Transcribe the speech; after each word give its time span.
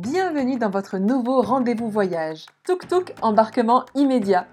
Bienvenue 0.00 0.58
dans 0.58 0.70
votre 0.70 0.98
nouveau 0.98 1.42
rendez-vous 1.42 1.90
voyage. 1.90 2.46
Tuk 2.62 2.86
Tuk, 2.86 3.14
embarquement 3.20 3.84
immédiat. 3.96 4.46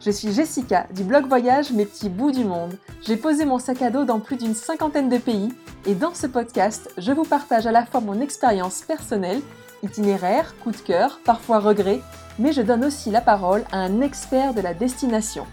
Je 0.00 0.10
suis 0.10 0.32
Jessica 0.32 0.88
du 0.92 1.04
blog 1.04 1.28
Voyage 1.28 1.70
Mes 1.70 1.86
petits 1.86 2.08
bouts 2.08 2.32
du 2.32 2.42
monde. 2.42 2.76
J'ai 3.06 3.16
posé 3.16 3.44
mon 3.44 3.60
sac 3.60 3.80
à 3.80 3.90
dos 3.90 4.04
dans 4.04 4.18
plus 4.18 4.34
d'une 4.34 4.56
cinquantaine 4.56 5.08
de 5.08 5.18
pays 5.18 5.54
et 5.86 5.94
dans 5.94 6.14
ce 6.14 6.26
podcast, 6.26 6.92
je 6.98 7.12
vous 7.12 7.22
partage 7.22 7.64
à 7.68 7.70
la 7.70 7.86
fois 7.86 8.00
mon 8.00 8.20
expérience 8.20 8.80
personnelle, 8.80 9.40
itinéraire, 9.84 10.56
coup 10.64 10.72
de 10.72 10.76
cœur, 10.78 11.20
parfois 11.24 11.60
regret, 11.60 12.00
mais 12.40 12.52
je 12.52 12.62
donne 12.62 12.84
aussi 12.84 13.12
la 13.12 13.20
parole 13.20 13.62
à 13.70 13.78
un 13.78 14.00
expert 14.00 14.52
de 14.52 14.62
la 14.62 14.74
destination. 14.74 15.46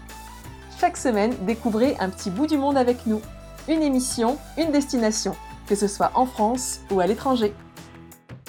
Chaque 0.80 0.96
semaine, 0.96 1.36
découvrez 1.42 1.96
un 2.00 2.08
petit 2.08 2.30
bout 2.30 2.48
du 2.48 2.58
monde 2.58 2.76
avec 2.76 3.06
nous. 3.06 3.20
Une 3.68 3.84
émission, 3.84 4.38
une 4.58 4.72
destination, 4.72 5.36
que 5.68 5.76
ce 5.76 5.86
soit 5.86 6.10
en 6.16 6.26
France 6.26 6.80
ou 6.90 6.98
à 6.98 7.06
l'étranger. 7.06 7.54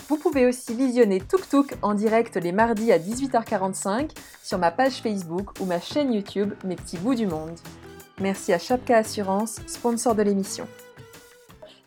Vous 0.09 0.15
pouvez 0.15 0.45
aussi 0.45 0.73
visionner 0.73 1.19
Tuk 1.19 1.49
Tuk 1.49 1.73
en 1.81 1.93
direct 1.93 2.37
les 2.37 2.53
mardis 2.53 2.93
à 2.93 2.97
18h45 2.97 4.11
sur 4.41 4.57
ma 4.57 4.71
page 4.71 5.01
Facebook 5.01 5.59
ou 5.59 5.65
ma 5.65 5.81
chaîne 5.81 6.13
YouTube 6.13 6.53
Mes 6.63 6.77
petits 6.77 6.97
bouts 6.97 7.13
du 7.13 7.27
monde. 7.27 7.57
Merci 8.21 8.53
à 8.53 8.57
Shopka 8.57 8.95
Assurance, 8.95 9.59
sponsor 9.67 10.15
de 10.15 10.21
l'émission. 10.21 10.65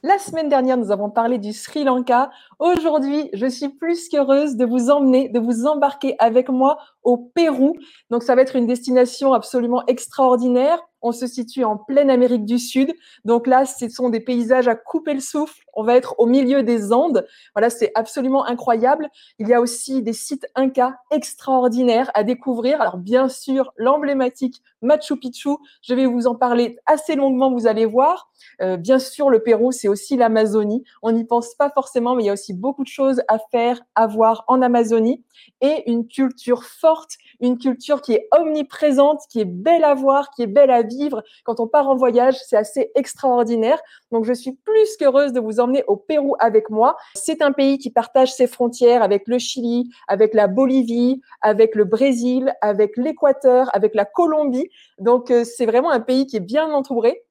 La 0.02 0.18
semaine 0.18 0.50
dernière, 0.50 0.76
nous 0.76 0.90
avons 0.90 1.08
parlé 1.08 1.38
du 1.38 1.54
Sri 1.54 1.82
Lanka. 1.82 2.30
Aujourd'hui, 2.60 3.30
je 3.32 3.46
suis 3.46 3.70
plus 3.70 4.10
qu'heureuse 4.10 4.56
de 4.56 4.66
vous 4.66 4.90
emmener, 4.90 5.30
de 5.30 5.40
vous 5.40 5.64
embarquer 5.64 6.14
avec 6.18 6.50
moi 6.50 6.76
au 7.02 7.16
Pérou. 7.16 7.72
Donc, 8.10 8.22
ça 8.22 8.34
va 8.34 8.42
être 8.42 8.54
une 8.54 8.66
destination 8.66 9.32
absolument 9.32 9.82
extraordinaire. 9.86 10.78
On 11.02 11.12
se 11.12 11.26
situe 11.26 11.64
en 11.64 11.78
pleine 11.78 12.10
Amérique 12.10 12.44
du 12.44 12.58
Sud. 12.58 12.92
Donc 13.24 13.46
là, 13.46 13.64
ce 13.64 13.88
sont 13.88 14.10
des 14.10 14.20
paysages 14.20 14.68
à 14.68 14.74
couper 14.74 15.14
le 15.14 15.20
souffle. 15.20 15.64
On 15.72 15.82
va 15.82 15.96
être 15.96 16.14
au 16.18 16.26
milieu 16.26 16.62
des 16.62 16.92
Andes. 16.92 17.26
Voilà, 17.54 17.70
c'est 17.70 17.90
absolument 17.94 18.44
incroyable. 18.44 19.08
Il 19.38 19.48
y 19.48 19.54
a 19.54 19.60
aussi 19.60 20.02
des 20.02 20.12
sites 20.12 20.46
Inca 20.54 20.96
extraordinaires 21.10 22.10
à 22.12 22.22
découvrir. 22.22 22.82
Alors 22.82 22.98
bien 22.98 23.28
sûr, 23.28 23.72
l'emblématique 23.76 24.62
Machu 24.82 25.16
Picchu. 25.16 25.50
Je 25.82 25.94
vais 25.94 26.06
vous 26.06 26.26
en 26.26 26.34
parler 26.34 26.76
assez 26.86 27.14
longuement, 27.14 27.52
vous 27.52 27.66
allez 27.66 27.86
voir. 27.86 28.30
Euh, 28.62 28.76
bien 28.76 28.98
sûr, 28.98 29.30
le 29.30 29.42
Pérou, 29.42 29.72
c'est 29.72 29.88
aussi 29.88 30.16
l'Amazonie. 30.16 30.84
On 31.02 31.12
n'y 31.12 31.24
pense 31.24 31.54
pas 31.54 31.70
forcément, 31.70 32.14
mais 32.14 32.24
il 32.24 32.26
y 32.26 32.30
a 32.30 32.34
aussi 32.34 32.49
beaucoup 32.52 32.84
de 32.84 32.88
choses 32.88 33.22
à 33.28 33.38
faire, 33.50 33.80
à 33.94 34.06
voir 34.06 34.44
en 34.48 34.62
Amazonie 34.62 35.24
et 35.60 35.90
une 35.90 36.06
culture 36.06 36.64
forte, 36.64 37.12
une 37.40 37.58
culture 37.58 38.02
qui 38.02 38.12
est 38.12 38.28
omniprésente, 38.36 39.20
qui 39.30 39.40
est 39.40 39.44
belle 39.44 39.84
à 39.84 39.94
voir, 39.94 40.30
qui 40.30 40.42
est 40.42 40.46
belle 40.46 40.70
à 40.70 40.82
vivre. 40.82 41.22
Quand 41.44 41.60
on 41.60 41.66
part 41.66 41.88
en 41.88 41.96
voyage, 41.96 42.36
c'est 42.46 42.56
assez 42.56 42.90
extraordinaire. 42.94 43.80
Donc, 44.10 44.24
je 44.24 44.32
suis 44.32 44.52
plus 44.52 44.96
qu'heureuse 44.98 45.32
de 45.32 45.40
vous 45.40 45.60
emmener 45.60 45.84
au 45.86 45.96
Pérou 45.96 46.36
avec 46.38 46.70
moi. 46.70 46.96
C'est 47.14 47.42
un 47.42 47.52
pays 47.52 47.78
qui 47.78 47.90
partage 47.90 48.32
ses 48.32 48.46
frontières 48.46 49.02
avec 49.02 49.26
le 49.26 49.38
Chili, 49.38 49.90
avec 50.08 50.34
la 50.34 50.46
Bolivie, 50.46 51.20
avec 51.40 51.74
le 51.74 51.84
Brésil, 51.84 52.54
avec 52.60 52.96
l'Équateur, 52.96 53.68
avec 53.74 53.94
la 53.94 54.04
Colombie. 54.04 54.68
Donc, 54.98 55.30
euh, 55.30 55.44
c'est 55.44 55.66
vraiment 55.66 55.90
un 55.90 56.00
pays 56.00 56.26
qui 56.26 56.36
est 56.36 56.40
bien 56.40 56.70
entouré. 56.72 57.22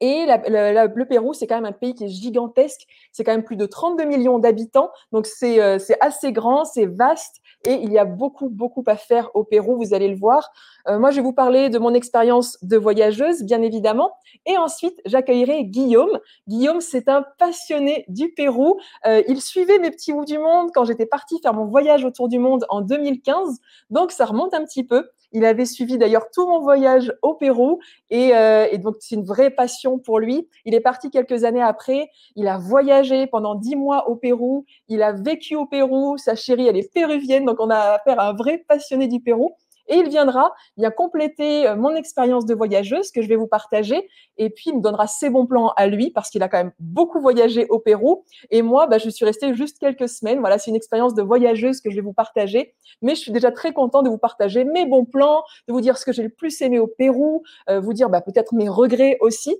Et 0.00 0.26
le 0.26 1.04
Pérou, 1.04 1.34
c'est 1.34 1.46
quand 1.46 1.54
même 1.54 1.64
un 1.64 1.72
pays 1.72 1.94
qui 1.94 2.04
est 2.04 2.08
gigantesque. 2.08 2.82
C'est 3.12 3.24
quand 3.24 3.32
même 3.32 3.44
plus 3.44 3.56
de 3.56 3.66
32 3.66 4.04
millions 4.04 4.38
d'habitants. 4.38 4.90
Donc, 5.12 5.26
c'est 5.26 5.60
euh, 5.60 5.78
assez 6.00 6.32
grand, 6.32 6.64
c'est 6.64 6.86
vaste 6.86 7.40
et 7.66 7.74
il 7.74 7.92
y 7.92 7.98
a 7.98 8.04
beaucoup, 8.04 8.48
beaucoup 8.48 8.84
à 8.86 8.96
faire 8.96 9.30
au 9.34 9.44
Pérou. 9.44 9.76
Vous 9.76 9.94
allez 9.94 10.08
le 10.08 10.16
voir. 10.16 10.50
Euh, 10.88 10.98
moi, 10.98 11.10
je 11.10 11.16
vais 11.16 11.22
vous 11.22 11.32
parler 11.32 11.70
de 11.70 11.78
mon 11.78 11.94
expérience 11.94 12.58
de 12.62 12.76
voyageuse, 12.76 13.42
bien 13.42 13.62
évidemment. 13.62 14.12
Et 14.46 14.58
ensuite, 14.58 15.00
j'accueillerai 15.06 15.64
Guillaume. 15.64 16.18
Guillaume, 16.48 16.80
c'est 16.80 17.08
un 17.08 17.24
passionné 17.38 18.04
du 18.08 18.30
Pérou. 18.30 18.78
Euh, 19.06 19.22
il 19.28 19.40
suivait 19.40 19.78
mes 19.78 19.90
petits 19.90 20.12
bouts 20.12 20.24
du 20.24 20.38
monde 20.38 20.70
quand 20.74 20.84
j'étais 20.84 21.06
partie 21.06 21.40
faire 21.40 21.54
mon 21.54 21.66
voyage 21.66 22.04
autour 22.04 22.28
du 22.28 22.38
monde 22.38 22.66
en 22.68 22.80
2015. 22.80 23.58
Donc, 23.90 24.12
ça 24.12 24.26
remonte 24.26 24.54
un 24.54 24.64
petit 24.64 24.84
peu. 24.84 25.08
Il 25.34 25.44
avait 25.44 25.66
suivi 25.66 25.98
d'ailleurs 25.98 26.30
tout 26.32 26.46
mon 26.46 26.60
voyage 26.60 27.12
au 27.20 27.34
Pérou 27.34 27.80
et, 28.08 28.36
euh, 28.36 28.68
et 28.70 28.78
donc 28.78 28.94
c'est 29.00 29.16
une 29.16 29.24
vraie 29.24 29.50
passion 29.50 29.98
pour 29.98 30.20
lui. 30.20 30.48
Il 30.64 30.74
est 30.74 30.80
parti 30.80 31.10
quelques 31.10 31.42
années 31.42 31.60
après. 31.60 32.08
Il 32.36 32.46
a 32.46 32.56
voyagé 32.56 33.26
pendant 33.26 33.56
dix 33.56 33.74
mois 33.74 34.08
au 34.08 34.14
Pérou. 34.14 34.64
Il 34.86 35.02
a 35.02 35.10
vécu 35.10 35.56
au 35.56 35.66
Pérou. 35.66 36.16
Sa 36.18 36.36
chérie, 36.36 36.68
elle 36.68 36.76
est 36.76 36.92
péruvienne, 36.92 37.44
donc 37.44 37.56
on 37.58 37.68
a 37.68 37.96
affaire 37.96 38.20
à 38.20 38.28
un 38.28 38.32
vrai 38.32 38.58
passionné 38.68 39.08
du 39.08 39.18
Pérou. 39.18 39.56
Et 39.88 39.96
il 39.96 40.08
viendra 40.08 40.52
bien 40.76 40.90
compléter 40.90 41.66
euh, 41.66 41.76
mon 41.76 41.94
expérience 41.94 42.46
de 42.46 42.54
voyageuse 42.54 43.10
que 43.10 43.22
je 43.22 43.28
vais 43.28 43.36
vous 43.36 43.46
partager. 43.46 44.08
Et 44.38 44.50
puis, 44.50 44.70
il 44.70 44.76
me 44.76 44.80
donnera 44.80 45.06
ses 45.06 45.30
bons 45.30 45.46
plans 45.46 45.72
à 45.76 45.86
lui 45.86 46.10
parce 46.10 46.30
qu'il 46.30 46.42
a 46.42 46.48
quand 46.48 46.58
même 46.58 46.72
beaucoup 46.78 47.20
voyagé 47.20 47.66
au 47.68 47.78
Pérou. 47.78 48.24
Et 48.50 48.62
moi, 48.62 48.86
bah, 48.86 48.98
je 48.98 49.10
suis 49.10 49.24
restée 49.24 49.54
juste 49.54 49.78
quelques 49.78 50.08
semaines. 50.08 50.40
Voilà, 50.40 50.58
c'est 50.58 50.70
une 50.70 50.76
expérience 50.76 51.14
de 51.14 51.22
voyageuse 51.22 51.80
que 51.80 51.90
je 51.90 51.96
vais 51.96 52.02
vous 52.02 52.12
partager. 52.12 52.74
Mais 53.02 53.14
je 53.14 53.20
suis 53.20 53.32
déjà 53.32 53.50
très 53.50 53.72
content 53.72 54.02
de 54.02 54.08
vous 54.08 54.18
partager 54.18 54.64
mes 54.64 54.86
bons 54.86 55.04
plans, 55.04 55.42
de 55.68 55.72
vous 55.72 55.80
dire 55.80 55.98
ce 55.98 56.04
que 56.04 56.12
j'ai 56.12 56.22
le 56.22 56.30
plus 56.30 56.60
aimé 56.62 56.78
au 56.78 56.86
Pérou, 56.86 57.42
euh, 57.68 57.80
vous 57.80 57.92
dire 57.92 58.08
bah, 58.08 58.20
peut-être 58.20 58.54
mes 58.54 58.68
regrets 58.68 59.18
aussi. 59.20 59.56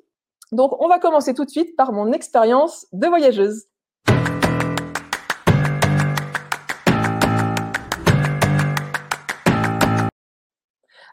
Donc, 0.53 0.81
on 0.81 0.89
va 0.89 0.99
commencer 0.99 1.35
tout 1.35 1.45
de 1.45 1.51
suite 1.51 1.75
par 1.77 1.93
mon 1.93 2.13
expérience 2.13 2.87
de 2.93 3.07
voyageuse. 3.07 3.65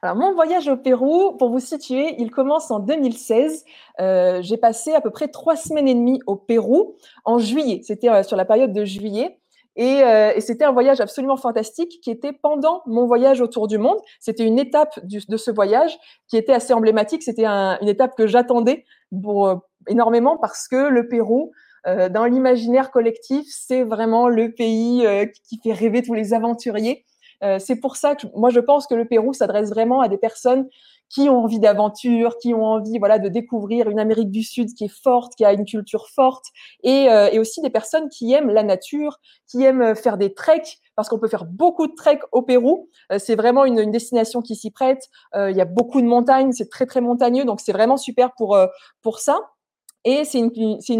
Alors, 0.03 0.16
mon 0.16 0.34
voyage 0.34 0.67
au 0.67 0.78
Pérou, 0.78 1.34
pour 1.38 1.51
vous 1.51 1.59
situer, 1.59 2.16
il 2.17 2.31
commence 2.31 2.72
en 2.72 2.79
2016. 2.79 3.66
Euh, 4.00 4.41
j'ai 4.41 4.57
passé 4.57 4.94
à 4.94 5.01
peu 5.01 5.12
près 5.12 5.28
trois 5.28 5.56
semaines 5.56 5.88
et 5.88 5.94
demie 5.94 6.19
au 6.25 6.35
Pérou 6.35 6.95
en 7.23 7.38
juillet. 7.38 7.81
C'était 7.84 8.09
euh, 8.09 8.23
sur 8.23 8.35
la 8.35 8.45
période 8.45 8.73
de 8.73 8.84
juillet. 8.84 9.38
Et, 9.75 10.03
euh, 10.03 10.34
et 10.35 10.41
c'était 10.41 10.66
un 10.66 10.72
voyage 10.72 11.00
absolument 11.00 11.38
fantastique 11.38 12.01
qui 12.03 12.11
était 12.11 12.34
pendant 12.34 12.81
mon 12.85 13.06
voyage 13.06 13.41
autour 13.41 13.67
du 13.67 13.78
monde. 13.78 13.97
C'était 14.19 14.45
une 14.45 14.59
étape 14.59 15.00
de 15.03 15.38
ce 15.38 15.51
voyage 15.51 15.97
qui 16.28 16.35
était 16.35 16.53
assez 16.53 16.73
emblématique. 16.73 17.23
C'était 17.23 17.45
un, 17.45 17.78
une 17.81 17.88
étape 17.88 18.16
que 18.17 18.28
j'attendais 18.28 18.85
pour, 19.23 19.47
euh, 19.47 19.56
énormément 19.88 20.38
parce 20.38 20.67
que 20.67 20.90
le 20.90 21.07
Pérou, 21.07 21.51
euh, 21.88 22.09
dans 22.09 22.25
l'imaginaire 22.25 22.91
collectif, 22.91 23.45
c'est 23.50 23.84
vraiment 23.84 24.28
le 24.28 24.51
pays 24.51 25.06
qui 25.47 25.59
fait 25.63 25.73
rêver 25.73 26.01
tous 26.01 26.13
les 26.13 26.34
aventuriers. 26.34 27.06
Euh, 27.44 27.59
c'est 27.59 27.75
pour 27.75 27.96
ça 27.96 28.16
que 28.16 28.28
moi 28.35 28.50
je 28.50 28.59
pense 28.59 28.88
que 28.88 28.96
le 28.96 29.06
Pérou 29.06 29.34
s'adresse 29.34 29.69
vraiment 29.69 30.02
à 30.02 30.07
des 30.07 30.18
personnes 30.18 30.68
qui 31.09 31.29
ont 31.29 31.44
envie 31.44 31.59
d'aventure, 31.59 32.38
qui 32.38 32.53
ont 32.53 32.63
envie 32.63 32.97
voilà 32.97 33.19
de 33.19 33.28
découvrir 33.28 33.90
une 33.90 34.00
Amérique 34.00 34.31
du 34.31 34.44
Sud 34.44 34.74
qui 34.74 34.85
est 34.85 35.02
forte, 35.03 35.35
qui 35.35 35.44
a 35.44 35.52
une 35.52 35.66
culture 35.66 36.07
forte, 36.07 36.46
et, 36.84 37.09
euh, 37.09 37.40
aussi 37.41 37.62
des 37.62 37.69
personnes 37.69 38.07
qui 38.09 38.31
aiment 38.31 38.50
la 38.50 38.63
nature, 38.63 39.19
qui 39.50 39.63
aiment 39.63 39.94
faire 39.94 40.18
des 40.18 40.34
treks, 40.34 40.79
parce 40.96 41.09
qu'on 41.09 41.19
peut 41.19 41.28
faire 41.28 41.46
beaucoup 41.46 41.88
de 41.88 41.96
treks 41.96 42.22
au 42.31 42.41
Pérou. 42.44 42.88
Euh, 43.12 43.19
c'est 43.19 43.35
vraiment 43.35 43.66
une, 43.66 43.79
une, 43.79 43.91
destination 43.91 44.41
qui 44.41 44.56
s'y 44.56 44.72
prête. 44.72 45.09
il 45.35 45.56
y 45.56 45.62
a 45.62 45.66
beaucoup 45.66 46.02
de 46.02 46.08
montagnes, 46.08 46.53
c'est 46.53 46.69
très 46.69 46.85
très 46.85 47.02
montagneux, 47.02 47.44
donc 47.44 47.59
c'est 47.59 47.73
vraiment 47.73 47.97
super 47.97 48.31
pour 48.38 48.58
pour 49.02 49.19
ça. 49.19 49.38
Et 50.03 50.23
c'est 50.25 50.41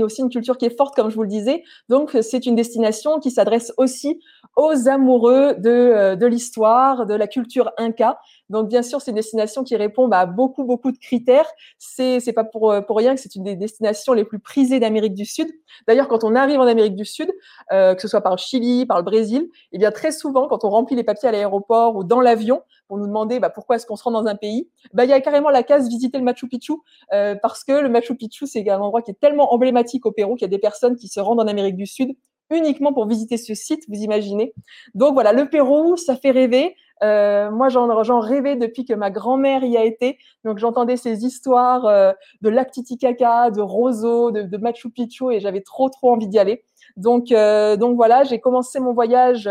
aussi 0.04 0.22
une 0.22 0.30
culture 0.30 0.58
qui 0.58 0.66
est 0.66 0.78
forte, 0.78 0.96
comme 0.96 1.10
je 1.10 1.16
vous 1.16 1.24
le 1.24 1.30
disais. 1.30 1.64
Donc, 1.90 2.16
c'est 2.22 2.46
une 2.46 2.56
destination 2.56 3.20
qui 3.20 3.32
s'adresse 3.32 3.74
aussi 3.78 4.20
aux 4.56 4.88
amoureux 4.88 5.56
de, 5.58 5.70
euh, 5.70 6.16
de 6.16 6.26
l'histoire, 6.28 7.06
de 7.06 7.16
la 7.16 7.28
culture 7.28 7.72
inca. 7.78 8.20
Donc, 8.52 8.68
bien 8.68 8.84
sûr, 8.84 9.02
c'est 9.02 9.12
une 9.12 9.16
destination 9.16 9.64
qui 9.64 9.76
répond 9.76 10.08
bah, 10.08 10.20
à 10.20 10.26
beaucoup, 10.26 10.64
beaucoup 10.64 10.92
de 10.92 10.98
critères. 10.98 11.50
C'est, 11.80 12.20
c'est 12.20 12.34
pas 12.34 12.44
pour, 12.44 12.74
pour 12.86 12.98
rien 12.98 13.16
que 13.16 13.22
c'est 13.22 13.36
une 13.36 13.44
des 13.44 13.56
destinations 13.56 14.14
les 14.14 14.26
plus 14.26 14.40
prisées 14.40 14.80
d'Amérique 14.80 15.14
du 15.14 15.26
Sud. 15.26 15.48
D'ailleurs, 15.88 16.08
quand 16.08 16.24
on 16.24 16.36
arrive 16.36 16.60
en 16.60 16.68
Amérique 16.68 16.96
du 16.96 17.06
Sud, 17.06 17.32
euh, 17.72 17.96
que 17.96 18.02
ce 18.02 18.08
soit 18.08 18.22
par 18.22 18.34
le 18.34 18.38
Chili, 18.38 18.86
par 18.86 18.98
le 18.98 19.04
Brésil, 19.04 19.50
eh 19.72 19.78
bien, 19.78 19.92
très 19.92 20.12
souvent, 20.12 20.48
quand 20.48 20.64
on 20.64 20.70
remplit 20.70 20.96
les 20.96 21.04
papiers 21.04 21.30
à 21.30 21.32
l'aéroport 21.32 21.96
ou 21.96 22.04
dans 22.04 22.22
l'avion, 22.22 22.62
pour 22.88 22.98
nous 22.98 23.08
demander 23.08 23.40
bah, 23.40 23.50
pourquoi 23.50 23.78
est-ce 23.78 23.86
qu'on 23.86 23.96
se 23.96 24.04
rend 24.04 24.12
dans 24.12 24.26
un 24.26 24.36
pays, 24.36 24.70
bah, 24.94 25.06
il 25.06 25.10
y 25.10 25.14
a 25.14 25.22
carrément 25.22 25.50
la 25.50 25.64
case 25.64 25.88
visiter 25.88 26.18
le 26.18 26.26
Machu 26.26 26.48
Picchu, 26.50 26.74
euh, 27.14 27.36
parce 27.42 27.64
que 27.64 27.72
le 27.72 27.88
Machu 27.88 28.16
Picchu, 28.16 28.48
c'est 28.48 28.70
un 28.70 28.82
endroit 28.82 29.02
qui 29.02 29.12
est 29.12 29.20
tellement 29.20 29.54
emblématique 29.54 30.06
au 30.06 30.12
Pérou 30.12 30.36
qu'il 30.36 30.42
y 30.42 30.46
a 30.46 30.50
des 30.50 30.60
personnes 30.60 30.98
qui 30.98 31.08
se 31.08 31.22
rendent 31.22 31.40
en 31.40 31.48
Amérique 31.48 31.78
du 31.78 31.86
Sud 31.86 32.12
uniquement 32.50 32.92
pour 32.92 33.08
visiter 33.08 33.38
ce 33.38 33.54
site, 33.54 33.84
vous 33.88 34.02
imaginez. 34.02 34.54
Donc 34.94 35.14
voilà, 35.14 35.32
le 35.32 35.50
Pérou, 35.50 35.96
ça 35.96 36.18
fait 36.18 36.32
rêver. 36.32 36.76
Euh, 37.04 37.50
moi, 37.50 37.70
j'en 37.70 38.20
rêvais 38.20 38.56
depuis 38.56 38.86
que 38.86 38.94
ma 38.94 39.10
grand-mère 39.10 39.64
y 39.64 39.78
a 39.78 39.84
été. 39.84 40.18
Donc, 40.44 40.58
j'entendais 40.60 40.98
ces 40.98 41.26
histoires 41.26 41.86
euh, 41.86 42.14
de 42.42 42.50
lac 42.50 42.72
Titicaca, 42.72 43.50
de 43.50 43.62
Roseau, 43.62 44.32
de, 44.32 44.58
Machu 44.58 44.90
Picchu, 44.90 45.34
et 45.34 45.40
j'avais 45.40 45.62
trop, 45.62 45.90
trop 45.90 46.12
envie 46.12 46.28
d'y 46.28 46.40
aller. 46.40 46.64
Donc, 46.98 47.32
euh, 47.32 47.76
donc 47.76 47.96
voilà, 47.96 48.24
j'ai 48.24 48.40
commencé 48.40 48.80
mon 48.80 48.94
voyage. 48.94 49.50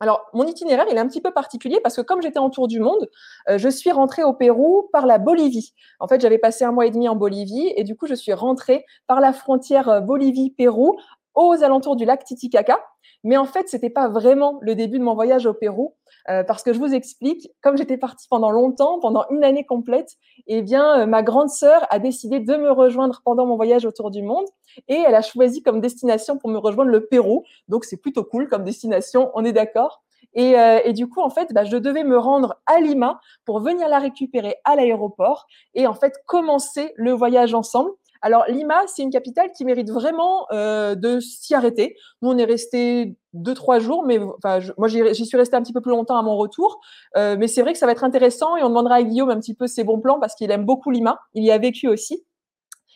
Alors, 0.00 0.26
mon 0.32 0.44
itinéraire, 0.44 0.86
il 0.90 0.96
est 0.96 1.00
un 1.00 1.06
petit 1.06 1.20
peu 1.20 1.30
particulier 1.30 1.78
parce 1.80 1.94
que 1.94 2.00
comme 2.00 2.22
j'étais 2.22 2.40
en 2.40 2.50
tour 2.50 2.66
du 2.66 2.80
monde, 2.80 3.08
je 3.48 3.68
suis 3.68 3.92
rentrée 3.92 4.24
au 4.24 4.32
Pérou 4.32 4.88
par 4.92 5.06
la 5.06 5.18
Bolivie. 5.18 5.74
En 6.00 6.08
fait, 6.08 6.20
j'avais 6.20 6.38
passé 6.38 6.64
un 6.64 6.72
mois 6.72 6.86
et 6.86 6.90
demi 6.90 7.08
en 7.08 7.14
Bolivie 7.14 7.72
et 7.76 7.84
du 7.84 7.94
coup, 7.94 8.08
je 8.08 8.14
suis 8.14 8.32
rentrée 8.32 8.84
par 9.06 9.20
la 9.20 9.32
frontière 9.32 10.02
Bolivie-Pérou 10.02 10.96
aux 11.36 11.62
alentours 11.62 11.94
du 11.94 12.04
lac 12.04 12.24
Titicaca. 12.24 12.80
Mais 13.22 13.36
en 13.36 13.44
fait, 13.44 13.68
c'était 13.68 13.90
pas 13.90 14.08
vraiment 14.08 14.58
le 14.62 14.74
début 14.74 14.98
de 14.98 15.04
mon 15.04 15.14
voyage 15.14 15.46
au 15.46 15.54
Pérou 15.54 15.94
Euh, 16.28 16.44
parce 16.44 16.62
que 16.62 16.72
je 16.72 16.78
vous 16.78 16.94
explique, 16.94 17.50
comme 17.62 17.76
j'étais 17.76 17.96
partie 17.96 18.28
pendant 18.28 18.50
longtemps, 18.50 19.00
pendant 19.00 19.24
une 19.30 19.42
année 19.44 19.64
complète, 19.64 20.16
eh 20.46 20.62
bien, 20.62 21.00
euh, 21.00 21.06
ma 21.06 21.22
grande 21.22 21.50
sœur 21.50 21.86
a 21.90 21.98
décidé 21.98 22.40
de 22.40 22.56
me 22.56 22.70
rejoindre 22.70 23.22
pendant 23.24 23.46
mon 23.46 23.56
voyage 23.56 23.84
autour 23.84 24.10
du 24.10 24.22
monde 24.22 24.46
et 24.88 24.94
elle 24.94 25.14
a 25.14 25.22
choisi 25.22 25.62
comme 25.62 25.80
destination 25.80 26.38
pour 26.38 26.50
me 26.50 26.58
rejoindre 26.58 26.90
le 26.90 27.06
Pérou. 27.06 27.44
Donc, 27.68 27.84
c'est 27.84 27.96
plutôt 27.96 28.24
cool 28.24 28.48
comme 28.48 28.64
destination, 28.64 29.30
on 29.34 29.44
est 29.44 29.52
d'accord. 29.52 30.02
Et, 30.34 30.58
euh, 30.58 30.80
et, 30.84 30.92
du 30.92 31.08
coup, 31.08 31.20
en 31.20 31.30
fait, 31.30 31.52
bah, 31.52 31.64
je 31.64 31.76
devais 31.76 32.04
me 32.04 32.18
rendre 32.18 32.56
à 32.66 32.80
Lima 32.80 33.20
pour 33.44 33.60
venir 33.60 33.88
la 33.88 33.98
récupérer 33.98 34.56
à 34.64 34.76
l'aéroport 34.76 35.46
et 35.74 35.86
en 35.86 35.94
fait 35.94 36.14
commencer 36.26 36.92
le 36.96 37.12
voyage 37.12 37.52
ensemble. 37.52 37.90
Alors 38.22 38.44
Lima, 38.48 38.84
c'est 38.86 39.02
une 39.02 39.10
capitale 39.10 39.50
qui 39.50 39.64
mérite 39.64 39.90
vraiment 39.90 40.46
euh, 40.52 40.94
de 40.94 41.18
s'y 41.18 41.54
arrêter. 41.54 41.96
Nous, 42.22 42.30
on 42.30 42.38
est 42.38 42.44
resté 42.44 43.16
deux 43.32 43.54
trois 43.54 43.78
jours, 43.78 44.04
mais 44.04 44.18
enfin, 44.18 44.60
moi 44.78 44.88
j'y 44.88 45.26
suis 45.26 45.36
resté 45.36 45.56
un 45.56 45.62
petit 45.62 45.72
peu 45.72 45.80
plus 45.80 45.90
longtemps 45.90 46.18
à 46.18 46.22
mon 46.22 46.36
retour. 46.36 46.80
Euh, 47.16 47.36
mais 47.38 47.48
c'est 47.48 47.62
vrai 47.62 47.72
que 47.72 47.78
ça 47.78 47.86
va 47.86 47.92
être 47.92 48.04
intéressant 48.04 48.56
et 48.56 48.62
on 48.62 48.68
demandera 48.68 48.96
à 48.96 49.02
Guillaume 49.02 49.30
un 49.30 49.38
petit 49.38 49.54
peu 49.54 49.66
ses 49.66 49.84
bons 49.84 50.00
plans 50.00 50.20
parce 50.20 50.34
qu'il 50.34 50.50
aime 50.50 50.64
beaucoup 50.64 50.90
Lima. 50.90 51.18
Il 51.34 51.44
y 51.44 51.50
a 51.50 51.58
vécu 51.58 51.88
aussi. 51.88 52.24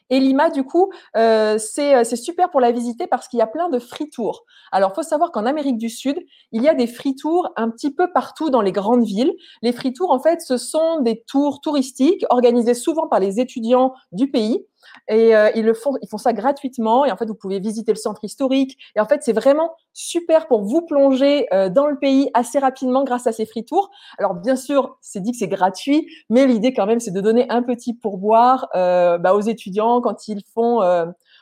Et 0.08 0.20
Lima, 0.20 0.50
du 0.50 0.62
coup, 0.62 0.92
euh, 1.16 1.58
c'est 1.58 2.04
super 2.16 2.50
pour 2.50 2.60
la 2.60 2.70
visiter 2.70 3.06
parce 3.06 3.26
qu'il 3.26 3.40
y 3.40 3.42
a 3.42 3.46
plein 3.46 3.68
de 3.68 3.78
free 3.78 4.08
tours. 4.08 4.44
Alors, 4.70 4.94
faut 4.94 5.02
savoir 5.02 5.32
qu'en 5.32 5.46
Amérique 5.46 5.78
du 5.78 5.88
Sud, 5.88 6.18
il 6.52 6.62
y 6.62 6.68
a 6.68 6.74
des 6.74 6.86
free 6.86 7.16
tours 7.16 7.50
un 7.56 7.70
petit 7.70 7.92
peu 7.92 8.12
partout 8.12 8.50
dans 8.50 8.62
les 8.62 8.72
grandes 8.72 9.04
villes. 9.04 9.34
Les 9.62 9.72
free 9.72 9.92
tours, 9.92 10.12
en 10.12 10.20
fait, 10.20 10.40
ce 10.42 10.58
sont 10.58 11.00
des 11.00 11.24
tours 11.26 11.60
touristiques 11.60 12.24
organisés 12.30 12.74
souvent 12.74 13.08
par 13.08 13.18
les 13.18 13.40
étudiants 13.40 13.94
du 14.12 14.30
pays. 14.30 14.64
Et 15.08 15.36
euh, 15.36 15.50
ils 15.54 15.64
le 15.64 15.74
font, 15.74 15.94
ils 16.02 16.08
font 16.08 16.18
ça 16.18 16.32
gratuitement. 16.32 17.04
Et 17.04 17.10
en 17.10 17.16
fait, 17.16 17.26
vous 17.26 17.34
pouvez 17.34 17.60
visiter 17.60 17.92
le 17.92 17.98
centre 17.98 18.24
historique. 18.24 18.76
Et 18.94 19.00
en 19.00 19.06
fait, 19.06 19.22
c'est 19.22 19.32
vraiment 19.32 19.74
super 19.92 20.48
pour 20.48 20.62
vous 20.62 20.82
plonger 20.82 21.46
euh, 21.52 21.68
dans 21.68 21.86
le 21.86 21.98
pays 21.98 22.30
assez 22.34 22.58
rapidement 22.58 23.04
grâce 23.04 23.26
à 23.26 23.32
ces 23.32 23.46
free 23.46 23.64
tours. 23.64 23.90
Alors, 24.18 24.34
bien 24.34 24.56
sûr, 24.56 24.98
c'est 25.00 25.20
dit 25.20 25.32
que 25.32 25.38
c'est 25.38 25.48
gratuit, 25.48 26.08
mais 26.30 26.46
l'idée 26.46 26.72
quand 26.72 26.86
même, 26.86 27.00
c'est 27.00 27.10
de 27.12 27.20
donner 27.20 27.46
un 27.50 27.62
petit 27.62 27.94
pourboire 27.94 28.68
euh, 28.74 29.18
bah, 29.18 29.34
aux 29.34 29.40
étudiants 29.40 30.00
quand 30.00 30.28
ils 30.28 30.42
font, 30.54 30.80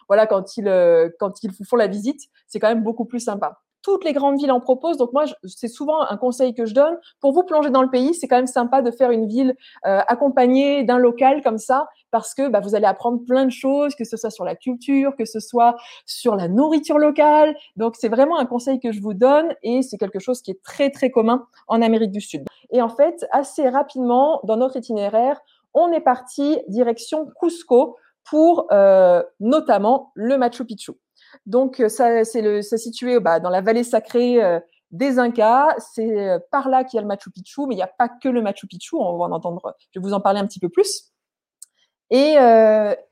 voilà, 0.08 0.26
quand 0.26 0.56
ils 0.56 1.12
quand 1.18 1.42
ils 1.42 1.50
font 1.52 1.76
la 1.76 1.86
visite. 1.86 2.20
C'est 2.46 2.60
quand 2.60 2.68
même 2.68 2.82
beaucoup 2.82 3.04
plus 3.04 3.20
sympa 3.20 3.63
toutes 3.84 4.04
les 4.04 4.14
grandes 4.14 4.38
villes 4.38 4.50
en 4.50 4.60
proposent. 4.60 4.96
Donc 4.96 5.12
moi, 5.12 5.26
c'est 5.44 5.68
souvent 5.68 6.00
un 6.00 6.16
conseil 6.16 6.54
que 6.54 6.64
je 6.64 6.74
donne. 6.74 6.98
Pour 7.20 7.32
vous 7.32 7.44
plonger 7.44 7.70
dans 7.70 7.82
le 7.82 7.90
pays, 7.90 8.14
c'est 8.14 8.26
quand 8.26 8.36
même 8.36 8.46
sympa 8.46 8.80
de 8.82 8.90
faire 8.90 9.10
une 9.10 9.28
ville 9.28 9.54
euh, 9.86 10.00
accompagnée 10.08 10.82
d'un 10.84 10.98
local 10.98 11.42
comme 11.42 11.58
ça, 11.58 11.86
parce 12.10 12.34
que 12.34 12.48
bah, 12.48 12.60
vous 12.60 12.74
allez 12.74 12.86
apprendre 12.86 13.22
plein 13.24 13.44
de 13.44 13.50
choses, 13.50 13.94
que 13.94 14.04
ce 14.04 14.16
soit 14.16 14.30
sur 14.30 14.44
la 14.44 14.56
culture, 14.56 15.14
que 15.16 15.26
ce 15.26 15.38
soit 15.38 15.76
sur 16.06 16.34
la 16.34 16.48
nourriture 16.48 16.98
locale. 16.98 17.54
Donc 17.76 17.96
c'est 17.96 18.08
vraiment 18.08 18.38
un 18.38 18.46
conseil 18.46 18.80
que 18.80 18.90
je 18.90 19.02
vous 19.02 19.14
donne 19.14 19.54
et 19.62 19.82
c'est 19.82 19.98
quelque 19.98 20.18
chose 20.18 20.40
qui 20.40 20.50
est 20.50 20.62
très 20.62 20.90
très 20.90 21.10
commun 21.10 21.46
en 21.68 21.82
Amérique 21.82 22.10
du 22.10 22.22
Sud. 22.22 22.44
Et 22.70 22.80
en 22.80 22.88
fait, 22.88 23.26
assez 23.32 23.68
rapidement 23.68 24.40
dans 24.44 24.56
notre 24.56 24.76
itinéraire, 24.76 25.40
on 25.74 25.92
est 25.92 26.00
parti 26.00 26.58
direction 26.68 27.28
Cusco 27.38 27.98
pour 28.24 28.66
euh, 28.72 29.22
notamment 29.40 30.10
le 30.14 30.38
Machu 30.38 30.64
Picchu. 30.64 30.92
Donc, 31.46 31.80
euh, 31.80 31.88
ça, 31.88 32.24
c'est 32.24 32.78
situé 32.78 33.20
bah, 33.20 33.40
dans 33.40 33.50
la 33.50 33.60
vallée 33.60 33.84
sacrée 33.84 34.42
euh, 34.42 34.60
des 34.90 35.18
Incas. 35.18 35.74
C'est 35.94 36.28
euh, 36.28 36.38
par 36.50 36.68
là 36.68 36.84
qu'il 36.84 36.96
y 36.96 36.98
a 36.98 37.02
le 37.02 37.08
Machu 37.08 37.30
Picchu, 37.30 37.62
mais 37.66 37.74
il 37.74 37.78
n'y 37.78 37.82
a 37.82 37.86
pas 37.98 38.08
que 38.08 38.28
le 38.28 38.42
Machu 38.42 38.66
Picchu. 38.66 38.96
On 38.96 39.16
va 39.18 39.24
en 39.24 39.32
entendre, 39.32 39.74
je 39.94 40.00
vais 40.00 40.04
vous 40.04 40.14
en 40.14 40.20
parler 40.20 40.40
un 40.40 40.46
petit 40.46 40.60
peu 40.60 40.68
plus. 40.68 41.10
Et, 42.10 42.36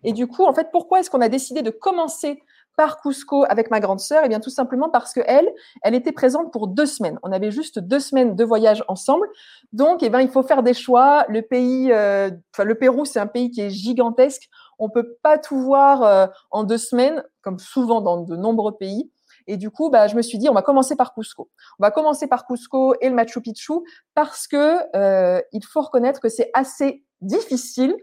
et 0.04 0.12
du 0.12 0.28
coup, 0.28 0.44
en 0.44 0.52
fait, 0.52 0.69
pourquoi 0.70 1.00
est-ce 1.00 1.10
qu'on 1.10 1.22
a 1.22 1.28
décidé 1.28 1.62
de 1.62 1.70
commencer 1.70 2.40
par 2.76 3.00
Cusco 3.00 3.44
avec 3.48 3.69
ma 3.70 3.80
grande 3.80 3.98
sœur? 3.98 4.22
Eh 4.24 4.28
bien, 4.28 4.38
tout 4.38 4.50
simplement 4.50 4.90
parce 4.90 5.12
que 5.12 5.20
elle, 5.24 5.50
était 5.94 6.12
présente 6.12 6.52
pour 6.52 6.69
deux 6.69 6.86
semaines. 6.86 7.19
On 7.24 7.32
avait 7.32 7.50
juste 7.50 7.80
deux 7.80 7.98
semaines 7.98 8.36
de 8.36 8.44
voyage 8.44 8.84
ensemble. 8.86 9.26
Donc, 9.72 10.04
eh 10.04 10.10
ben, 10.10 10.20
il 10.20 10.28
faut 10.28 10.44
faire 10.44 10.62
des 10.62 10.74
choix. 10.74 11.24
Le 11.28 11.42
pays, 11.42 11.88
le 11.88 12.74
Pérou, 12.74 13.04
c'est 13.04 13.19
un 13.19 13.26
pays 13.26 13.50
qui 13.50 13.62
est 13.62 13.70
gigantesque 13.70 14.48
on 14.82 14.90
peut 14.90 15.17
pas 15.23 15.38
tout 15.38 15.58
voir 15.58 16.02
euh, 16.02 16.26
en 16.50 16.64
deux 16.64 16.79
semaines, 16.79 17.23
comme 17.40 17.58
souvent 17.58 18.00
dans 18.00 18.19
de 18.23 18.37
nombreux 18.37 18.76
pays. 18.76 19.11
Et 19.46 19.56
du 19.56 19.70
coup, 19.70 19.90
bah, 19.90 20.08
je 20.08 20.17
me 20.17 20.23
suis 20.23 20.38
dit, 20.38 20.49
on 20.49 20.55
va 20.55 20.62
commencer 20.62 20.96
par 20.96 21.14
Cusco. 21.14 21.50
On 21.79 21.84
va 21.84 21.90
commencer 21.90 22.26
par 22.26 22.46
Cusco 22.46 22.94
et 23.00 23.08
le 23.08 23.14
Machu 23.14 23.40
Picchu 23.40 23.73
parce 24.14 24.46
que 24.46 24.79
euh, 24.96 25.40
il 25.52 25.64
faut 25.64 25.82
reconnaître 25.82 26.20
que 26.20 26.29
c'est 26.29 26.50
assez 26.55 27.05
difficile 27.20 27.96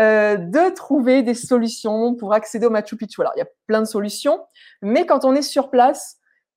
euh, 0.00 0.36
de 0.36 0.74
trouver 0.74 1.22
des 1.22 1.34
solutions 1.34 2.14
pour 2.14 2.32
accéder 2.32 2.66
au 2.66 2.70
Machu 2.70 2.96
Picchu. 2.96 3.20
Alors, 3.20 3.32
il 3.36 3.40
y 3.40 3.42
a 3.42 3.48
plein 3.66 3.80
de 3.80 3.86
solutions, 3.86 4.40
mais 4.82 5.06
quand 5.06 5.24
on 5.24 5.34
est 5.34 5.42
sur 5.42 5.70
place, 5.70 6.16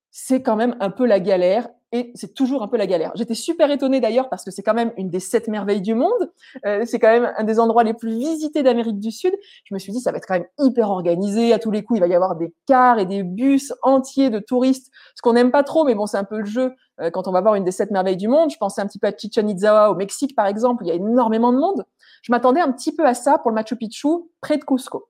c'est 0.09 0.41
quand 0.41 0.55
même 0.55 0.75
un 0.79 0.89
peu 0.89 1.05
la 1.05 1.19
galère 1.19 1.67
et 1.93 2.11
c'est 2.15 2.33
toujours 2.33 2.63
un 2.63 2.67
peu 2.67 2.75
la 2.75 2.85
galère. 2.85 3.11
J'étais 3.15 3.33
super 3.33 3.71
étonnée 3.71 4.01
d'ailleurs 4.01 4.27
parce 4.29 4.43
que 4.43 4.51
c'est 4.51 4.61
quand 4.61 4.73
même 4.73 4.91
une 4.97 5.09
des 5.09 5.21
sept 5.21 5.47
merveilles 5.47 5.81
du 5.81 5.95
monde. 5.95 6.31
Euh, 6.65 6.83
c'est 6.85 6.99
quand 6.99 7.09
même 7.09 7.31
un 7.37 7.43
des 7.45 7.59
endroits 7.59 7.83
les 7.83 7.93
plus 7.93 8.17
visités 8.17 8.61
d'Amérique 8.61 8.99
du 8.99 9.11
Sud. 9.11 9.33
Je 9.63 9.73
me 9.73 9.79
suis 9.79 9.93
dit, 9.93 10.01
ça 10.01 10.11
va 10.11 10.17
être 10.17 10.25
quand 10.25 10.33
même 10.33 10.47
hyper 10.59 10.89
organisé. 10.89 11.53
À 11.53 11.59
tous 11.59 11.71
les 11.71 11.83
coups, 11.83 11.99
il 11.99 12.01
va 12.01 12.07
y 12.07 12.15
avoir 12.15 12.35
des 12.35 12.53
cars 12.65 12.99
et 12.99 13.05
des 13.05 13.23
bus 13.23 13.73
entiers 13.83 14.29
de 14.29 14.39
touristes. 14.39 14.91
Ce 15.15 15.21
qu'on 15.21 15.33
n'aime 15.33 15.51
pas 15.51 15.63
trop, 15.63 15.85
mais 15.85 15.95
bon, 15.95 16.05
c'est 16.07 16.17
un 16.17 16.25
peu 16.25 16.39
le 16.39 16.45
jeu 16.45 16.73
euh, 16.99 17.09
quand 17.09 17.27
on 17.27 17.31
va 17.31 17.39
voir 17.39 17.55
une 17.55 17.63
des 17.63 17.71
sept 17.71 17.91
merveilles 17.91 18.17
du 18.17 18.27
monde. 18.27 18.51
Je 18.51 18.57
pensais 18.57 18.81
un 18.81 18.87
petit 18.87 18.99
peu 18.99 19.07
à 19.07 19.11
Chichen 19.17 19.49
Itza 19.49 19.89
au 19.89 19.95
Mexique, 19.95 20.35
par 20.35 20.47
exemple. 20.47 20.83
Il 20.85 20.89
y 20.89 20.91
a 20.91 20.95
énormément 20.95 21.53
de 21.53 21.57
monde. 21.57 21.85
Je 22.21 22.33
m'attendais 22.33 22.59
un 22.59 22.71
petit 22.73 22.93
peu 22.93 23.05
à 23.05 23.13
ça 23.13 23.37
pour 23.37 23.51
le 23.51 23.55
Machu 23.55 23.77
Picchu, 23.77 24.09
près 24.41 24.57
de 24.57 24.63
Cusco. 24.65 25.07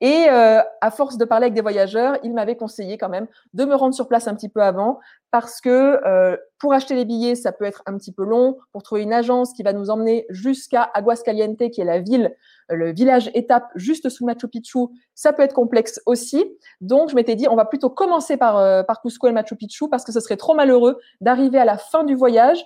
Et 0.00 0.26
euh, 0.30 0.60
à 0.80 0.90
force 0.90 1.18
de 1.18 1.24
parler 1.26 1.44
avec 1.44 1.54
des 1.54 1.60
voyageurs, 1.60 2.16
il 2.22 2.32
m'avait 2.32 2.56
conseillé 2.56 2.96
quand 2.96 3.10
même 3.10 3.26
de 3.52 3.64
me 3.64 3.74
rendre 3.74 3.94
sur 3.94 4.08
place 4.08 4.28
un 4.28 4.34
petit 4.34 4.48
peu 4.48 4.62
avant 4.62 4.98
parce 5.30 5.60
que 5.60 6.00
euh, 6.06 6.36
pour 6.58 6.72
acheter 6.72 6.94
les 6.94 7.04
billets, 7.04 7.34
ça 7.34 7.52
peut 7.52 7.64
être 7.64 7.82
un 7.86 7.96
petit 7.98 8.12
peu 8.12 8.24
long. 8.24 8.56
Pour 8.72 8.82
trouver 8.82 9.02
une 9.02 9.12
agence 9.12 9.52
qui 9.52 9.62
va 9.62 9.72
nous 9.72 9.90
emmener 9.90 10.26
jusqu'à 10.30 10.82
Aguascalientes, 10.94 11.70
qui 11.70 11.80
est 11.80 11.84
la 11.84 12.00
ville, 12.00 12.34
le 12.70 12.92
village 12.92 13.30
étape 13.34 13.68
juste 13.74 14.08
sous 14.08 14.24
Machu 14.24 14.48
Picchu, 14.48 14.78
ça 15.14 15.32
peut 15.32 15.42
être 15.42 15.54
complexe 15.54 16.00
aussi. 16.06 16.44
Donc 16.80 17.10
je 17.10 17.14
m'étais 17.14 17.34
dit, 17.34 17.46
on 17.48 17.56
va 17.56 17.66
plutôt 17.66 17.90
commencer 17.90 18.36
par, 18.36 18.56
euh, 18.56 18.82
par 18.82 19.02
Cusco 19.02 19.28
et 19.28 19.32
Machu 19.32 19.56
Picchu 19.56 19.88
parce 19.90 20.04
que 20.04 20.12
ce 20.12 20.20
serait 20.20 20.36
trop 20.36 20.54
malheureux 20.54 20.98
d'arriver 21.20 21.58
à 21.58 21.64
la 21.64 21.76
fin 21.76 22.04
du 22.04 22.14
voyage 22.14 22.64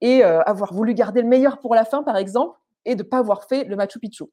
et 0.00 0.24
euh, 0.24 0.40
avoir 0.42 0.72
voulu 0.72 0.94
garder 0.94 1.22
le 1.22 1.28
meilleur 1.28 1.58
pour 1.58 1.74
la 1.74 1.84
fin, 1.84 2.02
par 2.02 2.16
exemple, 2.16 2.58
et 2.84 2.94
de 2.94 3.02
pas 3.02 3.18
avoir 3.18 3.44
fait 3.44 3.64
le 3.64 3.76
Machu 3.76 3.98
Picchu. 3.98 4.24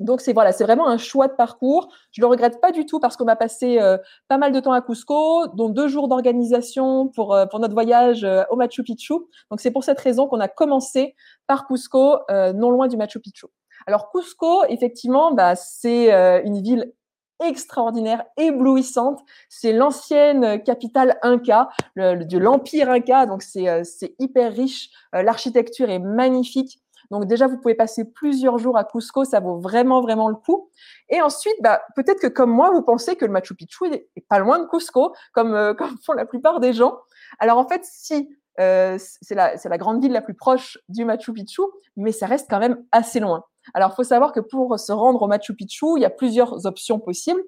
Donc 0.00 0.22
c'est 0.22 0.32
voilà, 0.32 0.52
c'est 0.52 0.64
vraiment 0.64 0.88
un 0.88 0.96
choix 0.96 1.28
de 1.28 1.34
parcours. 1.34 1.92
Je 2.10 2.22
le 2.22 2.26
regrette 2.26 2.60
pas 2.60 2.72
du 2.72 2.86
tout 2.86 2.98
parce 3.00 3.16
qu'on 3.16 3.28
a 3.28 3.36
passé 3.36 3.78
euh, 3.78 3.98
pas 4.28 4.38
mal 4.38 4.50
de 4.50 4.58
temps 4.58 4.72
à 4.72 4.80
Cusco, 4.80 5.46
dont 5.48 5.68
deux 5.68 5.88
jours 5.88 6.08
d'organisation 6.08 7.08
pour 7.08 7.34
euh, 7.34 7.46
pour 7.46 7.60
notre 7.60 7.74
voyage 7.74 8.24
euh, 8.24 8.42
au 8.50 8.56
Machu 8.56 8.82
Picchu. 8.82 9.14
Donc 9.50 9.60
c'est 9.60 9.70
pour 9.70 9.84
cette 9.84 10.00
raison 10.00 10.26
qu'on 10.26 10.40
a 10.40 10.48
commencé 10.48 11.14
par 11.46 11.66
Cusco, 11.66 12.18
non 12.30 12.70
loin 12.70 12.88
du 12.88 12.96
Machu 12.96 13.20
Picchu. 13.20 13.46
Alors 13.86 14.10
Cusco, 14.10 14.64
effectivement, 14.68 15.32
bah, 15.32 15.56
c'est 15.56 16.12
une 16.44 16.62
ville 16.62 16.92
extraordinaire, 17.44 18.24
éblouissante. 18.36 19.20
C'est 19.48 19.72
l'ancienne 19.72 20.62
capitale 20.62 21.18
Inca, 21.22 21.70
de 21.96 22.38
l'empire 22.38 22.90
Inca. 22.90 23.26
Donc 23.26 23.42
c'est 23.42 23.84
c'est 23.84 24.14
hyper 24.18 24.52
riche. 24.52 24.90
L'architecture 25.12 25.90
est 25.90 25.98
magnifique. 25.98 26.80
Donc 27.10 27.26
déjà, 27.26 27.46
vous 27.46 27.58
pouvez 27.58 27.74
passer 27.74 28.04
plusieurs 28.04 28.58
jours 28.58 28.76
à 28.76 28.84
Cusco, 28.84 29.24
ça 29.24 29.40
vaut 29.40 29.58
vraiment, 29.58 30.00
vraiment 30.00 30.28
le 30.28 30.36
coup. 30.36 30.70
Et 31.08 31.20
ensuite, 31.20 31.56
bah, 31.60 31.82
peut-être 31.96 32.20
que 32.20 32.28
comme 32.28 32.50
moi, 32.50 32.70
vous 32.70 32.82
pensez 32.82 33.16
que 33.16 33.24
le 33.24 33.32
Machu 33.32 33.54
Picchu 33.54 33.86
est, 33.92 34.08
pas 34.28 34.38
loin 34.38 34.58
de 34.60 34.66
Cusco, 34.66 35.14
comme, 35.32 35.54
euh, 35.54 35.74
comme 35.78 35.96
font 36.04 36.12
la 36.12 36.26
plupart 36.26 36.60
des 36.60 36.72
gens. 36.72 36.98
Alors 37.38 37.58
en 37.58 37.66
fait, 37.66 37.84
si, 37.84 38.28
euh, 38.60 38.96
c'est 38.98 39.34
la, 39.34 39.54
la 39.62 39.78
grande 39.78 40.02
ville 40.02 40.12
la 40.12 40.22
plus 40.22 40.34
proche 40.34 40.78
du 40.88 41.04
Machu 41.04 41.32
Picchu, 41.32 41.62
mais 41.96 42.12
ça 42.12 42.26
reste 42.26 42.48
quand 42.48 42.60
même 42.60 42.84
assez 42.92 43.20
loin. 43.20 43.44
Alors, 43.74 43.90
il 43.92 43.96
faut 43.96 44.04
savoir 44.04 44.32
que 44.32 44.40
pour 44.40 44.78
se 44.78 44.92
rendre 44.92 45.22
au 45.22 45.26
Machu 45.26 45.54
Picchu, 45.54 45.86
il 45.96 46.02
y 46.02 46.04
a 46.04 46.10
plusieurs 46.10 46.66
options 46.66 46.98
possibles. 46.98 47.42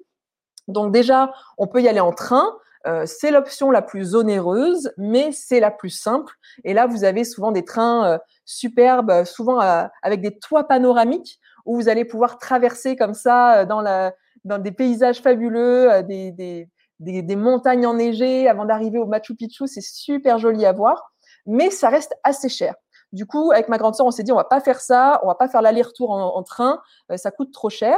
Donc 0.67 0.93
déjà, 0.93 1.33
on 1.57 1.67
peut 1.67 1.81
y 1.81 1.87
aller 1.87 1.99
en 1.99 2.13
train. 2.13 2.55
Euh, 2.85 3.05
c'est 3.05 3.31
l'option 3.31 3.71
la 3.71 3.81
plus 3.81 4.15
onéreuse, 4.15 4.91
mais 4.97 5.31
c'est 5.31 5.59
la 5.59 5.71
plus 5.71 5.89
simple. 5.89 6.33
Et 6.63 6.73
là, 6.73 6.85
vous 6.85 7.03
avez 7.03 7.23
souvent 7.23 7.51
des 7.51 7.63
trains 7.63 8.13
euh, 8.13 8.17
superbes, 8.45 9.23
souvent 9.23 9.61
euh, 9.61 9.83
avec 10.01 10.21
des 10.21 10.37
toits 10.37 10.67
panoramiques, 10.67 11.39
où 11.65 11.75
vous 11.75 11.87
allez 11.87 12.03
pouvoir 12.03 12.39
traverser 12.39 12.95
comme 12.95 13.13
ça 13.13 13.63
dans, 13.65 13.81
la, 13.81 14.13
dans 14.43 14.57
des 14.57 14.71
paysages 14.71 15.21
fabuleux, 15.21 16.03
des, 16.03 16.31
des, 16.31 16.69
des, 16.99 17.21
des 17.21 17.35
montagnes 17.37 17.85
enneigées 17.85 18.49
avant 18.49 18.65
d'arriver 18.65 18.99
au 18.99 19.05
Machu 19.05 19.35
Picchu. 19.35 19.65
C'est 19.67 19.81
super 19.81 20.37
joli 20.39 20.65
à 20.65 20.73
voir, 20.73 21.13
mais 21.45 21.69
ça 21.69 21.87
reste 21.87 22.13
assez 22.23 22.49
cher. 22.49 22.75
Du 23.13 23.25
coup, 23.25 23.51
avec 23.51 23.69
ma 23.69 23.77
grande 23.77 23.95
sœur, 23.95 24.07
on 24.07 24.11
s'est 24.11 24.23
dit, 24.23 24.33
on 24.33 24.37
va 24.37 24.43
pas 24.43 24.59
faire 24.59 24.81
ça, 24.81 25.21
on 25.23 25.27
va 25.27 25.35
pas 25.35 25.47
faire 25.47 25.61
l'aller-retour 25.61 26.11
en, 26.11 26.35
en, 26.35 26.43
train, 26.43 26.81
ça 27.15 27.31
coûte 27.31 27.53
trop 27.53 27.69
cher. 27.69 27.97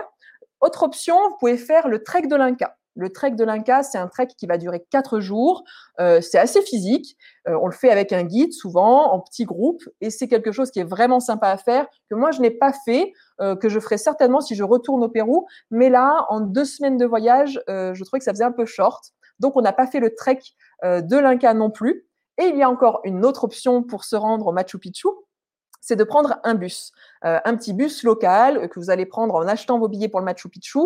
Autre 0.62 0.84
option, 0.84 1.16
vous 1.30 1.38
pouvez 1.40 1.58
faire 1.58 1.88
le 1.88 2.04
trek 2.04 2.28
de 2.28 2.36
l'Inca. 2.36 2.76
Le 2.96 3.10
trek 3.10 3.32
de 3.32 3.44
l'Inca, 3.44 3.84
c'est 3.84 3.98
un 3.98 4.08
trek 4.08 4.28
qui 4.38 4.48
va 4.48 4.58
durer 4.58 4.86
quatre 4.90 5.20
jours. 5.20 5.64
Euh, 6.00 6.22
c'est 6.22 6.38
assez 6.38 6.62
physique. 6.62 7.18
Euh, 7.48 7.58
on 7.62 7.68
le 7.68 7.74
fait 7.74 7.90
avec 7.90 8.14
un 8.14 8.24
guide, 8.24 8.54
souvent 8.54 9.12
en 9.12 9.20
petits 9.20 9.44
groupes, 9.44 9.84
et 10.02 10.10
c'est 10.10 10.28
quelque 10.28 10.52
chose 10.52 10.72
qui 10.72 10.80
est 10.80 10.86
vraiment 10.86 11.20
sympa 11.20 11.50
à 11.50 11.58
faire 11.58 11.88
que 12.10 12.16
moi 12.16 12.32
je 12.32 12.42
n'ai 12.42 12.52
pas 12.52 12.74
fait, 12.86 13.12
euh, 13.42 13.56
que 13.56 13.70
je 13.70 13.80
ferai 13.80 13.98
certainement 13.98 14.42
si 14.42 14.56
je 14.56 14.64
retourne 14.64 15.04
au 15.04 15.10
Pérou. 15.10 15.46
Mais 15.72 15.90
là, 15.90 16.26
en 16.30 16.40
deux 16.40 16.66
semaines 16.66 16.98
de 16.98 17.06
voyage, 17.06 17.62
je 17.68 18.04
trouvais 18.04 18.20
que 18.20 18.26
ça 18.26 18.32
faisait 18.32 18.44
un 18.44 18.52
peu 18.52 18.66
short. 18.66 19.12
Donc, 19.40 19.58
on 19.58 19.62
n'a 19.62 19.74
pas 19.74 19.88
fait 19.88 20.00
le 20.00 20.16
trek 20.16 20.40
de 20.84 21.18
l'Inca 21.18 21.54
non 21.54 21.70
plus. 21.70 22.08
Et 22.38 22.46
il 22.46 22.58
y 22.58 22.64
a 22.64 22.70
encore 22.70 23.02
une 23.04 23.26
autre 23.26 23.46
option 23.46 23.84
pour 23.84 24.04
se 24.04 24.16
rendre 24.16 24.48
au 24.48 24.52
Machu 24.52 24.78
Picchu, 24.78 25.08
c'est 25.86 25.96
de 25.96 26.04
prendre 26.04 26.40
un 26.44 26.56
bus, 26.56 26.92
euh, 27.26 27.40
un 27.46 27.56
petit 27.56 27.72
bus 27.72 28.02
local 28.02 28.70
que 28.70 28.80
vous 28.80 28.90
allez 28.90 29.06
prendre 29.06 29.36
en 29.36 29.48
achetant 29.48 29.78
vos 29.78 29.88
billets 29.88 30.08
pour 30.08 30.20
le 30.20 30.26
Machu 30.26 30.50
Picchu. 30.50 30.80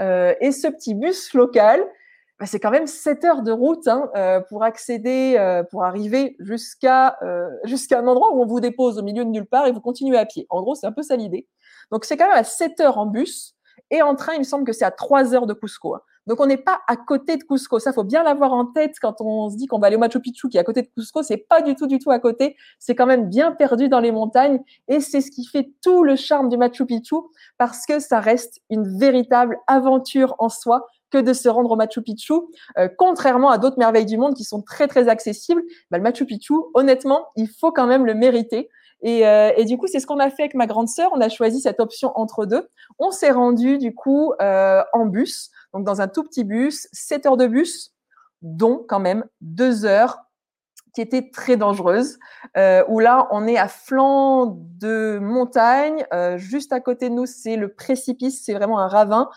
Euh, 0.00 0.32
et 0.40 0.52
ce 0.52 0.68
petit 0.68 0.94
bus 0.94 1.34
local, 1.34 1.84
bah, 2.38 2.46
c'est 2.46 2.60
quand 2.60 2.70
même 2.70 2.86
7 2.86 3.24
heures 3.24 3.42
de 3.42 3.50
route 3.50 3.88
hein, 3.88 4.08
euh, 4.14 4.40
pour 4.40 4.62
accéder, 4.62 5.34
euh, 5.38 5.64
pour 5.64 5.82
arriver 5.82 6.36
jusqu'à 6.38 7.18
euh, 7.22 7.50
jusqu'à 7.64 7.98
un 7.98 8.06
endroit 8.06 8.32
où 8.32 8.42
on 8.42 8.46
vous 8.46 8.60
dépose 8.60 8.96
au 8.96 9.02
milieu 9.02 9.24
de 9.24 9.30
nulle 9.30 9.46
part 9.46 9.66
et 9.66 9.72
vous 9.72 9.80
continuez 9.80 10.18
à 10.18 10.24
pied. 10.24 10.46
En 10.50 10.62
gros, 10.62 10.76
c'est 10.76 10.86
un 10.86 10.92
peu 10.92 11.02
ça 11.02 11.16
l'idée. 11.16 11.48
Donc 11.90 12.04
c'est 12.04 12.16
quand 12.16 12.28
même 12.28 12.38
à 12.38 12.44
7 12.44 12.78
heures 12.78 12.98
en 12.98 13.06
bus 13.06 13.56
et 13.90 14.02
en 14.02 14.14
train, 14.14 14.34
il 14.34 14.38
me 14.38 14.44
semble 14.44 14.64
que 14.64 14.72
c'est 14.72 14.84
à 14.84 14.92
3 14.92 15.34
heures 15.34 15.46
de 15.46 15.54
Cusco. 15.54 15.96
Hein. 15.96 16.02
Donc 16.26 16.40
on 16.40 16.46
n'est 16.46 16.56
pas 16.56 16.80
à 16.86 16.96
côté 16.96 17.36
de 17.36 17.42
Cusco. 17.42 17.78
Ça 17.78 17.92
faut 17.92 18.04
bien 18.04 18.22
l'avoir 18.22 18.52
en 18.52 18.66
tête 18.66 18.94
quand 19.00 19.20
on 19.20 19.50
se 19.50 19.56
dit 19.56 19.66
qu'on 19.66 19.78
va 19.78 19.88
aller 19.88 19.96
au 19.96 20.00
Machu 20.00 20.20
Picchu 20.20 20.48
qui 20.48 20.56
est 20.56 20.60
à 20.60 20.64
côté 20.64 20.82
de 20.82 20.88
Cusco. 20.88 21.22
C'est 21.22 21.36
pas 21.48 21.62
du 21.62 21.74
tout, 21.74 21.86
du 21.86 21.98
tout 21.98 22.10
à 22.10 22.18
côté. 22.18 22.56
C'est 22.78 22.94
quand 22.94 23.06
même 23.06 23.28
bien 23.28 23.52
perdu 23.52 23.88
dans 23.88 24.00
les 24.00 24.12
montagnes 24.12 24.60
et 24.88 25.00
c'est 25.00 25.20
ce 25.20 25.30
qui 25.30 25.44
fait 25.44 25.70
tout 25.82 26.02
le 26.04 26.16
charme 26.16 26.48
du 26.48 26.56
Machu 26.56 26.86
Picchu 26.86 27.16
parce 27.58 27.86
que 27.86 27.98
ça 27.98 28.20
reste 28.20 28.60
une 28.70 28.98
véritable 28.98 29.58
aventure 29.66 30.34
en 30.38 30.48
soi 30.48 30.86
que 31.10 31.18
de 31.18 31.32
se 31.32 31.48
rendre 31.48 31.70
au 31.70 31.76
Machu 31.76 32.02
Picchu, 32.02 32.32
euh, 32.76 32.88
contrairement 32.98 33.50
à 33.50 33.58
d'autres 33.58 33.78
merveilles 33.78 34.04
du 34.04 34.18
monde 34.18 34.34
qui 34.34 34.42
sont 34.42 34.62
très 34.62 34.88
très 34.88 35.08
accessibles. 35.08 35.62
Bah, 35.90 35.98
le 35.98 36.02
Machu 36.02 36.26
Picchu, 36.26 36.54
honnêtement, 36.74 37.26
il 37.36 37.48
faut 37.48 37.70
quand 37.70 37.86
même 37.86 38.04
le 38.04 38.14
mériter. 38.14 38.68
Et, 39.02 39.26
euh, 39.26 39.52
et 39.56 39.64
du 39.64 39.76
coup, 39.76 39.86
c'est 39.86 40.00
ce 40.00 40.06
qu'on 40.06 40.18
a 40.18 40.30
fait 40.30 40.44
avec 40.44 40.54
ma 40.54 40.66
grande 40.66 40.88
sœur. 40.88 41.10
On 41.14 41.20
a 41.20 41.28
choisi 41.28 41.60
cette 41.60 41.78
option 41.78 42.10
entre 42.16 42.46
deux. 42.46 42.66
On 42.98 43.10
s'est 43.10 43.30
rendu 43.30 43.78
du 43.78 43.94
coup 43.94 44.32
euh, 44.40 44.82
en 44.92 45.06
bus, 45.06 45.50
donc 45.74 45.84
dans 45.84 46.00
un 46.00 46.08
tout 46.08 46.22
petit 46.22 46.44
bus, 46.44 46.88
7 46.92 47.26
heures 47.26 47.36
de 47.36 47.46
bus, 47.46 47.92
dont 48.42 48.84
quand 48.88 49.00
même 49.00 49.24
2 49.40 49.84
heures 49.84 50.24
qui 50.94 51.00
étaient 51.00 51.28
très 51.30 51.56
dangereuses, 51.56 52.18
euh, 52.56 52.84
où 52.88 53.00
là, 53.00 53.26
on 53.32 53.46
est 53.48 53.58
à 53.58 53.66
flanc 53.66 54.56
de 54.78 55.18
montagne. 55.20 56.06
Euh, 56.14 56.38
juste 56.38 56.72
à 56.72 56.80
côté 56.80 57.08
de 57.08 57.14
nous, 57.14 57.26
c'est 57.26 57.56
le 57.56 57.74
précipice, 57.74 58.44
c'est 58.44 58.54
vraiment 58.54 58.78
un 58.78 58.86
ravin. 58.86 59.28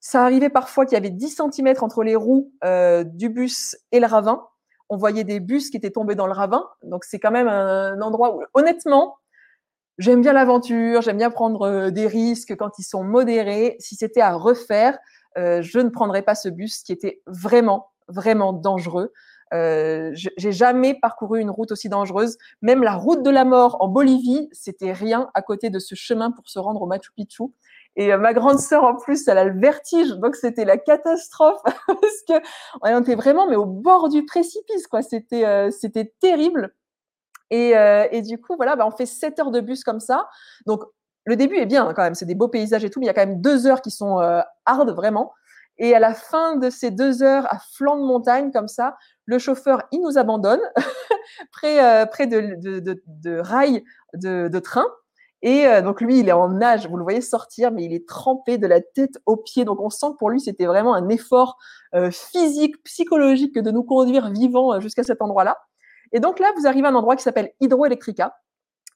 Ça 0.00 0.24
arrivait 0.24 0.48
parfois 0.48 0.86
qu'il 0.86 0.94
y 0.94 0.96
avait 0.96 1.10
10 1.10 1.42
cm 1.52 1.74
entre 1.80 2.02
les 2.02 2.16
roues 2.16 2.50
euh, 2.64 3.04
du 3.04 3.28
bus 3.28 3.76
et 3.92 4.00
le 4.00 4.06
ravin. 4.06 4.46
On 4.88 4.96
voyait 4.96 5.24
des 5.24 5.40
bus 5.40 5.68
qui 5.68 5.76
étaient 5.76 5.90
tombés 5.90 6.14
dans 6.14 6.26
le 6.26 6.32
ravin. 6.32 6.64
Donc 6.82 7.04
c'est 7.04 7.18
quand 7.18 7.32
même 7.32 7.48
un 7.48 8.00
endroit 8.00 8.34
où, 8.34 8.42
honnêtement, 8.54 9.16
j'aime 9.98 10.22
bien 10.22 10.32
l'aventure, 10.32 11.02
j'aime 11.02 11.18
bien 11.18 11.30
prendre 11.30 11.90
des 11.90 12.06
risques 12.06 12.56
quand 12.56 12.78
ils 12.78 12.84
sont 12.84 13.04
modérés. 13.04 13.76
Si 13.80 13.96
c'était 13.96 14.20
à 14.22 14.32
refaire, 14.32 14.98
euh, 15.36 15.62
je 15.62 15.78
ne 15.78 15.88
prendrais 15.88 16.22
pas 16.22 16.34
ce 16.34 16.48
bus 16.48 16.82
qui 16.82 16.92
était 16.92 17.22
vraiment, 17.26 17.90
vraiment 18.08 18.52
dangereux. 18.52 19.12
Euh, 19.54 20.10
j'ai 20.14 20.50
jamais 20.50 20.98
parcouru 21.00 21.40
une 21.40 21.50
route 21.50 21.70
aussi 21.70 21.88
dangereuse. 21.88 22.36
Même 22.62 22.82
la 22.82 22.94
route 22.94 23.22
de 23.22 23.30
la 23.30 23.44
mort 23.44 23.76
en 23.80 23.88
Bolivie, 23.88 24.48
c'était 24.52 24.92
rien 24.92 25.30
à 25.34 25.42
côté 25.42 25.70
de 25.70 25.78
ce 25.78 25.94
chemin 25.94 26.32
pour 26.32 26.48
se 26.48 26.58
rendre 26.58 26.82
au 26.82 26.86
Machu 26.86 27.12
Picchu. 27.14 27.44
Et 27.96 28.12
euh, 28.12 28.18
ma 28.18 28.34
grande 28.34 28.58
sœur, 28.58 28.84
en 28.84 28.94
plus, 28.94 29.26
elle 29.26 29.38
a 29.38 29.44
le 29.44 29.58
vertige, 29.58 30.10
donc 30.16 30.36
c'était 30.36 30.66
la 30.66 30.76
catastrophe 30.76 31.62
parce 31.86 32.22
que 32.28 32.34
on 32.82 33.00
était 33.00 33.14
vraiment 33.14 33.48
mais 33.48 33.56
au 33.56 33.64
bord 33.64 34.08
du 34.08 34.24
précipice, 34.26 34.86
quoi. 34.86 35.02
C'était 35.02 35.46
euh, 35.46 35.70
c'était 35.70 36.12
terrible. 36.20 36.74
Et, 37.50 37.76
euh, 37.76 38.08
et, 38.10 38.22
du 38.22 38.40
coup, 38.40 38.56
voilà, 38.56 38.74
bah, 38.74 38.84
on 38.86 38.90
fait 38.90 39.06
7 39.06 39.38
heures 39.38 39.50
de 39.52 39.60
bus 39.60 39.84
comme 39.84 40.00
ça. 40.00 40.28
Donc 40.66 40.82
le 41.26 41.36
début 41.36 41.56
est 41.56 41.66
bien 41.66 41.86
hein, 41.86 41.94
quand 41.94 42.02
même, 42.02 42.14
c'est 42.14 42.26
des 42.26 42.34
beaux 42.34 42.48
paysages 42.48 42.84
et 42.84 42.90
tout, 42.90 43.00
mais 43.00 43.06
il 43.06 43.08
y 43.08 43.10
a 43.10 43.14
quand 43.14 43.26
même 43.26 43.40
deux 43.40 43.66
heures 43.66 43.82
qui 43.82 43.90
sont 43.90 44.18
hard 44.64 44.90
vraiment. 44.90 45.32
Et 45.78 45.94
à 45.94 45.98
la 45.98 46.14
fin 46.14 46.56
de 46.56 46.70
ces 46.70 46.90
deux 46.90 47.22
heures 47.22 47.52
à 47.52 47.58
flanc 47.74 47.98
de 47.98 48.04
montagne 48.04 48.50
comme 48.50 48.68
ça, 48.68 48.96
le 49.26 49.38
chauffeur, 49.38 49.82
il 49.92 50.00
nous 50.00 50.16
abandonne 50.16 50.60
près, 51.52 52.06
près 52.08 52.26
de, 52.26 52.56
de, 52.62 52.80
de, 52.80 53.02
de 53.06 53.38
rails 53.38 53.84
de, 54.14 54.48
de 54.48 54.58
train. 54.58 54.86
Et 55.42 55.66
euh, 55.66 55.82
donc 55.82 56.00
lui, 56.00 56.18
il 56.18 56.28
est 56.28 56.32
en 56.32 56.48
nage, 56.48 56.88
vous 56.88 56.96
le 56.96 57.02
voyez 57.02 57.20
sortir, 57.20 57.70
mais 57.70 57.84
il 57.84 57.92
est 57.92 58.08
trempé 58.08 58.58
de 58.58 58.66
la 58.66 58.80
tête 58.80 59.18
aux 59.26 59.36
pieds. 59.36 59.64
Donc 59.64 59.80
on 59.80 59.90
sent 59.90 60.06
que 60.12 60.16
pour 60.16 60.30
lui, 60.30 60.40
c'était 60.40 60.66
vraiment 60.66 60.94
un 60.94 61.08
effort 61.08 61.56
euh, 61.94 62.10
physique, 62.10 62.82
psychologique 62.84 63.58
de 63.58 63.70
nous 63.70 63.84
conduire 63.84 64.30
vivants 64.30 64.74
euh, 64.74 64.80
jusqu'à 64.80 65.02
cet 65.02 65.22
endroit-là. 65.22 65.58
Et 66.12 66.20
donc 66.20 66.38
là, 66.38 66.52
vous 66.56 66.66
arrivez 66.66 66.86
à 66.86 66.90
un 66.90 66.94
endroit 66.94 67.16
qui 67.16 67.22
s'appelle 67.22 67.52
Hydroelectrica. 67.60 68.36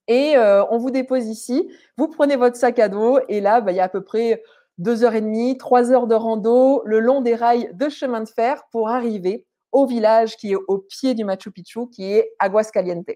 Et 0.08 0.34
on 0.36 0.78
vous 0.78 0.90
dépose 0.90 1.26
ici, 1.26 1.70
vous 1.96 2.08
prenez 2.08 2.36
votre 2.36 2.56
sac 2.56 2.78
à 2.80 2.88
dos, 2.88 3.20
et 3.28 3.40
là, 3.40 3.60
bah, 3.60 3.70
il 3.70 3.76
y 3.76 3.80
a 3.80 3.84
à 3.84 3.88
peu 3.88 4.02
près 4.02 4.42
deux 4.78 5.04
heures 5.04 5.14
et 5.14 5.20
demie, 5.20 5.56
trois 5.58 5.92
heures 5.92 6.06
de 6.06 6.14
rando 6.14 6.82
le 6.84 7.00
long 7.00 7.20
des 7.20 7.34
rails 7.34 7.70
de 7.74 7.88
chemin 7.88 8.22
de 8.22 8.28
fer 8.28 8.62
pour 8.72 8.88
arriver 8.88 9.46
au 9.72 9.86
village 9.86 10.36
qui 10.36 10.52
est 10.52 10.56
au 10.68 10.78
pied 10.78 11.14
du 11.14 11.24
Machu 11.24 11.50
Picchu, 11.50 11.88
qui 11.90 12.12
est 12.12 12.32
Aguascalientes. 12.38 13.10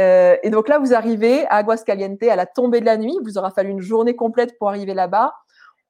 Euh, 0.00 0.36
et 0.42 0.50
donc 0.50 0.68
là, 0.68 0.78
vous 0.78 0.94
arrivez 0.94 1.46
à 1.46 1.56
Aguascalientes 1.56 2.22
à 2.24 2.36
la 2.36 2.46
tombée 2.46 2.80
de 2.80 2.84
la 2.84 2.96
nuit. 2.96 3.16
Vous 3.24 3.38
aura 3.38 3.50
fallu 3.50 3.70
une 3.70 3.80
journée 3.80 4.14
complète 4.14 4.58
pour 4.58 4.68
arriver 4.68 4.94
là-bas. 4.94 5.32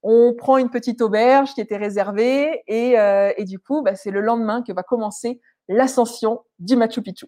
On 0.02 0.34
prend 0.34 0.58
une 0.58 0.70
petite 0.70 1.02
auberge 1.02 1.54
qui 1.54 1.60
était 1.60 1.76
réservée 1.76 2.62
et, 2.68 2.98
euh, 2.98 3.32
du 3.40 3.58
coup, 3.58 3.82
bah, 3.82 3.96
c'est 3.96 4.10
le 4.10 4.20
lendemain 4.20 4.62
que 4.62 4.72
va 4.72 4.82
commencer 4.82 5.40
l'ascension 5.68 6.42
du 6.58 6.76
Machu 6.76 7.02
Picchu. 7.02 7.26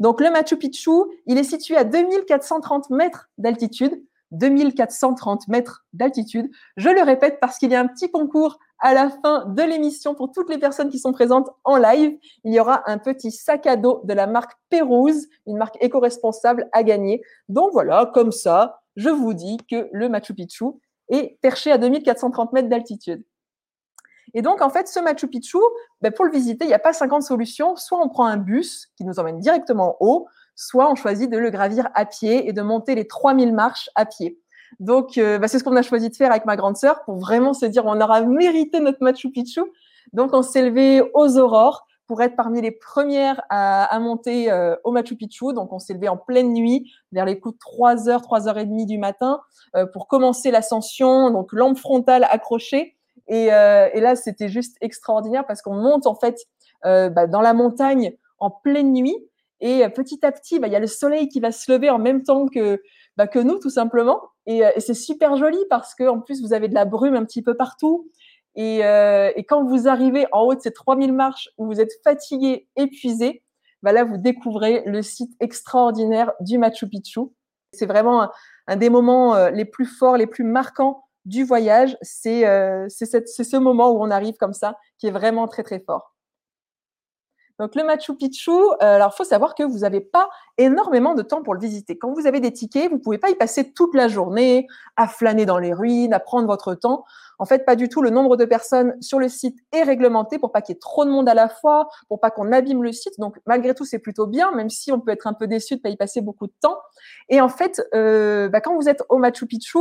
Donc 0.00 0.20
le 0.20 0.30
Machu 0.30 0.56
Picchu, 0.56 0.90
il 1.26 1.38
est 1.38 1.44
situé 1.44 1.76
à 1.76 1.84
2430 1.84 2.90
mètres 2.90 3.28
d'altitude. 3.38 4.02
2430 4.32 5.48
mètres 5.48 5.84
d'altitude. 5.92 6.50
Je 6.76 6.88
le 6.88 7.02
répète 7.02 7.38
parce 7.40 7.58
qu'il 7.58 7.70
y 7.70 7.74
a 7.74 7.80
un 7.80 7.86
petit 7.86 8.10
concours 8.10 8.58
à 8.80 8.92
la 8.92 9.08
fin 9.08 9.46
de 9.46 9.62
l'émission 9.62 10.14
pour 10.14 10.32
toutes 10.32 10.50
les 10.50 10.58
personnes 10.58 10.90
qui 10.90 10.98
sont 10.98 11.12
présentes 11.12 11.48
en 11.64 11.76
live. 11.76 12.18
Il 12.44 12.52
y 12.52 12.60
aura 12.60 12.82
un 12.90 12.98
petit 12.98 13.30
sac 13.30 13.66
à 13.66 13.76
dos 13.76 14.00
de 14.04 14.12
la 14.12 14.26
marque 14.26 14.52
Pérouse, 14.68 15.28
une 15.46 15.56
marque 15.56 15.76
éco-responsable 15.80 16.68
à 16.72 16.82
gagner. 16.82 17.22
Donc 17.48 17.70
voilà, 17.72 18.10
comme 18.12 18.32
ça, 18.32 18.80
je 18.96 19.08
vous 19.08 19.32
dis 19.32 19.58
que 19.70 19.88
le 19.92 20.08
Machu 20.08 20.34
Picchu 20.34 20.64
est 21.08 21.38
perché 21.40 21.70
à 21.70 21.78
2430 21.78 22.52
mètres 22.52 22.68
d'altitude. 22.68 23.24
Et 24.36 24.42
donc, 24.42 24.60
en 24.60 24.68
fait, 24.68 24.86
ce 24.86 25.00
Machu 25.00 25.28
Picchu, 25.28 25.56
ben, 26.02 26.12
pour 26.12 26.26
le 26.26 26.30
visiter, 26.30 26.66
il 26.66 26.68
n'y 26.68 26.74
a 26.74 26.78
pas 26.78 26.92
50 26.92 27.22
solutions. 27.22 27.74
Soit 27.74 27.98
on 27.98 28.10
prend 28.10 28.26
un 28.26 28.36
bus 28.36 28.88
qui 28.94 29.04
nous 29.04 29.18
emmène 29.18 29.38
directement 29.38 29.92
en 29.92 29.96
haut, 30.00 30.28
soit 30.54 30.90
on 30.90 30.94
choisit 30.94 31.30
de 31.30 31.38
le 31.38 31.48
gravir 31.48 31.88
à 31.94 32.04
pied 32.04 32.46
et 32.46 32.52
de 32.52 32.60
monter 32.60 32.94
les 32.94 33.06
3000 33.06 33.54
marches 33.54 33.88
à 33.94 34.04
pied. 34.04 34.38
Donc, 34.78 35.16
euh, 35.16 35.38
bah, 35.38 35.48
c'est 35.48 35.58
ce 35.58 35.64
qu'on 35.64 35.74
a 35.74 35.80
choisi 35.80 36.10
de 36.10 36.14
faire 36.14 36.30
avec 36.30 36.44
ma 36.44 36.56
grande 36.56 36.76
sœur 36.76 37.02
pour 37.04 37.16
vraiment 37.16 37.54
se 37.54 37.64
dire 37.64 37.86
on 37.86 37.98
aura 37.98 38.20
mérité 38.20 38.80
notre 38.80 38.98
Machu 39.00 39.30
Picchu. 39.30 39.62
Donc, 40.12 40.34
on 40.34 40.42
s'est 40.42 40.68
levé 40.68 41.02
aux 41.14 41.38
aurores 41.38 41.86
pour 42.06 42.20
être 42.20 42.36
parmi 42.36 42.60
les 42.60 42.72
premières 42.72 43.40
à, 43.48 43.98
monter 44.00 44.52
euh, 44.52 44.76
au 44.84 44.90
Machu 44.90 45.16
Picchu. 45.16 45.54
Donc, 45.54 45.72
on 45.72 45.78
s'est 45.78 45.94
levé 45.94 46.10
en 46.10 46.18
pleine 46.18 46.52
nuit, 46.52 46.92
vers 47.10 47.24
les 47.24 47.40
coups 47.40 47.54
de 47.54 47.58
3 47.58 48.10
heures, 48.10 48.20
3 48.20 48.48
heures 48.48 48.58
et 48.58 48.66
demie 48.66 48.84
du 48.84 48.98
matin, 48.98 49.40
euh, 49.76 49.86
pour 49.86 50.08
commencer 50.08 50.50
l'ascension. 50.50 51.30
Donc, 51.30 51.54
lampe 51.54 51.78
frontale 51.78 52.26
accrochée. 52.30 52.95
Et, 53.28 53.46
et 53.46 54.00
là, 54.00 54.14
c'était 54.14 54.48
juste 54.48 54.76
extraordinaire 54.80 55.46
parce 55.46 55.60
qu'on 55.62 55.74
monte 55.74 56.06
en 56.06 56.14
fait 56.14 56.46
bah, 56.84 57.26
dans 57.26 57.40
la 57.40 57.54
montagne 57.54 58.16
en 58.38 58.50
pleine 58.50 58.92
nuit. 58.92 59.16
Et 59.60 59.88
petit 59.88 60.24
à 60.24 60.30
petit, 60.32 60.58
bah, 60.58 60.68
il 60.68 60.72
y 60.72 60.76
a 60.76 60.80
le 60.80 60.86
soleil 60.86 61.28
qui 61.28 61.40
va 61.40 61.50
se 61.50 61.72
lever 61.72 61.90
en 61.90 61.98
même 61.98 62.22
temps 62.22 62.46
que, 62.46 62.80
bah, 63.16 63.26
que 63.26 63.38
nous, 63.38 63.58
tout 63.58 63.70
simplement. 63.70 64.20
Et, 64.46 64.58
et 64.58 64.80
c'est 64.80 64.94
super 64.94 65.36
joli 65.36 65.58
parce 65.70 65.94
que 65.94 66.04
en 66.08 66.20
plus, 66.20 66.40
vous 66.40 66.52
avez 66.52 66.68
de 66.68 66.74
la 66.74 66.84
brume 66.84 67.16
un 67.16 67.24
petit 67.24 67.42
peu 67.42 67.56
partout. 67.56 68.08
Et, 68.56 68.84
euh, 68.84 69.30
et 69.36 69.44
quand 69.44 69.64
vous 69.64 69.86
arrivez 69.86 70.26
en 70.32 70.40
haut 70.40 70.54
de 70.54 70.60
ces 70.60 70.72
3000 70.72 71.12
marches 71.12 71.50
où 71.58 71.66
vous 71.66 71.80
êtes 71.80 71.92
fatigué, 72.02 72.66
épuisé, 72.74 73.42
bah 73.82 73.92
là, 73.92 74.02
vous 74.02 74.16
découvrez 74.16 74.82
le 74.86 75.02
site 75.02 75.30
extraordinaire 75.40 76.32
du 76.40 76.58
Machu 76.58 76.88
Picchu. 76.88 77.20
C'est 77.72 77.86
vraiment 77.86 78.22
un, 78.22 78.30
un, 78.66 78.76
des 78.76 78.88
moments 78.88 79.34
euh, 79.34 79.50
les 79.50 79.66
plus 79.66 79.84
forts, 79.84 80.16
les 80.16 80.26
plus 80.26 80.44
marquants 80.44 81.04
du 81.26 81.44
voyage. 81.44 81.98
C'est 82.00 82.46
euh, 82.46 82.88
ce 82.88 83.56
moment 83.56 83.90
où 83.90 84.02
on 84.02 84.10
arrive 84.10 84.36
comme 84.36 84.54
ça 84.54 84.78
qui 84.98 85.08
est 85.08 85.12
vraiment 85.12 85.46
très, 85.46 85.62
très 85.62 85.80
fort. 85.80 86.16
Donc 87.58 87.74
le 87.74 87.84
Machu 87.84 88.14
Picchu, 88.14 88.50
euh, 88.50 88.74
alors 88.80 89.14
faut 89.14 89.24
savoir 89.24 89.54
que 89.54 89.62
vous 89.62 89.78
n'avez 89.78 90.02
pas 90.02 90.28
énormément 90.58 91.14
de 91.14 91.22
temps 91.22 91.42
pour 91.42 91.54
le 91.54 91.60
visiter. 91.60 91.96
Quand 91.96 92.12
vous 92.12 92.26
avez 92.26 92.40
des 92.40 92.52
tickets, 92.52 92.90
vous 92.90 92.98
pouvez 92.98 93.16
pas 93.16 93.30
y 93.30 93.34
passer 93.34 93.72
toute 93.72 93.94
la 93.94 94.08
journée 94.08 94.66
à 94.96 95.08
flâner 95.08 95.46
dans 95.46 95.58
les 95.58 95.72
ruines, 95.72 96.12
à 96.12 96.20
prendre 96.20 96.46
votre 96.46 96.74
temps. 96.74 97.04
En 97.38 97.46
fait, 97.46 97.64
pas 97.64 97.74
du 97.74 97.88
tout. 97.88 98.02
Le 98.02 98.10
nombre 98.10 98.36
de 98.36 98.44
personnes 98.44 98.94
sur 99.00 99.18
le 99.18 99.28
site 99.30 99.58
est 99.72 99.84
réglementé 99.84 100.38
pour 100.38 100.52
pas 100.52 100.60
qu'il 100.60 100.74
y 100.74 100.76
ait 100.76 100.80
trop 100.80 101.06
de 101.06 101.10
monde 101.10 101.30
à 101.30 101.34
la 101.34 101.48
fois, 101.48 101.88
pour 102.08 102.20
pas 102.20 102.30
qu'on 102.30 102.52
abîme 102.52 102.82
le 102.82 102.92
site. 102.92 103.18
Donc 103.18 103.38
malgré 103.46 103.74
tout, 103.74 103.86
c'est 103.86 104.00
plutôt 104.00 104.26
bien, 104.26 104.52
même 104.52 104.68
si 104.68 104.92
on 104.92 105.00
peut 105.00 105.12
être 105.12 105.26
un 105.26 105.34
peu 105.34 105.46
déçu 105.46 105.76
de 105.76 105.80
pas 105.80 105.88
y 105.88 105.96
passer 105.96 106.20
beaucoup 106.20 106.46
de 106.46 106.54
temps. 106.60 106.78
Et 107.30 107.40
en 107.40 107.48
fait, 107.48 107.82
euh, 107.94 108.50
bah, 108.50 108.60
quand 108.60 108.74
vous 108.76 108.88
êtes 108.88 109.02
au 109.08 109.16
Machu 109.16 109.46
Picchu, 109.46 109.78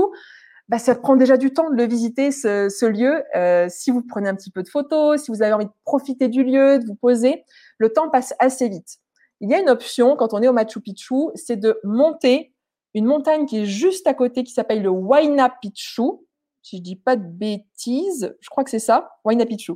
bah, 0.67 0.79
ça 0.79 0.95
prend 0.95 1.15
déjà 1.15 1.37
du 1.37 1.53
temps 1.53 1.69
de 1.69 1.75
le 1.75 1.85
visiter, 1.85 2.31
ce, 2.31 2.69
ce 2.69 2.85
lieu. 2.85 3.23
Euh, 3.35 3.67
si 3.69 3.91
vous 3.91 4.01
prenez 4.01 4.29
un 4.29 4.35
petit 4.35 4.49
peu 4.49 4.63
de 4.63 4.69
photos, 4.69 5.23
si 5.23 5.31
vous 5.31 5.43
avez 5.43 5.53
envie 5.53 5.65
de 5.65 5.71
profiter 5.83 6.27
du 6.27 6.43
lieu, 6.43 6.79
de 6.79 6.85
vous 6.85 6.95
poser, 6.95 7.43
le 7.77 7.89
temps 7.89 8.09
passe 8.09 8.33
assez 8.39 8.67
vite. 8.67 8.97
Il 9.41 9.49
y 9.49 9.53
a 9.53 9.59
une 9.59 9.69
option 9.69 10.15
quand 10.15 10.33
on 10.33 10.41
est 10.41 10.47
au 10.47 10.53
Machu 10.53 10.79
Picchu, 10.79 11.29
c'est 11.35 11.57
de 11.57 11.79
monter 11.83 12.53
une 12.95 13.05
montagne 13.05 13.45
qui 13.45 13.59
est 13.59 13.65
juste 13.65 14.07
à 14.07 14.13
côté, 14.13 14.43
qui 14.43 14.53
s'appelle 14.53 14.81
le 14.81 14.89
Huayna 14.89 15.53
Picchu. 15.61 16.01
Si 16.63 16.77
je 16.77 16.81
dis 16.81 16.95
pas 16.95 17.15
de 17.15 17.27
bêtises, 17.27 18.35
je 18.39 18.49
crois 18.49 18.63
que 18.63 18.71
c'est 18.71 18.79
ça, 18.79 19.11
Huayna 19.23 19.45
Picchu. 19.45 19.73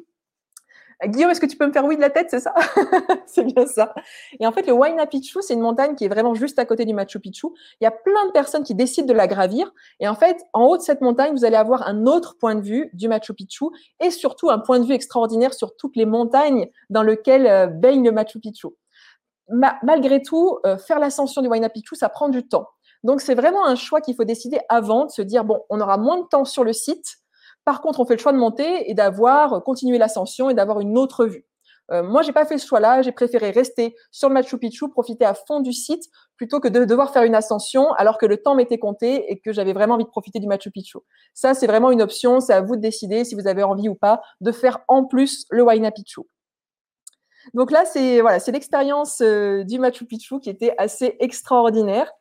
Guillaume, 1.05 1.31
est-ce 1.31 1.39
que 1.39 1.45
tu 1.45 1.55
peux 1.55 1.65
me 1.65 1.71
faire 1.71 1.85
oui 1.85 1.95
de 1.95 2.01
la 2.01 2.09
tête, 2.09 2.27
c'est 2.29 2.41
ça 2.41 2.53
C'est 3.25 3.45
bien 3.45 3.65
ça. 3.65 3.93
Et 4.39 4.45
en 4.45 4.51
fait, 4.51 4.67
le 4.67 4.73
Huayna 4.73 5.05
c'est 5.41 5.53
une 5.53 5.61
montagne 5.61 5.95
qui 5.95 6.03
est 6.03 6.09
vraiment 6.09 6.33
juste 6.33 6.59
à 6.59 6.65
côté 6.65 6.83
du 6.83 6.93
Machu 6.93 7.19
Picchu. 7.19 7.47
Il 7.79 7.85
y 7.85 7.87
a 7.87 7.91
plein 7.91 8.25
de 8.27 8.31
personnes 8.31 8.63
qui 8.63 8.75
décident 8.75 9.07
de 9.07 9.13
la 9.13 9.27
gravir. 9.27 9.71
Et 10.01 10.09
en 10.09 10.15
fait, 10.15 10.37
en 10.51 10.65
haut 10.65 10.75
de 10.75 10.81
cette 10.81 10.99
montagne, 10.99 11.31
vous 11.33 11.45
allez 11.45 11.55
avoir 11.55 11.87
un 11.87 12.05
autre 12.05 12.37
point 12.37 12.55
de 12.55 12.61
vue 12.61 12.89
du 12.93 13.07
Machu 13.07 13.33
Picchu 13.33 13.65
et 14.01 14.11
surtout 14.11 14.49
un 14.49 14.59
point 14.59 14.79
de 14.79 14.85
vue 14.85 14.93
extraordinaire 14.93 15.53
sur 15.53 15.77
toutes 15.77 15.95
les 15.95 16.05
montagnes 16.05 16.69
dans 16.89 17.03
lesquelles 17.03 17.47
euh, 17.47 17.67
baigne 17.67 18.03
le 18.03 18.11
Machu 18.11 18.39
Picchu. 18.39 18.67
malgré 19.47 20.21
tout, 20.21 20.59
euh, 20.65 20.77
faire 20.77 20.99
l'ascension 20.99 21.41
du 21.41 21.47
Huayna 21.47 21.69
ça 21.93 22.09
prend 22.09 22.27
du 22.27 22.45
temps. 22.45 22.67
Donc, 23.03 23.21
c'est 23.21 23.35
vraiment 23.35 23.65
un 23.65 23.75
choix 23.75 24.01
qu'il 24.01 24.15
faut 24.15 24.25
décider 24.25 24.59
avant 24.67 25.05
de 25.05 25.11
se 25.11 25.21
dire, 25.21 25.45
bon, 25.45 25.61
on 25.69 25.79
aura 25.79 25.97
moins 25.97 26.17
de 26.19 26.27
temps 26.27 26.43
sur 26.43 26.65
le 26.65 26.73
site, 26.73 27.18
par 27.69 27.81
contre, 27.81 27.99
on 27.99 28.05
fait 28.07 28.15
le 28.15 28.19
choix 28.19 28.31
de 28.31 28.37
monter 28.39 28.89
et 28.89 28.95
d'avoir 28.95 29.53
euh, 29.53 29.59
continué 29.59 29.99
l'ascension 29.99 30.49
et 30.49 30.55
d'avoir 30.55 30.79
une 30.79 30.97
autre 30.97 31.27
vue. 31.27 31.45
Euh, 31.91 32.01
moi, 32.01 32.23
j'ai 32.23 32.31
pas 32.31 32.43
fait 32.43 32.57
ce 32.57 32.65
choix-là. 32.65 33.03
J'ai 33.03 33.11
préféré 33.11 33.51
rester 33.51 33.95
sur 34.09 34.27
le 34.27 34.33
Machu 34.33 34.57
Picchu, 34.57 34.89
profiter 34.89 35.23
à 35.23 35.35
fond 35.35 35.59
du 35.59 35.71
site, 35.71 36.05
plutôt 36.35 36.59
que 36.59 36.67
de 36.67 36.83
devoir 36.83 37.13
faire 37.13 37.21
une 37.21 37.35
ascension 37.35 37.91
alors 37.91 38.17
que 38.17 38.25
le 38.25 38.37
temps 38.37 38.55
m'était 38.55 38.79
compté 38.79 39.31
et 39.31 39.39
que 39.39 39.53
j'avais 39.53 39.73
vraiment 39.73 39.93
envie 39.93 40.03
de 40.03 40.09
profiter 40.09 40.39
du 40.39 40.47
Machu 40.47 40.71
Picchu. 40.71 40.97
Ça, 41.35 41.53
c'est 41.53 41.67
vraiment 41.67 41.91
une 41.91 42.01
option. 42.01 42.39
C'est 42.39 42.53
à 42.53 42.61
vous 42.61 42.75
de 42.75 42.81
décider 42.81 43.23
si 43.23 43.35
vous 43.35 43.45
avez 43.45 43.61
envie 43.61 43.87
ou 43.87 43.93
pas 43.93 44.19
de 44.41 44.51
faire 44.51 44.79
en 44.87 45.05
plus 45.05 45.45
le 45.51 45.61
Huayna 45.61 45.91
Picchu. 45.91 46.21
Donc 47.53 47.69
là, 47.69 47.85
c'est 47.85 48.21
voilà, 48.21 48.39
c'est 48.39 48.51
l'expérience 48.51 49.21
euh, 49.21 49.63
du 49.63 49.77
Machu 49.77 50.05
Picchu 50.05 50.39
qui 50.39 50.49
était 50.49 50.73
assez 50.79 51.17
extraordinaire. 51.19 52.11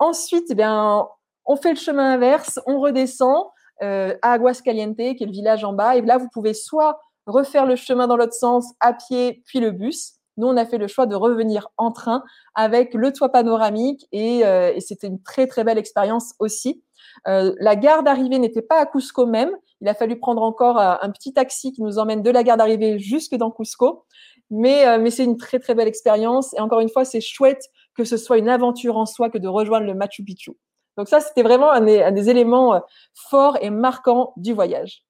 Ensuite, 0.00 0.46
eh 0.50 0.56
bien, 0.56 1.06
on 1.46 1.54
fait 1.54 1.70
le 1.70 1.78
chemin 1.78 2.14
inverse, 2.14 2.58
on 2.66 2.80
redescend 2.80 3.46
euh, 3.82 4.16
à 4.22 4.32
Aguascaliente, 4.32 4.96
qui 4.96 5.22
est 5.22 5.26
le 5.26 5.32
village 5.32 5.64
en 5.64 5.72
bas. 5.72 5.96
Et 5.96 6.00
là, 6.02 6.18
vous 6.18 6.28
pouvez 6.32 6.54
soit 6.54 7.00
refaire 7.26 7.66
le 7.66 7.76
chemin 7.76 8.06
dans 8.06 8.16
l'autre 8.16 8.34
sens 8.34 8.72
à 8.80 8.92
pied, 8.92 9.42
puis 9.46 9.60
le 9.60 9.70
bus. 9.70 10.14
Nous, 10.36 10.46
on 10.46 10.56
a 10.56 10.64
fait 10.64 10.78
le 10.78 10.86
choix 10.86 11.06
de 11.06 11.16
revenir 11.16 11.68
en 11.76 11.90
train 11.90 12.22
avec 12.54 12.94
le 12.94 13.12
toit 13.12 13.30
panoramique 13.30 14.06
et, 14.12 14.46
euh, 14.46 14.72
et 14.72 14.80
c'était 14.80 15.08
une 15.08 15.20
très 15.20 15.46
très 15.46 15.64
belle 15.64 15.78
expérience 15.78 16.32
aussi. 16.38 16.82
Euh, 17.26 17.54
la 17.58 17.76
gare 17.76 18.02
d'arrivée 18.02 18.38
n'était 18.38 18.62
pas 18.62 18.80
à 18.80 18.86
Cusco 18.86 19.26
même. 19.26 19.50
Il 19.80 19.88
a 19.88 19.94
fallu 19.94 20.18
prendre 20.18 20.42
encore 20.42 20.78
euh, 20.78 20.94
un 21.00 21.10
petit 21.10 21.32
taxi 21.32 21.72
qui 21.72 21.82
nous 21.82 21.98
emmène 21.98 22.22
de 22.22 22.30
la 22.30 22.42
gare 22.42 22.56
d'arrivée 22.56 22.98
jusque 22.98 23.34
dans 23.34 23.50
Cusco. 23.50 24.04
Mais, 24.50 24.86
euh, 24.86 24.98
mais 24.98 25.10
c'est 25.10 25.24
une 25.24 25.36
très 25.36 25.58
très 25.58 25.74
belle 25.74 25.88
expérience. 25.88 26.54
Et 26.54 26.60
encore 26.60 26.80
une 26.80 26.88
fois, 26.88 27.04
c'est 27.04 27.20
chouette 27.20 27.62
que 27.94 28.04
ce 28.04 28.16
soit 28.16 28.38
une 28.38 28.48
aventure 28.48 28.96
en 28.96 29.06
soi 29.06 29.28
que 29.28 29.38
de 29.38 29.48
rejoindre 29.48 29.86
le 29.86 29.94
Machu 29.94 30.22
Picchu. 30.22 30.52
Donc 30.98 31.08
ça, 31.08 31.20
c'était 31.20 31.44
vraiment 31.44 31.70
un 31.70 31.80
des, 32.10 32.28
éléments 32.28 32.74
euh, 32.74 32.80
forts 33.14 33.56
et 33.62 33.70
marquants 33.70 34.32
du 34.36 34.52
voyage. 34.52 35.04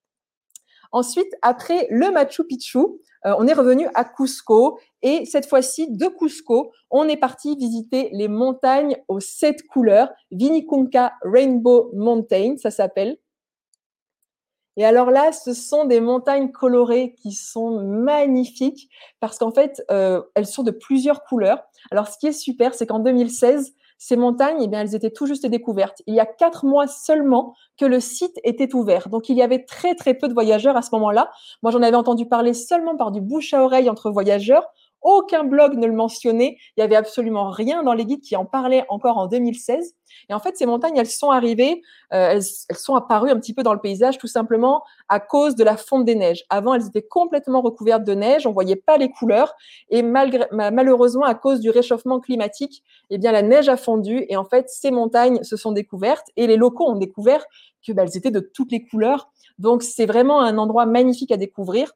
Ensuite, 0.92 1.33
après 1.40 1.87
le 1.90 2.11
Machu 2.11 2.45
Picchu, 2.45 2.78
euh, 2.78 3.35
on 3.38 3.47
est 3.47 3.54
revenu 3.54 3.88
à 3.95 4.04
Cusco 4.04 4.78
et 5.00 5.25
cette 5.25 5.49
fois-ci, 5.49 5.90
de 5.90 6.07
Cusco, 6.07 6.73
on 6.90 7.09
est 7.09 7.16
parti 7.16 7.57
visiter 7.57 8.11
les 8.12 8.28
montagnes 8.28 8.97
aux 9.09 9.21
sept 9.21 9.66
couleurs, 9.66 10.11
Vinicunca 10.30 11.14
Rainbow 11.23 11.90
Mountain, 11.95 12.57
ça 12.59 12.71
s'appelle. 12.71 13.16
Et 14.76 14.85
alors 14.85 15.11
là, 15.11 15.33
ce 15.33 15.54
sont 15.54 15.87
des 15.87 16.00
montagnes 16.00 16.52
colorées 16.52 17.14
qui 17.14 17.33
sont 17.33 17.83
magnifiques 17.83 18.90
parce 19.21 19.38
qu'en 19.38 19.50
fait, 19.52 19.83
euh, 19.90 20.23
elles 20.35 20.47
sont 20.47 20.62
de 20.62 20.71
plusieurs 20.71 21.25
couleurs. 21.25 21.64
Alors, 21.90 22.07
ce 22.07 22.18
qui 22.18 22.28
est 22.28 22.33
super, 22.33 22.75
c'est 22.75 22.87
qu'en 22.87 23.00
2016, 23.00 23.75
ces 23.98 24.16
montagnes, 24.16 24.62
eh 24.62 24.68
bien, 24.68 24.80
elles 24.80 24.94
étaient 24.94 25.10
tout 25.10 25.26
juste 25.26 25.46
découvertes. 25.46 26.02
Il 26.06 26.14
y 26.14 26.20
a 26.20 26.26
quatre 26.26 26.64
mois 26.64 26.86
seulement 26.86 27.54
que 27.76 27.84
le 27.84 28.00
site 28.00 28.38
était 28.44 28.74
ouvert. 28.74 29.08
Donc, 29.08 29.28
il 29.28 29.36
y 29.36 29.42
avait 29.42 29.64
très, 29.64 29.94
très 29.94 30.14
peu 30.14 30.28
de 30.28 30.34
voyageurs 30.34 30.76
à 30.76 30.82
ce 30.82 30.90
moment-là. 30.92 31.30
Moi, 31.62 31.72
j'en 31.72 31.82
avais 31.82 31.96
entendu 31.96 32.26
parler 32.26 32.54
seulement 32.54 32.96
par 32.96 33.10
du 33.10 33.20
bouche 33.20 33.52
à 33.54 33.62
oreille 33.62 33.90
entre 33.90 34.10
voyageurs. 34.10 34.64
Aucun 35.02 35.44
blog 35.44 35.74
ne 35.76 35.86
le 35.86 35.92
mentionnait. 35.92 36.58
Il 36.76 36.80
y 36.80 36.82
avait 36.82 36.96
absolument 36.96 37.50
rien 37.50 37.82
dans 37.82 37.94
les 37.94 38.04
guides 38.04 38.20
qui 38.20 38.36
en 38.36 38.44
parlaient 38.44 38.84
encore 38.88 39.18
en 39.18 39.26
2016. 39.26 39.94
Et 40.28 40.34
en 40.34 40.40
fait, 40.40 40.56
ces 40.56 40.66
montagnes, 40.66 40.96
elles 40.96 41.06
sont 41.06 41.30
arrivées, 41.30 41.82
euh, 42.12 42.30
elles, 42.32 42.42
sont 42.42 42.94
apparues 42.94 43.30
un 43.30 43.38
petit 43.38 43.54
peu 43.54 43.62
dans 43.62 43.74
le 43.74 43.80
paysage 43.80 44.18
tout 44.18 44.26
simplement 44.26 44.82
à 45.08 45.20
cause 45.20 45.54
de 45.54 45.64
la 45.64 45.76
fonte 45.76 46.04
des 46.04 46.14
neiges. 46.14 46.44
Avant, 46.50 46.74
elles 46.74 46.86
étaient 46.86 47.06
complètement 47.06 47.60
recouvertes 47.60 48.04
de 48.04 48.14
neige, 48.14 48.46
on 48.46 48.52
voyait 48.52 48.76
pas 48.76 48.96
les 48.96 49.10
couleurs. 49.10 49.54
Et 49.90 50.02
malgré, 50.02 50.46
malheureusement, 50.50 51.24
à 51.24 51.34
cause 51.34 51.60
du 51.60 51.70
réchauffement 51.70 52.20
climatique, 52.20 52.82
eh 53.10 53.18
bien, 53.18 53.32
la 53.32 53.42
neige 53.42 53.68
a 53.68 53.76
fondu. 53.76 54.24
Et 54.28 54.36
en 54.36 54.44
fait, 54.44 54.68
ces 54.68 54.90
montagnes 54.90 55.42
se 55.42 55.56
sont 55.56 55.72
découvertes 55.72 56.26
et 56.37 56.46
les 56.46 56.56
locaux 56.56 56.88
ont 56.88 56.96
découvert 56.96 57.44
que 57.87 57.92
bah, 57.92 58.02
elles 58.02 58.16
étaient 58.16 58.30
de 58.30 58.40
toutes 58.40 58.72
les 58.72 58.84
couleurs. 58.84 59.30
Donc, 59.58 59.82
c'est 59.82 60.06
vraiment 60.06 60.40
un 60.40 60.58
endroit 60.58 60.87
magnifique 60.87 61.32
à 61.32 61.37
découvrir. 61.37 61.92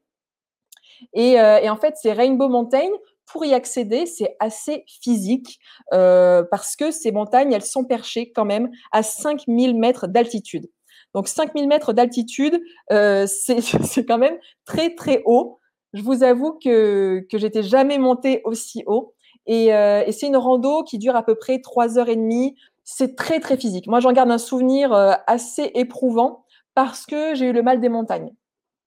Et, 1.13 1.41
euh, 1.41 1.59
et 1.59 1.71
en 1.71 1.77
fait, 1.77 1.95
ces 1.97 2.13
Rainbow 2.13 2.49
Mountain, 2.49 2.89
pour 3.27 3.45
y 3.45 3.55
accéder, 3.55 4.07
c'est 4.07 4.37
assez 4.41 4.85
physique 4.87 5.59
euh, 5.93 6.43
parce 6.51 6.77
que 6.77 6.91
ces 6.91 7.13
montagnes, 7.13 7.53
elles 7.53 7.65
sont 7.65 7.85
perchées 7.85 8.31
quand 8.33 8.45
même 8.45 8.71
à 8.91 9.03
5000 9.03 9.79
mètres 9.79 10.07
d'altitude. 10.07 10.69
Donc 11.15 11.29
5000 11.29 11.69
mètres 11.69 11.93
d'altitude, 11.93 12.61
euh, 12.91 13.27
c'est 13.29 14.07
quand 14.07 14.19
même 14.19 14.39
très 14.65 14.95
très 14.95 15.23
haut. 15.25 15.59
Je 15.93 16.03
vous 16.03 16.23
avoue 16.23 16.59
que, 16.63 17.27
que 17.31 17.39
j'étais 17.39 17.63
jamais 17.63 17.99
montée 17.99 18.41
aussi 18.45 18.83
haut. 18.87 19.15
Et, 19.47 19.71
c'est 20.13 20.29
une 20.29 20.37
rando 20.37 20.85
qui 20.85 20.99
dure 20.99 21.17
à 21.17 21.25
peu 21.25 21.35
près 21.35 21.61
trois 21.61 21.99
heures 21.99 22.09
et 22.09 22.17
demie. 22.17 22.55
C'est 22.85 23.17
très 23.17 23.41
très 23.41 23.57
physique. 23.57 23.89
Moi, 23.89 24.01
j'en 24.01 24.13
garde 24.13 24.31
un 24.31 24.39
souvenir 24.39 24.93
assez 25.27 25.71
éprouvant 25.75 26.45
parce 26.75 27.07
que 27.07 27.35
j'ai 27.35 27.47
eu 27.47 27.53
le 27.53 27.63
mal 27.63 27.81
des 27.81 27.89
montagnes. 27.89 28.33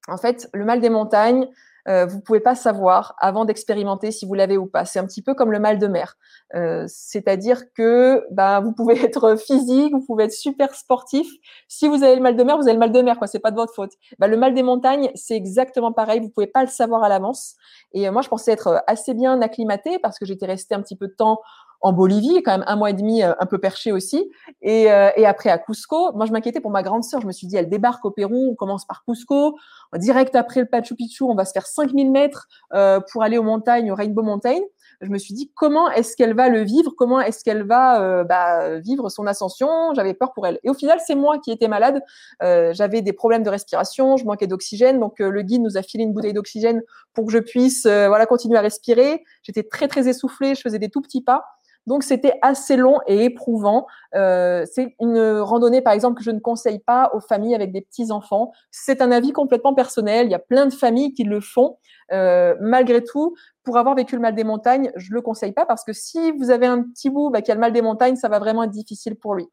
En 0.08 0.18
fait, 0.18 0.50
le 0.54 0.66
mal 0.66 0.82
des 0.82 0.90
montagnes, 0.90 1.48
euh, 1.88 2.06
vous 2.06 2.20
pouvez 2.20 2.40
pas 2.40 2.56
savoir 2.56 3.16
avant 3.20 3.46
d'expérimenter 3.46 4.12
si 4.12 4.26
vous 4.26 4.34
l'avez 4.34 4.58
ou 4.58 4.66
pas. 4.66 4.86
C'est 4.86 5.00
un 5.00 5.06
petit 5.06 5.22
peu 5.22 5.34
comme 5.34 5.52
le 5.52 5.60
mal 5.60 5.78
de 5.78 5.88
mer. 5.88 6.18
Euh, 6.56 6.86
C'est-à-dire 6.88 7.72
que 7.74 8.26
bah, 8.32 8.60
vous 8.60 8.72
pouvez 8.74 9.00
être 9.04 9.36
physique, 9.36 9.94
vous 9.94 10.06
pouvez 10.06 10.26
être 10.26 10.34
super 10.34 10.74
sportif. 10.74 11.28
Si 11.68 11.88
vous 11.88 12.04
avez 12.04 12.16
le 12.16 12.22
mal 12.22 12.36
de 12.36 12.44
mer, 12.44 12.58
vous 12.58 12.64
avez 12.64 12.74
le 12.74 12.80
mal 12.80 12.92
de 12.92 13.02
mer, 13.02 13.18
quoi. 13.18 13.28
C'est 13.28 13.40
pas 13.40 13.52
de 13.52 13.56
votre 13.56 13.74
faute. 13.74 13.92
Bah, 14.20 14.28
le 14.28 14.38
mal 14.38 14.54
des 14.54 14.64
montagnes, 14.64 15.12
c'est 15.16 15.36
exactement 15.36 15.92
pareil. 15.92 16.20
Vous 16.20 16.30
pouvez 16.30 16.48
pas 16.48 16.64
le 16.64 16.70
savoir 16.70 17.04
à 17.04 17.10
l'avance. 17.10 17.56
Et 17.94 18.08
euh, 18.08 18.12
moi, 18.12 18.22
je 18.22 18.30
pensais 18.30 18.52
être 18.52 18.84
assez 18.88 19.14
bien 19.14 19.42
acclimatée 19.42 20.00
parce 20.00 20.18
que 20.18 20.26
j'étais 20.26 20.46
restée 20.46 20.76
un 20.76 20.82
petit 20.82 20.96
peu 20.96 21.08
de 21.08 21.14
temps 21.14 21.40
en 21.86 21.94
Bolivie, 21.94 22.42
quand 22.42 22.52
même 22.52 22.64
un 22.66 22.76
mois 22.76 22.90
et 22.90 22.94
demi 22.94 23.22
euh, 23.22 23.34
un 23.40 23.46
peu 23.46 23.60
perché 23.60 23.92
aussi. 23.92 24.32
Et, 24.64 24.92
euh, 24.92 25.12
et 25.18 25.28
après 25.28 25.52
à 25.52 25.60
Cusco, 25.60 26.14
moi 26.14 26.26
je 26.26 26.32
m'inquiétais 26.32 26.60
pour 26.60 26.72
ma 26.72 26.82
grande 26.82 27.04
sœur. 27.04 27.22
Je 27.22 27.28
me 27.28 27.32
suis 27.32 27.46
dit, 27.46 27.58
elle 27.58 27.70
débarque 27.70 28.04
au 28.06 28.10
Pérou, 28.10 28.50
on 28.52 28.56
commence 28.56 28.86
par 28.86 29.04
Cusco, 29.06 29.56
direct 29.96 30.36
après 30.36 30.62
le 30.62 30.66
Pachu 30.66 30.96
Picchu, 30.96 31.24
on 31.24 31.36
va 31.36 31.46
se 31.46 31.52
faire 31.52 31.68
5000 31.68 32.12
mètres 32.12 32.48
euh, 32.74 33.00
pour 33.12 33.22
aller 33.22 33.38
aux 33.38 33.44
montagnes, 33.44 33.92
au 33.92 33.96
Rainbow 33.96 34.24
Mountain. 34.24 34.62
Je 35.02 35.10
me 35.10 35.20
suis 35.20 35.36
dit, 35.36 35.52
comment 35.54 35.92
est-ce 35.92 36.16
qu'elle 36.16 36.34
va 36.34 36.50
le 36.50 36.62
vivre? 36.62 36.94
Comment 36.98 37.20
est-ce 37.20 37.44
qu'elle 37.44 37.64
va 37.64 38.02
euh, 38.02 38.24
bah, 38.24 38.80
vivre 38.80 39.10
son 39.10 39.28
ascension? 39.28 39.68
J'avais 39.94 40.16
peur 40.16 40.34
pour 40.34 40.48
elle. 40.48 40.60
Et 40.64 40.72
au 40.72 40.74
final, 40.74 41.00
c'est 41.06 41.16
moi 41.16 41.38
qui 41.38 41.52
étais 41.52 41.68
malade. 41.68 42.02
Euh, 42.42 42.74
J'avais 42.74 43.04
des 43.04 43.14
problèmes 43.14 43.44
de 43.44 43.50
respiration, 43.50 44.18
je 44.18 44.26
manquais 44.26 44.48
d'oxygène. 44.48 45.00
Donc 45.00 45.20
le 45.20 45.42
guide 45.44 45.62
nous 45.62 45.78
a 45.78 45.84
filé 45.84 46.04
une 46.04 46.14
bouteille 46.14 46.34
d'oxygène 46.34 46.82
pour 47.14 47.26
que 47.28 47.32
je 47.32 47.40
puisse 47.40 47.86
voilà 47.86 48.26
continuer 48.26 48.58
à 48.58 48.62
respirer. 48.62 49.24
J'étais 49.44 49.64
très 49.64 49.88
très 49.88 50.08
essoufflée, 50.08 50.56
je 50.56 50.62
faisais 50.62 50.80
des 50.80 50.90
tout 50.90 51.02
petits 51.02 51.22
pas. 51.22 51.46
Donc 51.88 52.04
c'était 52.04 52.34
assez 52.42 52.78
long 52.78 53.00
et 53.08 53.26
éprouvant. 53.26 53.86
Euh, 54.16 54.66
c'est 54.72 54.96
une 55.00 55.40
randonnée, 55.40 55.82
par 55.82 55.94
exemple, 55.94 56.18
que 56.18 56.24
je 56.24 56.32
ne 56.32 56.40
conseille 56.40 56.80
pas 56.80 57.12
aux 57.14 57.20
familles 57.20 57.56
avec 57.56 57.72
des 57.72 57.82
petits 57.82 58.12
enfants. 58.12 58.52
C'est 58.72 59.02
un 59.02 59.12
avis 59.12 59.32
complètement 59.32 59.74
personnel. 59.74 60.28
Il 60.28 60.32
y 60.32 60.36
a 60.36 60.40
plein 60.40 60.66
de 60.66 60.74
familles 60.74 61.14
qui 61.14 61.24
le 61.24 61.42
font. 61.42 61.78
Euh, 62.12 62.56
malgré 62.60 63.04
tout, 63.04 63.36
pour 63.64 63.78
avoir 63.78 63.96
vécu 63.96 64.16
le 64.16 64.22
mal 64.22 64.36
des 64.36 64.44
montagnes, 64.44 64.92
je 64.96 65.12
le 65.14 65.22
conseille 65.22 65.54
pas 65.54 65.66
parce 65.66 65.84
que 65.84 65.94
si 65.94 66.32
vous 66.34 66.52
avez 66.52 66.68
un 66.68 66.84
petit 66.84 67.10
bout 67.10 67.30
bah, 67.32 67.42
qui 67.42 67.52
a 67.52 67.56
le 67.56 67.60
mal 67.60 67.74
des 67.74 67.82
montagnes, 67.82 68.16
ça 68.16 68.30
va 68.30 68.40
vraiment 68.40 68.64
être 68.64 68.72
difficile 68.72 69.16
pour 69.16 69.36
lui. 69.36 69.48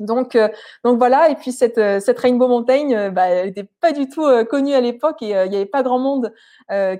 Donc, 0.00 0.36
euh, 0.36 0.48
donc 0.84 0.98
voilà. 0.98 1.28
Et 1.30 1.36
puis 1.36 1.52
cette, 1.52 1.78
cette 2.00 2.18
Rainbow 2.18 2.48
Mountain, 2.48 2.90
euh, 2.92 3.10
bah, 3.10 3.44
n'était 3.44 3.68
pas 3.80 3.92
du 3.92 4.08
tout 4.08 4.26
connue 4.50 4.74
à 4.74 4.80
l'époque 4.80 5.22
et 5.22 5.30
il 5.30 5.50
n'y 5.50 5.56
avait 5.56 5.66
pas 5.66 5.82
grand 5.82 5.98
monde 5.98 6.32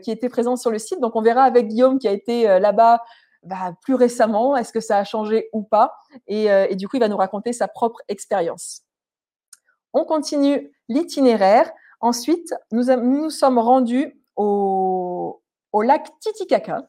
qui 0.02 0.10
était 0.10 0.28
présent 0.28 0.56
sur 0.56 0.70
le 0.70 0.78
site. 0.78 1.00
Donc 1.00 1.16
on 1.16 1.22
verra 1.22 1.42
avec 1.42 1.68
Guillaume 1.68 1.98
qui 1.98 2.08
a 2.08 2.12
été 2.12 2.44
là-bas 2.60 3.00
bah, 3.42 3.74
plus 3.82 3.94
récemment, 3.94 4.56
est-ce 4.56 4.72
que 4.72 4.80
ça 4.80 4.98
a 4.98 5.04
changé 5.04 5.48
ou 5.52 5.62
pas? 5.62 5.94
Euh, 6.30 6.66
et, 6.68 6.76
du 6.76 6.88
coup, 6.88 6.96
il 6.96 7.00
va 7.00 7.08
nous 7.08 7.16
raconter 7.16 7.52
sa 7.52 7.68
propre 7.68 8.00
expérience. 8.08 8.82
On 9.92 10.04
continue 10.04 10.70
l'itinéraire. 10.88 11.70
Ensuite, 12.00 12.54
nous 12.70 12.84
nous 12.96 13.30
sommes 13.30 13.58
rendus 13.58 14.18
au, 14.36 15.42
au 15.72 15.82
lac 15.82 16.08
Titicaca. 16.20 16.88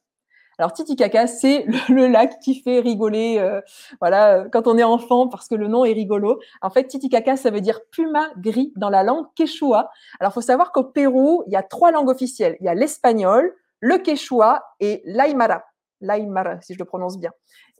Alors 0.59 0.71
Titicaca, 0.73 1.25
c'est 1.27 1.65
le, 1.89 2.07
lac 2.07 2.39
qui 2.39 2.61
fait 2.61 2.79
rigoler, 2.79 3.37
euh, 3.39 3.61
voilà, 3.99 4.45
quand 4.51 4.67
on 4.67 4.77
est 4.77 4.83
enfant, 4.83 5.27
parce 5.27 5.47
que 5.47 5.55
le 5.55 5.67
nom 5.67 5.85
est 5.85 5.93
rigolo. 5.93 6.39
En 6.61 6.69
fait, 6.69 6.85
Titicaca, 6.85 7.35
ça 7.35 7.49
veut 7.49 7.61
dire 7.61 7.79
puma 7.91 8.29
gris 8.37 8.71
dans 8.75 8.89
la 8.89 9.03
langue 9.03 9.25
quechua. 9.35 9.89
Alors, 10.19 10.33
faut 10.33 10.41
savoir 10.41 10.71
qu'au 10.71 10.83
Pérou, 10.83 11.43
il 11.47 11.53
y 11.53 11.55
a 11.55 11.63
trois 11.63 11.91
langues 11.91 12.09
officielles. 12.09 12.57
Il 12.59 12.65
y 12.65 12.69
a 12.69 12.75
l'espagnol, 12.75 13.55
le 13.79 13.97
quechua 13.97 14.63
et 14.79 15.01
l'aymara. 15.05 15.63
Laimara, 16.03 16.61
si 16.61 16.73
je 16.73 16.79
le 16.79 16.85
prononce 16.85 17.17
bien. 17.17 17.31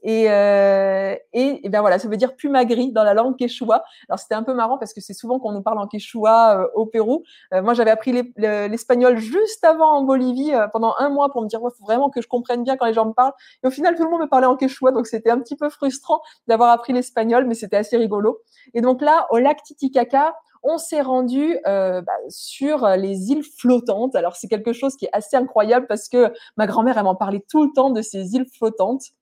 Et, 0.02 0.26
euh, 0.28 1.16
et, 1.32 1.66
ben 1.70 1.80
voilà, 1.80 1.98
ça 1.98 2.08
veut 2.08 2.18
dire 2.18 2.36
puma 2.36 2.66
gris 2.66 2.92
dans 2.92 3.04
la 3.04 3.14
langue 3.14 3.36
quechua. 3.38 3.82
Alors 4.08 4.18
c'était 4.18 4.34
un 4.34 4.42
peu 4.42 4.52
marrant 4.52 4.76
parce 4.76 4.92
que 4.92 5.00
c'est 5.00 5.14
souvent 5.14 5.38
qu'on 5.38 5.52
nous 5.52 5.62
parle 5.62 5.78
en 5.78 5.86
quechua 5.86 6.58
euh, 6.58 6.68
au 6.74 6.84
Pérou. 6.84 7.24
Euh, 7.54 7.62
moi, 7.62 7.72
j'avais 7.72 7.90
appris 7.90 8.12
l'espagnol 8.36 9.16
juste 9.16 9.64
avant 9.64 9.96
en 9.96 10.02
Bolivie 10.02 10.52
pendant 10.74 10.94
un 10.98 11.08
mois 11.08 11.30
pour 11.32 11.42
me 11.42 11.48
dire 11.48 11.58
il 11.62 11.70
faut 11.76 11.84
vraiment 11.84 12.10
que 12.10 12.20
je 12.20 12.28
comprenne 12.28 12.64
bien 12.64 12.76
quand 12.76 12.84
les 12.84 12.92
gens 12.92 13.06
me 13.06 13.14
parlent. 13.14 13.32
Et 13.62 13.66
au 13.66 13.70
final, 13.70 13.96
tout 13.96 14.04
le 14.04 14.10
monde 14.10 14.20
me 14.20 14.28
parlait 14.28 14.46
en 14.46 14.56
quechua, 14.56 14.92
donc 14.92 15.06
c'était 15.06 15.30
un 15.30 15.38
petit 15.38 15.56
peu 15.56 15.70
frustrant 15.70 16.20
d'avoir 16.48 16.70
appris 16.70 16.92
l'espagnol, 16.92 17.46
mais 17.46 17.54
c'était 17.54 17.78
assez 17.78 17.96
rigolo. 17.96 18.42
Et 18.74 18.82
donc 18.82 19.00
là, 19.00 19.26
au 19.30 19.38
lac 19.38 19.62
Titicaca, 19.62 20.34
on 20.64 20.78
s'est 20.78 21.02
rendu 21.02 21.58
euh, 21.66 22.00
bah, 22.00 22.12
sur 22.28 22.88
les 22.96 23.30
îles 23.30 23.44
flottantes. 23.44 24.14
Alors 24.16 24.36
c'est 24.36 24.48
quelque 24.48 24.72
chose 24.72 24.96
qui 24.96 25.04
est 25.04 25.10
assez 25.12 25.36
incroyable 25.36 25.86
parce 25.86 26.08
que 26.08 26.32
ma 26.56 26.66
grand-mère 26.66 26.98
elle 26.98 27.04
m'en 27.04 27.14
parlait 27.14 27.44
tout 27.48 27.64
le 27.64 27.70
temps 27.74 27.90
de 27.90 28.02
ces 28.02 28.34
îles 28.34 28.46
flottantes. 28.52 29.12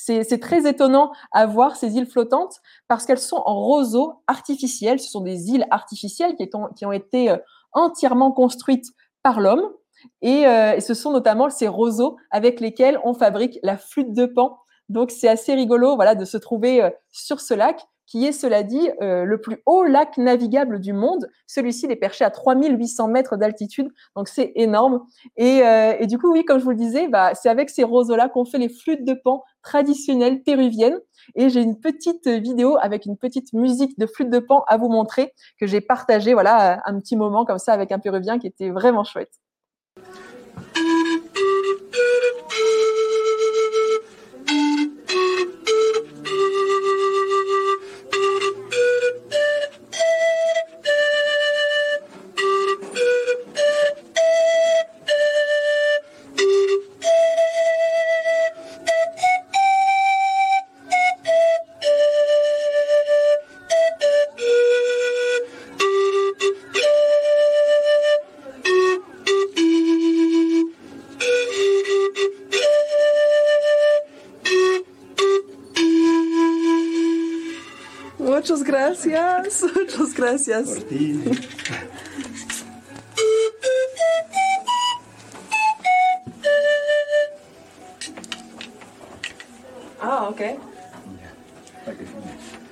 C'est 0.00 0.40
très 0.40 0.68
étonnant 0.68 1.10
à 1.32 1.46
voir 1.46 1.74
ces 1.74 1.96
îles 1.96 2.06
flottantes 2.06 2.60
parce 2.86 3.04
qu'elles 3.04 3.18
sont 3.18 3.42
en 3.44 3.60
roseaux 3.60 4.22
artificiels. 4.28 5.00
Ce 5.00 5.10
sont 5.10 5.22
des 5.22 5.50
îles 5.50 5.66
artificielles 5.70 6.36
qui, 6.36 6.86
ont 6.86 6.92
été 6.92 7.30
euh, 7.30 7.36
entièrement 7.72 8.30
construites 8.30 8.86
par 9.24 9.40
l'homme. 9.40 9.72
Et, 10.22 10.46
euh, 10.46 10.76
et, 10.76 10.80
ce 10.80 10.94
sont 10.94 11.10
notamment 11.10 11.50
ces 11.50 11.66
roseaux 11.66 12.16
avec 12.30 12.60
lesquels 12.60 13.00
on 13.02 13.12
fabrique 13.12 13.58
la 13.64 13.76
flûte 13.76 14.12
de 14.12 14.26
pan. 14.26 14.58
Donc 14.88 15.10
c'est 15.10 15.28
assez 15.28 15.52
rigolo 15.54 15.96
voilà, 15.96 16.14
de 16.14 16.24
se 16.24 16.36
trouver 16.36 16.80
euh, 16.80 16.90
sur 17.10 17.40
ce 17.40 17.54
lac 17.54 17.84
qui 18.08 18.24
est, 18.24 18.32
cela 18.32 18.62
dit, 18.62 18.90
euh, 19.02 19.24
le 19.24 19.40
plus 19.40 19.62
haut 19.66 19.84
lac 19.84 20.16
navigable 20.16 20.80
du 20.80 20.94
monde. 20.94 21.28
Celui-ci 21.46 21.86
est 21.86 21.96
perché 21.96 22.24
à 22.24 22.30
3800 22.30 23.08
mètres 23.08 23.36
d'altitude, 23.36 23.88
donc 24.16 24.28
c'est 24.28 24.52
énorme. 24.56 25.04
Et, 25.36 25.62
euh, 25.62 25.94
et, 26.00 26.06
du 26.06 26.18
coup, 26.18 26.32
oui, 26.32 26.44
comme 26.44 26.58
je 26.58 26.64
vous 26.64 26.70
le 26.70 26.76
disais, 26.76 27.06
bah, 27.08 27.34
c'est 27.34 27.50
avec 27.50 27.68
ces 27.68 27.84
roseaux-là 27.84 28.30
qu'on 28.30 28.46
fait 28.46 28.58
les 28.58 28.70
flûtes 28.70 29.04
de 29.04 29.12
pan 29.12 29.44
traditionnelles 29.62 30.42
péruviennes. 30.42 30.98
Et 31.34 31.50
j'ai 31.50 31.60
une 31.60 31.78
petite 31.78 32.26
vidéo 32.26 32.78
avec 32.80 33.04
une 33.04 33.18
petite 33.18 33.52
musique 33.52 33.98
de 33.98 34.06
flûte 34.06 34.30
de 34.30 34.38
pan 34.38 34.64
à 34.68 34.78
vous 34.78 34.88
montrer 34.88 35.34
que 35.60 35.66
j'ai 35.66 35.82
partagée, 35.82 36.32
voilà, 36.32 36.80
un 36.86 36.98
petit 36.98 37.16
moment 37.16 37.44
comme 37.44 37.58
ça 37.58 37.74
avec 37.74 37.92
un 37.92 37.98
péruvien 37.98 38.38
qui 38.38 38.46
était 38.46 38.70
vraiment 38.70 39.04
chouette. 39.04 39.32
Gracias. 80.18 80.68
Por 80.68 80.82
ti. 80.84 81.22
ah, 90.00 90.28
ok. 90.28 90.40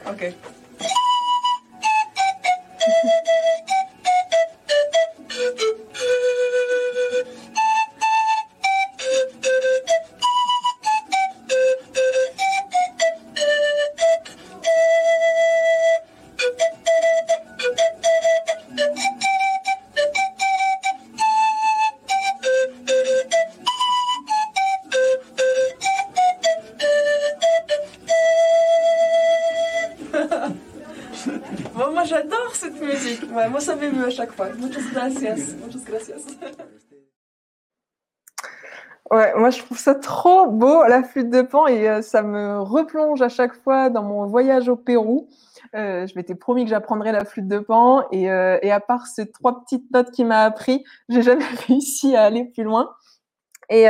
Ok. 0.07 0.23
Chaque 34.17 34.33
fois. 34.33 34.49
Muchas 34.59 34.91
gracias. 34.93 35.55
Muchas 35.65 35.85
gracias. 35.85 36.23
Ouais, 39.13 39.33
moi 39.37 39.51
je 39.51 39.59
trouve 39.61 39.79
ça 39.79 39.95
trop 39.95 40.49
beau 40.49 40.83
la 40.89 41.05
flûte 41.05 41.31
de 41.31 41.43
pan 41.43 41.69
et 41.69 41.89
euh, 41.89 42.03
ça 42.03 42.23
me 42.23 42.61
replonge 42.61 43.23
à 43.23 43.29
chaque 43.29 43.55
fois 43.55 43.89
dans 43.89 44.03
mon 44.03 44.27
voyage 44.27 44.69
au 44.69 44.75
Pérou. 44.75 45.29
Euh, 45.77 46.09
je 46.09 46.15
m'étais 46.17 46.35
promis 46.35 46.65
que 46.65 46.71
j'apprendrais 46.71 47.13
la 47.13 47.25
flûte 47.25 47.47
de 47.47 47.61
pan 47.61 48.05
et, 48.11 48.29
euh, 48.29 48.59
à 48.65 48.81
part 48.81 49.07
ces 49.07 49.31
trois 49.31 49.63
petites 49.63 49.89
notes 49.93 50.11
qu'il 50.11 50.27
m'a 50.27 50.43
appris, 50.43 50.83
j'ai 51.09 51.23
jamais 51.23 51.45
réussi 51.69 52.17
à 52.17 52.25
aller 52.25 52.47
plus 52.47 52.65
loin. 52.65 52.91
Et 53.69 53.87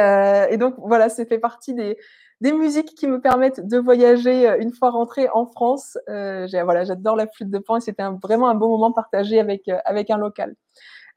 donc 0.58 0.74
voilà, 0.78 1.08
c'est 1.08 1.26
fait 1.26 1.38
partie 1.38 1.74
des, 1.74 1.98
des 2.40 2.52
musiques 2.52 2.94
qui 2.94 3.06
me 3.06 3.20
permettent 3.20 3.66
de 3.66 3.78
voyager 3.78 4.48
euh, 4.48 4.58
une 4.58 4.72
fois 4.72 4.90
rentrée 4.90 5.28
en 5.32 5.46
France. 5.46 5.98
Euh, 6.08 6.46
voilà, 6.64 6.84
j'adore 6.84 7.16
la 7.16 7.26
flûte 7.26 7.50
de 7.50 7.58
pan 7.58 7.76
et 7.76 7.80
c'était 7.80 8.04
vraiment 8.22 8.48
un 8.48 8.54
beau 8.54 8.68
moment 8.68 8.92
partagé 8.92 9.40
avec, 9.40 9.68
euh, 9.68 9.78
avec 9.84 10.10
un 10.10 10.18
local. 10.18 10.54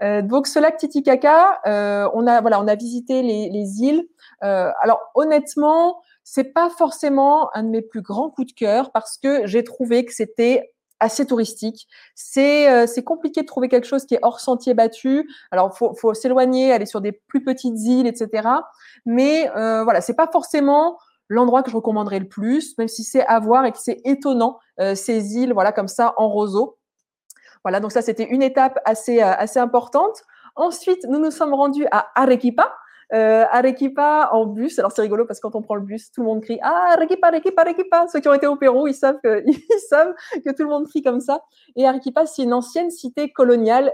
Euh, 0.01 0.21
donc 0.21 0.47
ce 0.47 0.59
lac 0.59 0.77
Titicaca, 0.77 1.59
euh, 1.67 2.09
on 2.13 2.25
a 2.25 2.41
voilà, 2.41 2.61
on 2.61 2.67
a 2.67 2.75
visité 2.75 3.21
les, 3.21 3.49
les 3.49 3.81
îles. 3.81 4.07
Euh, 4.43 4.71
alors 4.81 4.99
honnêtement, 5.15 6.01
c'est 6.23 6.53
pas 6.53 6.69
forcément 6.69 7.49
un 7.55 7.63
de 7.63 7.69
mes 7.69 7.81
plus 7.81 8.01
grands 8.01 8.29
coups 8.29 8.47
de 8.47 8.53
cœur 8.53 8.91
parce 8.91 9.17
que 9.17 9.45
j'ai 9.45 9.63
trouvé 9.63 10.05
que 10.05 10.13
c'était 10.13 10.71
assez 11.01 11.25
touristique. 11.25 11.87
C'est 12.15 12.87
c'est 12.87 13.03
compliqué 13.03 13.41
de 13.41 13.45
trouver 13.45 13.69
quelque 13.69 13.87
chose 13.87 14.05
qui 14.05 14.15
est 14.15 14.19
hors 14.21 14.39
sentier 14.39 14.73
battu. 14.73 15.29
Alors 15.51 15.75
faut 15.77 15.93
faut 15.93 16.13
s'éloigner, 16.13 16.71
aller 16.73 16.85
sur 16.85 17.01
des 17.01 17.13
plus 17.13 17.43
petites 17.43 17.79
îles, 17.79 18.07
etc. 18.07 18.47
Mais 19.05 19.49
euh, 19.55 19.83
voilà, 19.83 20.01
c'est 20.01 20.13
pas 20.13 20.27
forcément 20.31 20.97
l'endroit 21.29 21.63
que 21.63 21.71
je 21.71 21.75
recommanderais 21.75 22.19
le 22.19 22.27
plus, 22.27 22.77
même 22.77 22.87
si 22.87 23.03
c'est 23.03 23.25
à 23.25 23.39
voir 23.39 23.65
et 23.65 23.71
que 23.71 23.77
c'est 23.77 24.01
étonnant, 24.03 24.59
euh, 24.81 24.95
ces 24.95 25.37
îles, 25.37 25.53
voilà, 25.53 25.71
comme 25.71 25.87
ça, 25.87 26.13
en 26.17 26.27
roseau. 26.27 26.77
Voilà, 27.63 27.79
donc 27.79 27.91
ça, 27.91 28.01
c'était 28.01 28.25
une 28.25 28.41
étape 28.41 28.79
assez, 28.83 29.21
euh, 29.21 29.31
assez 29.37 29.59
importante. 29.59 30.21
Ensuite, 30.55 31.05
nous 31.07 31.19
nous 31.19 31.31
sommes 31.31 31.53
rendus 31.53 31.85
à 31.91 32.09
Arequipa. 32.15 32.73
Euh, 33.11 33.45
Arequipa 33.51 34.29
en 34.33 34.45
bus. 34.45 34.77
Alors 34.77 34.91
c'est 34.91 35.01
rigolo 35.01 35.25
parce 35.25 35.39
que 35.39 35.47
quand 35.47 35.55
on 35.55 35.63
prend 35.63 35.73
le 35.73 35.81
bus, 35.81 36.11
tout 36.11 36.21
le 36.21 36.27
monde 36.27 36.41
crie 36.41 36.59
Ah, 36.61 36.93
Arequipa, 36.93 37.27
Arequipa, 37.27 37.63
Arequipa. 37.63 38.05
Ceux 38.07 38.19
qui 38.19 38.27
ont 38.27 38.33
été 38.35 38.45
au 38.45 38.55
Pérou, 38.55 38.87
ils 38.87 38.93
savent 38.93 39.19
que, 39.23 39.43
ils 39.47 39.79
savent 39.89 40.13
que 40.33 40.51
tout 40.51 40.63
le 40.63 40.69
monde 40.69 40.87
crie 40.87 41.01
comme 41.01 41.19
ça. 41.19 41.41
Et 41.75 41.87
Arequipa, 41.87 42.27
c'est 42.27 42.43
une 42.43 42.53
ancienne 42.53 42.91
cité 42.91 43.31
coloniale 43.31 43.91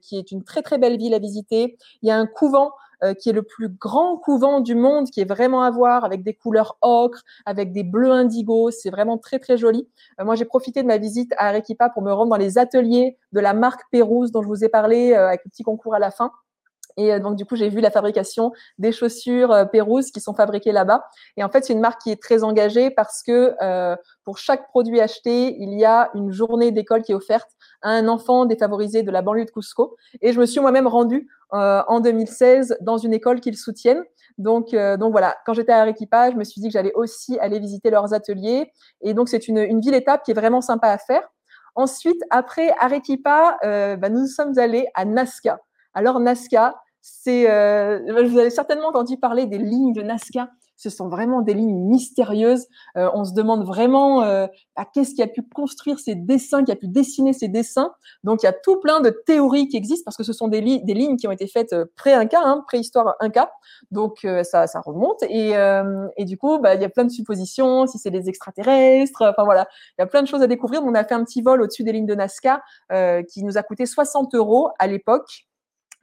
qui 0.00 0.18
est 0.18 0.30
une 0.32 0.44
très 0.44 0.62
très 0.62 0.78
belle 0.78 0.96
ville 0.96 1.12
à 1.12 1.18
visiter. 1.18 1.76
Il 2.00 2.08
y 2.08 2.10
a 2.10 2.16
un 2.16 2.26
couvent 2.26 2.72
euh, 3.02 3.14
qui 3.14 3.30
est 3.30 3.32
le 3.32 3.42
plus 3.42 3.68
grand 3.68 4.16
couvent 4.16 4.60
du 4.60 4.74
monde, 4.74 5.10
qui 5.10 5.20
est 5.20 5.28
vraiment 5.28 5.62
à 5.62 5.70
voir, 5.70 6.04
avec 6.04 6.22
des 6.22 6.34
couleurs 6.34 6.76
ocre, 6.82 7.22
avec 7.46 7.72
des 7.72 7.82
bleus 7.82 8.12
indigo. 8.12 8.70
C'est 8.70 8.90
vraiment 8.90 9.18
très, 9.18 9.38
très 9.38 9.56
joli. 9.56 9.88
Euh, 10.20 10.24
moi, 10.24 10.36
j'ai 10.36 10.44
profité 10.44 10.82
de 10.82 10.86
ma 10.86 10.98
visite 10.98 11.32
à 11.36 11.48
Arequipa 11.48 11.90
pour 11.90 12.02
me 12.02 12.12
rendre 12.12 12.30
dans 12.30 12.36
les 12.36 12.58
ateliers 12.58 13.16
de 13.32 13.40
la 13.40 13.54
marque 13.54 13.82
Pérouse 13.90 14.32
dont 14.32 14.42
je 14.42 14.48
vous 14.48 14.64
ai 14.64 14.68
parlé, 14.68 15.12
euh, 15.12 15.28
avec 15.28 15.42
le 15.44 15.50
petit 15.50 15.62
concours 15.62 15.94
à 15.94 15.98
la 15.98 16.10
fin. 16.10 16.30
Et 16.96 17.18
donc, 17.18 17.34
du 17.34 17.44
coup, 17.44 17.56
j'ai 17.56 17.68
vu 17.70 17.80
la 17.80 17.90
fabrication 17.90 18.52
des 18.78 18.92
chaussures 18.92 19.68
Pérouse 19.72 20.12
qui 20.12 20.20
sont 20.20 20.32
fabriquées 20.32 20.70
là-bas. 20.70 21.04
Et 21.36 21.42
en 21.42 21.48
fait, 21.48 21.64
c'est 21.64 21.72
une 21.72 21.80
marque 21.80 22.00
qui 22.02 22.12
est 22.12 22.22
très 22.22 22.44
engagée 22.44 22.90
parce 22.90 23.24
que 23.24 23.52
pour 24.24 24.38
chaque 24.38 24.68
produit 24.68 25.00
acheté, 25.00 25.56
il 25.58 25.76
y 25.76 25.84
a 25.84 26.10
une 26.14 26.30
journée 26.30 26.70
d'école 26.70 27.02
qui 27.02 27.10
est 27.10 27.16
offerte 27.16 27.48
un 27.84 28.08
enfant 28.08 28.46
défavorisé 28.46 29.02
de 29.02 29.10
la 29.10 29.22
banlieue 29.22 29.44
de 29.44 29.50
Cusco. 29.50 29.96
Et 30.20 30.32
je 30.32 30.40
me 30.40 30.46
suis 30.46 30.60
moi-même 30.60 30.86
rendue 30.86 31.28
euh, 31.52 31.82
en 31.86 32.00
2016 32.00 32.78
dans 32.80 32.96
une 32.96 33.12
école 33.12 33.40
qu'ils 33.40 33.58
soutiennent. 33.58 34.02
Donc, 34.38 34.74
euh, 34.74 34.96
donc 34.96 35.12
voilà, 35.12 35.36
quand 35.46 35.52
j'étais 35.52 35.72
à 35.72 35.82
Arequipa, 35.82 36.30
je 36.30 36.36
me 36.36 36.44
suis 36.44 36.60
dit 36.60 36.68
que 36.68 36.72
j'allais 36.72 36.94
aussi 36.94 37.38
aller 37.38 37.60
visiter 37.60 37.90
leurs 37.90 38.12
ateliers. 38.12 38.72
Et 39.02 39.14
donc, 39.14 39.28
c'est 39.28 39.46
une, 39.46 39.58
une 39.58 39.80
ville-étape 39.80 40.24
qui 40.24 40.32
est 40.32 40.34
vraiment 40.34 40.62
sympa 40.62 40.88
à 40.88 40.98
faire. 40.98 41.22
Ensuite, 41.76 42.20
après 42.30 42.74
Arequipa, 42.80 43.58
euh, 43.64 43.96
bah, 43.96 44.08
nous 44.08 44.26
sommes 44.26 44.58
allés 44.58 44.86
à 44.94 45.04
Nazca. 45.04 45.60
Alors, 45.92 46.18
Nazca, 46.18 46.74
c'est, 47.00 47.44
vous 47.44 48.38
avez 48.38 48.48
certainement 48.48 48.88
entendu 48.88 49.18
parler 49.18 49.44
des 49.46 49.58
lignes 49.58 49.92
de 49.92 50.02
Nazca 50.02 50.48
Ce 50.76 50.90
sont 50.90 51.08
vraiment 51.08 51.40
des 51.40 51.54
lignes 51.54 51.78
mystérieuses. 51.86 52.66
Euh, 52.96 53.08
on 53.14 53.24
se 53.24 53.32
demande 53.32 53.64
vraiment 53.64 54.22
euh, 54.22 54.46
à 54.76 54.84
qu'est-ce 54.84 55.14
qui 55.14 55.22
a 55.22 55.26
pu 55.26 55.42
construire 55.42 55.98
ces 55.98 56.14
dessins, 56.14 56.64
qui 56.64 56.72
a 56.72 56.76
pu 56.76 56.88
dessiner 56.88 57.32
ces 57.32 57.48
dessins. 57.48 57.92
Donc 58.24 58.42
il 58.42 58.46
y 58.46 58.48
a 58.48 58.52
tout 58.52 58.80
plein 58.80 59.00
de 59.00 59.10
théories 59.10 59.68
qui 59.68 59.76
existent 59.76 60.04
parce 60.04 60.16
que 60.16 60.24
ce 60.24 60.32
sont 60.32 60.48
des, 60.48 60.60
lignes 60.60 61.16
qui 61.16 61.28
ont 61.28 61.32
été 61.32 61.46
faites 61.46 61.72
euh, 61.72 61.84
pré-Inca, 61.96 62.40
hein, 62.42 62.64
préhistoire 62.66 63.14
Inca. 63.20 63.50
Donc 63.90 64.26
ça, 64.42 64.66
ça 64.66 64.80
remonte 64.80 65.22
et, 65.22 65.52
et 66.16 66.24
du 66.24 66.36
coup 66.38 66.58
bah, 66.58 66.74
il 66.74 66.80
y 66.80 66.84
a 66.84 66.88
plein 66.88 67.04
de 67.04 67.10
suppositions, 67.10 67.86
si 67.86 67.98
c'est 67.98 68.10
des 68.10 68.28
extraterrestres. 68.28 69.22
Enfin 69.22 69.44
voilà, 69.44 69.68
il 69.98 70.02
y 70.02 70.04
a 70.04 70.06
plein 70.06 70.22
de 70.22 70.28
choses 70.28 70.42
à 70.42 70.46
découvrir. 70.46 70.82
On 70.84 70.94
a 70.94 71.04
fait 71.04 71.14
un 71.14 71.24
petit 71.24 71.42
vol 71.42 71.62
au-dessus 71.62 71.84
des 71.84 71.92
lignes 71.92 72.06
de 72.06 72.14
Nazca 72.14 72.62
qui 73.28 73.44
nous 73.44 73.58
a 73.58 73.62
coûté 73.62 73.86
60 73.86 74.34
euros 74.34 74.70
à 74.78 74.86
l'époque. 74.86 75.46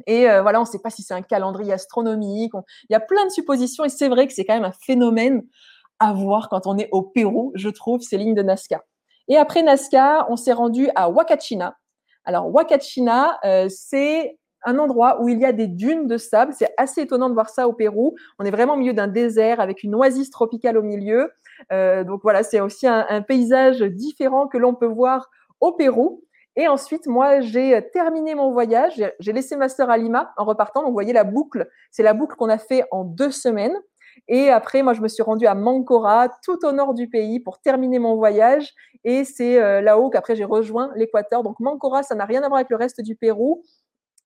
Et 0.07 0.29
euh, 0.29 0.41
voilà, 0.41 0.59
on 0.59 0.63
ne 0.63 0.67
sait 0.67 0.79
pas 0.79 0.89
si 0.89 1.03
c'est 1.03 1.13
un 1.13 1.21
calendrier 1.21 1.73
astronomique. 1.73 2.53
Il 2.89 2.93
y 2.93 2.95
a 2.95 2.99
plein 2.99 3.25
de 3.25 3.31
suppositions 3.31 3.85
et 3.85 3.89
c'est 3.89 4.09
vrai 4.09 4.27
que 4.27 4.33
c'est 4.33 4.45
quand 4.45 4.55
même 4.55 4.65
un 4.65 4.71
phénomène 4.71 5.43
à 5.99 6.13
voir 6.13 6.49
quand 6.49 6.65
on 6.65 6.77
est 6.77 6.89
au 6.91 7.03
Pérou, 7.03 7.51
je 7.55 7.69
trouve, 7.69 8.01
ces 8.01 8.17
lignes 8.17 8.33
de 8.33 8.41
Nazca. 8.41 8.83
Et 9.27 9.37
après 9.37 9.63
Nazca, 9.63 10.25
on 10.29 10.35
s'est 10.35 10.53
rendu 10.53 10.89
à 10.95 11.09
Huacachina. 11.09 11.75
Alors, 12.25 12.47
Huacachina, 12.47 13.39
euh, 13.45 13.67
c'est 13.69 14.37
un 14.63 14.77
endroit 14.77 15.21
où 15.21 15.29
il 15.29 15.39
y 15.39 15.45
a 15.45 15.53
des 15.53 15.67
dunes 15.67 16.07
de 16.07 16.17
sable. 16.17 16.53
C'est 16.55 16.73
assez 16.77 17.01
étonnant 17.01 17.29
de 17.29 17.33
voir 17.33 17.49
ça 17.49 17.67
au 17.67 17.73
Pérou. 17.73 18.15
On 18.39 18.45
est 18.45 18.51
vraiment 18.51 18.73
au 18.73 18.77
milieu 18.77 18.93
d'un 18.93 19.07
désert 19.07 19.59
avec 19.59 19.83
une 19.83 19.95
oasis 19.95 20.29
tropicale 20.29 20.77
au 20.77 20.83
milieu. 20.83 21.31
Euh, 21.71 22.03
donc 22.03 22.21
voilà, 22.23 22.43
c'est 22.43 22.59
aussi 22.59 22.87
un, 22.87 23.21
paysage 23.21 23.81
différent 23.81 24.47
que 24.47 24.57
l'on 24.57 24.75
peut 24.75 24.87
voir 24.87 25.29
au 25.59 25.71
Pérou. 25.71 26.23
Et 26.55 26.67
ensuite, 26.67 27.07
moi, 27.07 27.41
j'ai 27.41 27.75
euh, 27.75 27.81
terminé 27.93 28.35
mon 28.35 28.51
voyage. 28.51 29.03
J'ai 29.19 29.33
laissé 29.33 29.55
ma 29.55 29.69
sœur 29.69 29.89
à 29.89 29.97
Lima 29.97 30.33
en 30.37 30.45
repartant. 30.45 30.81
Donc, 30.81 30.89
vous 30.89 30.93
voyez 30.93 31.13
la 31.13 31.23
boucle. 31.23 31.69
C'est 31.91 32.03
la 32.03 32.13
boucle 32.13 32.35
qu'on 32.35 32.49
a 32.49 32.57
fait 32.57 32.83
en 32.91 33.03
deux 33.03 33.31
semaines. 33.31 33.77
Et 34.27 34.49
après, 34.49 34.83
moi, 34.83 34.93
je 34.93 35.01
me 35.01 35.07
suis 35.07 35.23
rendue 35.23 35.47
à 35.47 35.55
Mancora, 35.55 36.29
tout 36.43 36.65
au 36.65 36.71
nord 36.73 36.93
du 36.93 37.07
pays, 37.07 37.39
pour 37.39 37.59
terminer 37.61 37.99
mon 37.99 38.15
voyage. 38.15 38.73
Et 39.03 39.23
c'est 39.23 39.61
euh, 39.61 39.81
là-haut 39.81 40.09
qu'après, 40.09 40.35
j'ai 40.35 40.43
rejoint 40.43 40.91
l'Équateur. 40.95 41.43
Donc, 41.43 41.59
Mancora, 41.59 42.03
ça 42.03 42.15
n'a 42.15 42.25
rien 42.25 42.43
à 42.43 42.47
voir 42.47 42.57
avec 42.57 42.69
le 42.69 42.75
reste 42.75 43.01
du 43.01 43.15
Pérou. 43.15 43.63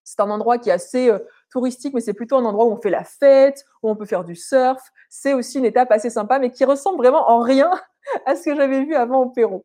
C'est 0.04 0.20
un 0.20 0.30
endroit 0.30 0.58
qui 0.58 0.70
est 0.70 0.74
assez 0.74 1.10
euh, 1.10 1.20
touristique, 1.52 1.94
mais 1.94 2.02
c'est 2.02 2.14
plutôt 2.14 2.38
un 2.38 2.46
endroit 2.46 2.66
où 2.66 2.72
on 2.72 2.82
fait 2.82 2.90
la 2.90 3.04
fête, 3.04 3.66
où 3.82 3.90
on 3.90 3.96
peut 3.96 4.06
faire 4.06 4.24
du 4.24 4.36
surf. 4.36 4.82
C'est 5.10 5.34
aussi 5.34 5.60
une 5.60 5.66
étape 5.66 5.92
assez 5.92 6.10
sympa, 6.10 6.40
mais 6.40 6.52
qui 6.52 6.66
ressemble 6.66 6.98
vraiment 6.98 7.30
en 7.30 7.42
rien 7.42 7.72
à 8.26 8.36
ce 8.36 8.46
que 8.46 8.56
j'avais 8.56 8.84
vu 8.84 8.96
avant 8.96 9.24
au 9.24 9.30
Pérou. 9.30 9.64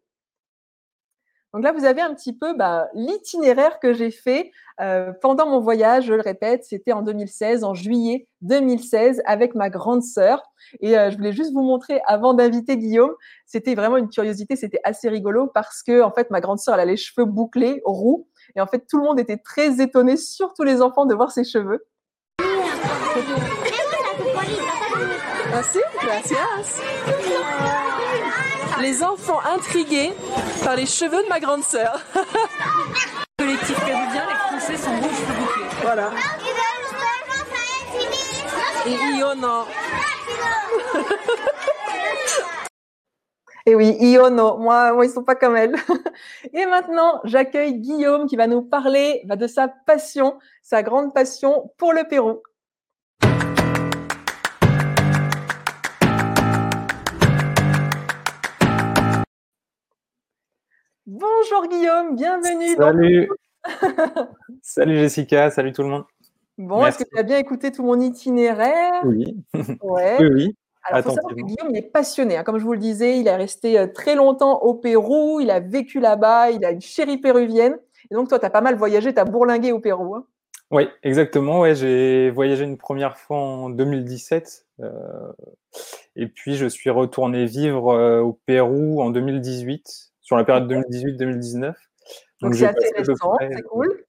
Donc 1.53 1.65
là, 1.65 1.73
vous 1.73 1.85
avez 1.85 2.01
un 2.01 2.15
petit 2.15 2.33
peu 2.33 2.55
bah, 2.55 2.89
l'itinéraire 2.95 3.81
que 3.81 3.93
j'ai 3.93 4.13
fait 4.13 4.53
euh, 4.81 5.13
pendant 5.21 5.47
mon 5.47 5.61
voyage. 5.61 6.05
Je 6.07 6.15
le 6.15 6.21
répète, 6.21 6.65
c'était 6.65 6.93
en 6.93 7.03
2016, 7.03 7.65
en 7.65 7.75
juillet 7.75 8.29
2016, 8.43 9.21
avec 9.25 9.57
ma 9.57 9.69
grande 9.69 10.03
sœur. 10.03 10.43
Et 10.81 10.97
euh, 10.97 11.11
je 11.11 11.17
voulais 11.17 11.33
juste 11.33 11.53
vous 11.53 11.63
montrer 11.63 12.01
avant 12.07 12.35
d'inviter 12.35 12.77
Guillaume. 12.77 13.15
C'était 13.47 13.75
vraiment 13.75 13.97
une 13.97 14.09
curiosité, 14.09 14.55
c'était 14.55 14.81
assez 14.85 15.09
rigolo 15.09 15.49
parce 15.49 15.83
que 15.83 16.03
en 16.03 16.13
fait, 16.13 16.31
ma 16.31 16.41
grande 16.41 16.61
sœur, 16.61 16.75
elle 16.75 16.81
a 16.81 16.85
les 16.85 16.97
cheveux 16.97 17.27
bouclés, 17.27 17.83
roux, 17.85 18.29
et 18.57 18.61
en 18.61 18.67
fait, 18.67 18.87
tout 18.89 18.99
le 18.99 19.05
monde 19.05 19.21
était 19.21 19.37
très 19.37 19.81
étonné, 19.81 20.17
surtout 20.17 20.63
les 20.63 20.83
enfants, 20.83 21.07
de 21.07 21.15
voir 21.15 21.31
ses 21.31 21.45
cheveux. 21.45 21.85
Merci, 25.53 25.81
gracias 26.01 26.81
les 28.81 29.03
enfants 29.03 29.41
intrigués 29.45 30.13
par 30.65 30.77
les 30.77 30.87
cheveux 30.87 31.23
de 31.23 31.29
ma 31.29 31.41
grande 31.41 31.63
sœur. 31.63 32.01
Collectif 33.39 33.79
Cadovien, 33.79 34.27
les 34.29 34.35
Français 34.35 34.77
sont 34.77 34.95
bouclés. 34.97 35.67
Voilà. 35.83 36.11
Et 38.87 38.95
Iono. 39.19 39.65
Et 43.67 43.75
oui, 43.75 43.95
Iono, 44.01 44.57
moi, 44.57 44.93
moi, 44.95 45.05
ils 45.05 45.11
sont 45.11 45.23
pas 45.23 45.35
comme 45.35 45.57
elle. 45.57 45.75
Et 46.55 46.65
maintenant, 46.67 47.21
j'accueille 47.25 47.75
Guillaume 47.75 48.27
qui 48.27 48.37
va 48.37 48.47
nous 48.47 48.63
parler 48.63 49.21
bah, 49.27 49.37
de 49.37 49.47
sa 49.47 49.69
passion, 49.69 50.39
sa 50.63 50.83
grande 50.83 51.13
passion 51.13 51.71
pour 51.77 51.93
le 51.93 52.05
Pérou. 52.05 52.43
Bonjour 61.13 61.67
Guillaume, 61.69 62.15
bienvenue. 62.15 62.77
Salut. 62.77 63.29
salut 64.63 64.97
Jessica, 64.97 65.51
salut 65.51 65.73
tout 65.73 65.83
le 65.83 65.89
monde. 65.89 66.05
Bon, 66.57 66.87
est-ce 66.87 66.99
que 66.99 67.03
tu 67.03 67.19
as 67.19 67.25
bien 67.25 67.39
écouté 67.39 67.73
tout 67.73 67.83
mon 67.83 67.99
itinéraire? 67.99 69.03
Oui. 69.05 69.37
Ouais. 69.83 70.19
oui, 70.21 70.29
oui. 70.33 70.57
Alors, 70.85 71.01
il 71.01 71.03
faut 71.03 71.17
savoir 71.17 71.35
que 71.35 71.41
Guillaume 71.43 71.75
est 71.75 71.91
passionné. 71.91 72.37
Hein. 72.37 72.45
Comme 72.45 72.59
je 72.59 72.65
vous 72.65 72.75
le 72.75 72.79
disais, 72.79 73.19
il 73.19 73.27
est 73.27 73.35
resté 73.35 73.77
euh, 73.77 73.89
très 73.89 74.15
longtemps 74.15 74.61
au 74.61 74.75
Pérou, 74.75 75.41
il 75.41 75.51
a 75.51 75.59
vécu 75.59 75.99
là-bas, 75.99 76.53
il 76.53 76.65
a 76.65 76.71
une 76.71 76.81
chérie 76.81 77.19
péruvienne. 77.19 77.77
Et 78.13 78.15
donc, 78.15 78.29
toi, 78.29 78.39
tu 78.39 78.47
as 78.47 78.51
pas 78.51 78.61
mal 78.61 78.77
voyagé, 78.77 79.13
tu 79.13 79.19
as 79.19 79.25
bourlingué 79.25 79.73
au 79.73 79.81
Pérou. 79.81 80.15
Hein. 80.15 80.25
Oui, 80.71 80.87
exactement. 81.03 81.59
Ouais, 81.59 81.75
j'ai 81.75 82.31
voyagé 82.31 82.63
une 82.63 82.79
première 82.79 83.19
fois 83.19 83.37
en 83.37 83.69
2017. 83.69 84.65
Euh, 84.79 85.33
et 86.15 86.29
puis, 86.29 86.55
je 86.55 86.67
suis 86.67 86.91
retourné 86.91 87.47
vivre 87.47 87.89
euh, 87.89 88.21
au 88.21 88.39
Pérou 88.47 89.03
en 89.03 89.11
2018 89.11 90.10
sur 90.31 90.37
la 90.37 90.45
période 90.45 90.71
2018-2019. 90.71 91.75
Donc, 92.41 92.55
c'est 92.55 92.67
assez 92.67 92.93
récent, 92.97 93.35
c'est 93.41 93.63
cool. 93.63 94.05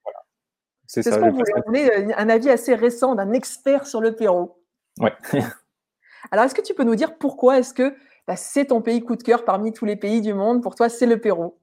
C'est 0.85 1.01
ça. 1.01 1.17
qu'on 1.17 1.31
voulait, 1.65 2.09
euh, 2.09 2.13
un 2.15 2.29
avis 2.29 2.51
assez 2.51 2.75
récent 2.75 3.15
d'un 3.15 3.33
expert 3.33 3.87
sur 3.87 4.01
le 4.01 4.15
Pérou. 4.15 4.51
Ouais. 4.99 5.13
Alors, 6.31 6.45
est-ce 6.45 6.53
que 6.53 6.61
tu 6.61 6.75
peux 6.75 6.83
nous 6.83 6.93
dire 6.93 7.17
pourquoi 7.17 7.57
est-ce 7.57 7.73
que 7.73 7.95
bah, 8.27 8.35
c'est 8.35 8.65
ton 8.65 8.83
pays 8.83 9.01
coup 9.01 9.15
de 9.15 9.23
cœur 9.23 9.45
parmi 9.45 9.73
tous 9.73 9.85
les 9.85 9.95
pays 9.95 10.21
du 10.21 10.35
monde? 10.35 10.61
Pour 10.61 10.75
toi, 10.75 10.89
c'est 10.89 11.07
le 11.07 11.17
Pérou. 11.17 11.55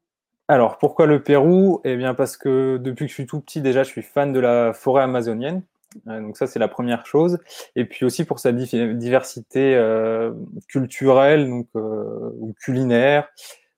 Alors, 0.49 0.79
pourquoi 0.79 1.07
le 1.07 1.23
Pérou? 1.23 1.81
Eh 1.85 1.95
bien, 1.95 2.15
parce 2.15 2.37
que 2.37 2.79
depuis 2.79 3.05
que 3.05 3.11
je 3.11 3.15
suis 3.15 3.27
tout 3.27 3.41
petit, 3.41 3.61
déjà, 3.61 3.85
je 3.85 3.91
suis 3.91 4.03
fan 4.03 4.33
de 4.33 4.41
la 4.41 4.73
forêt 4.73 5.05
amazonienne. 5.05 5.63
Euh, 6.09 6.21
donc 6.21 6.37
ça, 6.37 6.49
c'est 6.49 6.59
la 6.59 6.67
première 6.67 7.07
chose. 7.07 7.39
Et 7.77 7.85
puis 7.85 8.05
aussi 8.05 8.25
pour 8.25 8.41
sa 8.41 8.51
diversité 8.51 9.77
euh, 9.77 10.33
culturelle 10.67 11.49
donc, 11.49 11.69
ou 11.75 12.53
culinaire 12.55 13.29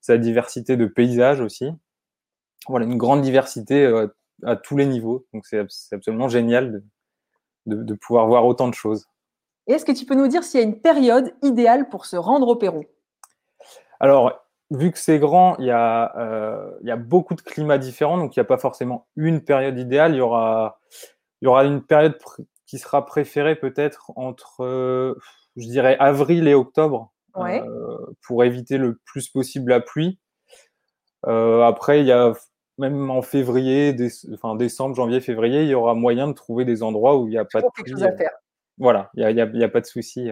sa 0.00 0.18
diversité 0.18 0.76
de 0.76 0.86
paysages 0.86 1.40
aussi. 1.40 1.70
Voilà, 2.68 2.86
une 2.86 2.98
grande 2.98 3.22
diversité 3.22 3.84
euh, 3.84 4.08
à 4.42 4.56
tous 4.56 4.76
les 4.76 4.86
niveaux. 4.86 5.26
Donc 5.32 5.46
c'est 5.46 5.66
absolument 5.92 6.28
génial 6.28 6.82
de, 7.66 7.94
pouvoir 7.94 8.26
voir 8.26 8.44
autant 8.46 8.68
de 8.68 8.74
choses. 8.74 9.06
est-ce 9.66 9.84
que 9.84 9.92
tu 9.92 10.04
peux 10.04 10.14
nous 10.14 10.28
dire 10.28 10.44
s'il 10.44 10.60
y 10.60 10.62
a 10.62 10.66
une 10.66 10.80
période 10.80 11.32
idéale 11.42 11.88
pour 11.88 12.06
se 12.06 12.16
rendre 12.16 12.48
au 12.48 12.56
Pérou? 12.56 12.84
Alors, 14.00 14.46
vu 14.70 14.90
que 14.90 14.98
c'est 14.98 15.18
grand, 15.18 15.56
il 15.58 15.66
y, 15.66 15.70
a, 15.70 16.16
euh, 16.16 16.70
il 16.82 16.88
y 16.88 16.90
a 16.90 16.96
beaucoup 16.96 17.34
de 17.34 17.42
climats 17.42 17.78
différents, 17.78 18.16
donc 18.16 18.34
il 18.34 18.38
n'y 18.38 18.42
a 18.42 18.46
pas 18.46 18.58
forcément 18.58 19.06
une 19.16 19.42
période 19.42 19.78
idéale. 19.78 20.14
Il 20.14 20.18
y 20.18 20.22
aura, 20.22 20.80
il 21.40 21.46
y 21.46 21.48
aura 21.48 21.64
une 21.64 21.82
période 21.82 22.18
qui 22.66 22.78
sera 22.78 23.04
préférée 23.04 23.56
peut-être 23.56 24.12
entre, 24.16 24.64
euh, 24.64 25.18
je 25.56 25.66
dirais, 25.66 25.96
avril 25.98 26.46
et 26.48 26.54
octobre. 26.54 27.12
Euh, 27.36 27.98
pour 28.26 28.44
éviter 28.44 28.78
le 28.78 28.98
plus 29.04 29.28
possible 29.28 29.70
la 29.70 29.80
pluie. 29.80 30.18
Euh, 31.26 31.62
après, 31.62 32.00
il 32.00 32.06
y 32.06 32.12
a 32.12 32.32
même 32.78 33.10
en 33.10 33.22
février, 33.22 33.94
enfin 34.32 34.56
décembre, 34.56 34.94
janvier, 34.94 35.20
février, 35.20 35.62
il 35.62 35.68
y 35.68 35.74
aura 35.74 35.94
moyen 35.94 36.28
de 36.28 36.32
trouver 36.32 36.64
des 36.64 36.82
endroits 36.82 37.18
où 37.18 37.26
il 37.26 37.30
n'y 37.30 37.38
a 37.38 37.44
pas 37.44 37.60
de 37.60 37.66
chose 37.86 38.02
à 38.02 38.16
faire. 38.16 38.30
Voilà, 38.78 39.10
il 39.14 39.34
n'y 39.34 39.40
a, 39.40 39.44
a, 39.44 39.68
pas 39.68 39.80
de 39.80 39.86
souci. 39.86 40.30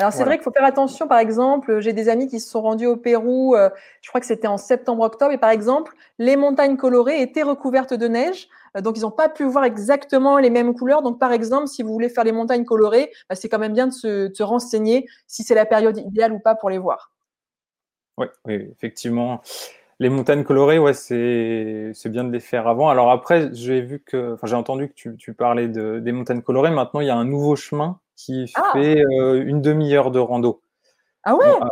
Euh. 0.00 0.04
Alors 0.04 0.12
c'est 0.12 0.24
vrai 0.24 0.36
qu'il 0.36 0.44
faut 0.44 0.52
faire 0.52 0.64
attention, 0.64 1.08
par 1.08 1.18
exemple, 1.18 1.80
j'ai 1.80 1.92
des 1.92 2.08
amis 2.08 2.28
qui 2.28 2.38
se 2.38 2.48
sont 2.48 2.62
rendus 2.62 2.86
au 2.86 2.96
Pérou, 2.96 3.56
je 4.00 4.08
crois 4.08 4.20
que 4.20 4.26
c'était 4.26 4.46
en 4.46 4.56
septembre-octobre, 4.56 5.32
et 5.32 5.38
par 5.38 5.50
exemple, 5.50 5.94
les 6.18 6.36
montagnes 6.36 6.76
colorées 6.76 7.20
étaient 7.20 7.42
recouvertes 7.42 7.94
de 7.94 8.06
neige, 8.06 8.48
euh, 8.76 8.80
donc 8.80 8.96
ils 8.96 9.02
n'ont 9.02 9.10
pas 9.10 9.28
pu 9.28 9.44
voir 9.44 9.64
exactement 9.64 10.38
les 10.38 10.50
mêmes 10.50 10.74
couleurs. 10.74 11.02
Donc 11.02 11.18
par 11.18 11.32
exemple, 11.32 11.68
si 11.68 11.82
vous 11.82 11.92
voulez 11.92 12.08
faire 12.08 12.24
les 12.24 12.32
montagnes 12.32 12.64
colorées, 12.64 13.10
bah, 13.28 13.34
c'est 13.34 13.48
quand 13.48 13.58
même 13.58 13.72
bien 13.72 13.86
de 13.86 13.92
se, 13.92 14.42
renseigner 14.42 15.06
si 15.26 15.42
c'est 15.42 15.54
la 15.54 15.66
période 15.66 15.98
idéale 15.98 16.32
ou 16.32 16.38
pas 16.38 16.54
pour 16.54 16.70
les 16.70 16.78
voir. 16.78 17.12
Oui, 18.16 18.26
effectivement. 18.46 19.42
Les 20.00 20.10
montagnes 20.10 20.44
colorées, 20.44 20.78
ouais, 20.78 20.94
c'est 20.94 21.92
bien 22.06 22.24
de 22.24 22.30
les 22.30 22.40
faire 22.40 22.68
avant. 22.68 22.88
Alors 22.88 23.10
après, 23.10 23.50
j'ai 23.52 23.80
vu 23.80 24.00
que, 24.00 24.36
j'ai 24.44 24.54
entendu 24.54 24.88
que 24.88 25.10
tu, 25.10 25.34
parlais 25.34 25.66
de, 25.68 25.98
des 25.98 26.12
montagnes 26.12 26.42
colorées. 26.42 26.70
Maintenant, 26.70 27.00
il 27.00 27.08
y 27.08 27.10
a 27.10 27.16
un 27.16 27.24
nouveau 27.24 27.56
chemin 27.56 27.98
qui 28.18 28.52
ah! 28.56 28.72
fait 28.74 29.00
euh, 29.00 29.44
une 29.46 29.62
demi-heure 29.62 30.10
de 30.10 30.18
rando. 30.18 30.60
Ah 31.24 31.34
ouais? 31.34 31.46
Ah, 31.60 31.66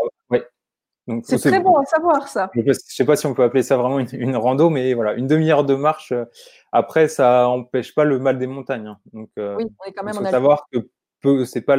c'est 1.23 1.39
très 1.39 1.61
bon 1.61 1.77
à 1.77 1.85
savoir 1.85 2.27
ça. 2.27 2.51
Je 2.55 2.61
ne 2.61 2.73
sais 2.73 3.05
pas 3.05 3.15
si 3.15 3.27
on 3.27 3.35
peut 3.35 3.45
appeler 3.45 3.63
ça 3.63 3.77
vraiment 3.77 4.01
une, 4.01 4.37
rando, 4.37 4.71
mais 4.71 4.95
voilà, 4.95 5.15
une 5.15 5.27
demi-heure 5.27 5.65
de 5.65 5.75
marche. 5.75 6.11
Euh, 6.13 6.25
après, 6.73 7.07
ça 7.07 7.43
n'empêche 7.43 7.95
pas 7.95 8.05
le 8.05 8.19
mal 8.19 8.39
des 8.39 8.49
montagnes. 8.49 8.89
Hein. 8.89 8.99
Donc, 9.13 9.31
euh, 9.39 9.57
oui, 9.57 9.67
on 9.81 9.89
est 9.89 9.93
quand 9.93 10.03
même. 10.03 10.15
Il 10.17 10.25
faut 10.25 10.31
savoir 10.31 10.67
que 10.73 11.45
ce 11.45 11.59
n'est 11.59 11.65
pas 11.65 11.77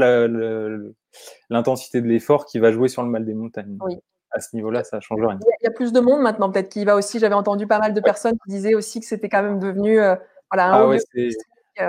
l'intensité 1.49 2.01
de 2.01 2.08
l'effort 2.08 2.45
qui 2.45 2.60
va 2.60 2.71
jouer 2.71 2.88
sur 2.88 3.03
le 3.03 3.10
mal 3.10 3.25
des 3.25 3.34
montagnes. 3.34 3.77
Oui. 3.82 3.97
À 4.32 4.39
ce 4.39 4.56
niveau-là, 4.56 4.84
ça 4.84 4.97
ne 4.97 5.01
change 5.01 5.21
rien. 5.21 5.39
Il 5.62 5.63
y 5.63 5.67
a 5.67 5.71
plus 5.71 5.93
de 5.93 5.99
monde 5.99 6.21
maintenant, 6.21 6.51
peut-être 6.51 6.69
qui 6.69 6.82
y 6.82 6.86
va 6.86 6.95
aussi. 6.95 7.19
J'avais 7.19 7.36
entendu 7.36 7.67
pas 7.67 7.80
mal 7.80 7.93
de 7.93 8.01
personnes 8.01 8.38
qui 8.45 8.51
disaient 8.51 8.75
aussi 8.75 8.99
que 8.99 9.06
c'était 9.06 9.30
quand 9.30 9.43
même 9.43 9.60
devenu 9.60 9.99
euh, 9.99 10.15
voilà, 10.51 10.73
un 10.73 10.91
ah 10.91 10.97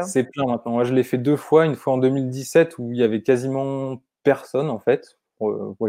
c'est 0.03 0.25
plein 0.25 0.47
maintenant. 0.47 0.73
Moi, 0.73 0.85
je 0.85 0.95
l'ai 0.95 1.03
fait 1.03 1.19
deux 1.19 1.37
fois. 1.37 1.67
Une 1.67 1.77
fois 1.77 1.95
en 1.95 1.99
2017 1.99 2.79
où 2.79 2.93
il 2.93 2.99
y 2.99 3.03
avait 3.03 3.23
quasiment 3.23 4.01
personne 4.23 4.71
en 4.71 4.79
fait, 4.79 5.19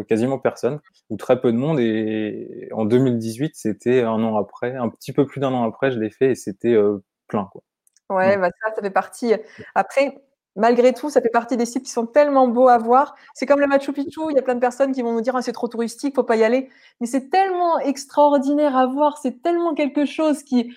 quasiment 0.07 0.39
personne, 0.39 0.79
ou 1.09 1.17
très 1.17 1.41
peu 1.41 1.51
de 1.51 1.57
monde. 1.57 1.79
Et 1.79 2.69
en 2.71 2.85
2018, 2.85 3.55
c'était 3.55 4.01
un 4.01 4.23
an 4.23 4.37
après, 4.37 4.75
un 4.75 4.89
petit 4.89 5.13
peu 5.13 5.25
plus 5.25 5.39
d'un 5.39 5.53
an 5.53 5.63
après, 5.63 5.91
je 5.91 5.99
l'ai 5.99 6.09
fait 6.09 6.31
et 6.31 6.35
c'était 6.35 6.77
plein. 7.27 7.49
Quoi. 7.51 7.61
Ouais, 8.09 8.37
bah 8.37 8.49
ça, 8.63 8.73
ça 8.75 8.81
fait 8.81 8.89
partie. 8.89 9.33
Après, 9.75 10.15
malgré 10.55 10.93
tout, 10.93 11.09
ça 11.09 11.21
fait 11.21 11.29
partie 11.29 11.57
des 11.57 11.65
sites 11.65 11.85
qui 11.85 11.91
sont 11.91 12.05
tellement 12.05 12.47
beaux 12.47 12.67
à 12.67 12.77
voir. 12.77 13.15
C'est 13.33 13.45
comme 13.45 13.59
le 13.59 13.67
Machu 13.67 13.93
Picchu, 13.93 14.21
il 14.29 14.35
y 14.35 14.39
a 14.39 14.41
plein 14.41 14.55
de 14.55 14.59
personnes 14.59 14.91
qui 14.91 15.01
vont 15.01 15.13
nous 15.13 15.21
dire 15.21 15.35
ah, 15.35 15.41
c'est 15.41 15.51
trop 15.51 15.67
touristique, 15.67 16.15
faut 16.15 16.23
pas 16.23 16.35
y 16.35 16.43
aller. 16.43 16.69
Mais 16.99 17.07
c'est 17.07 17.29
tellement 17.29 17.79
extraordinaire 17.79 18.75
à 18.75 18.87
voir, 18.87 19.17
c'est 19.17 19.41
tellement 19.41 19.73
quelque 19.73 20.05
chose 20.05 20.43
qui. 20.43 20.73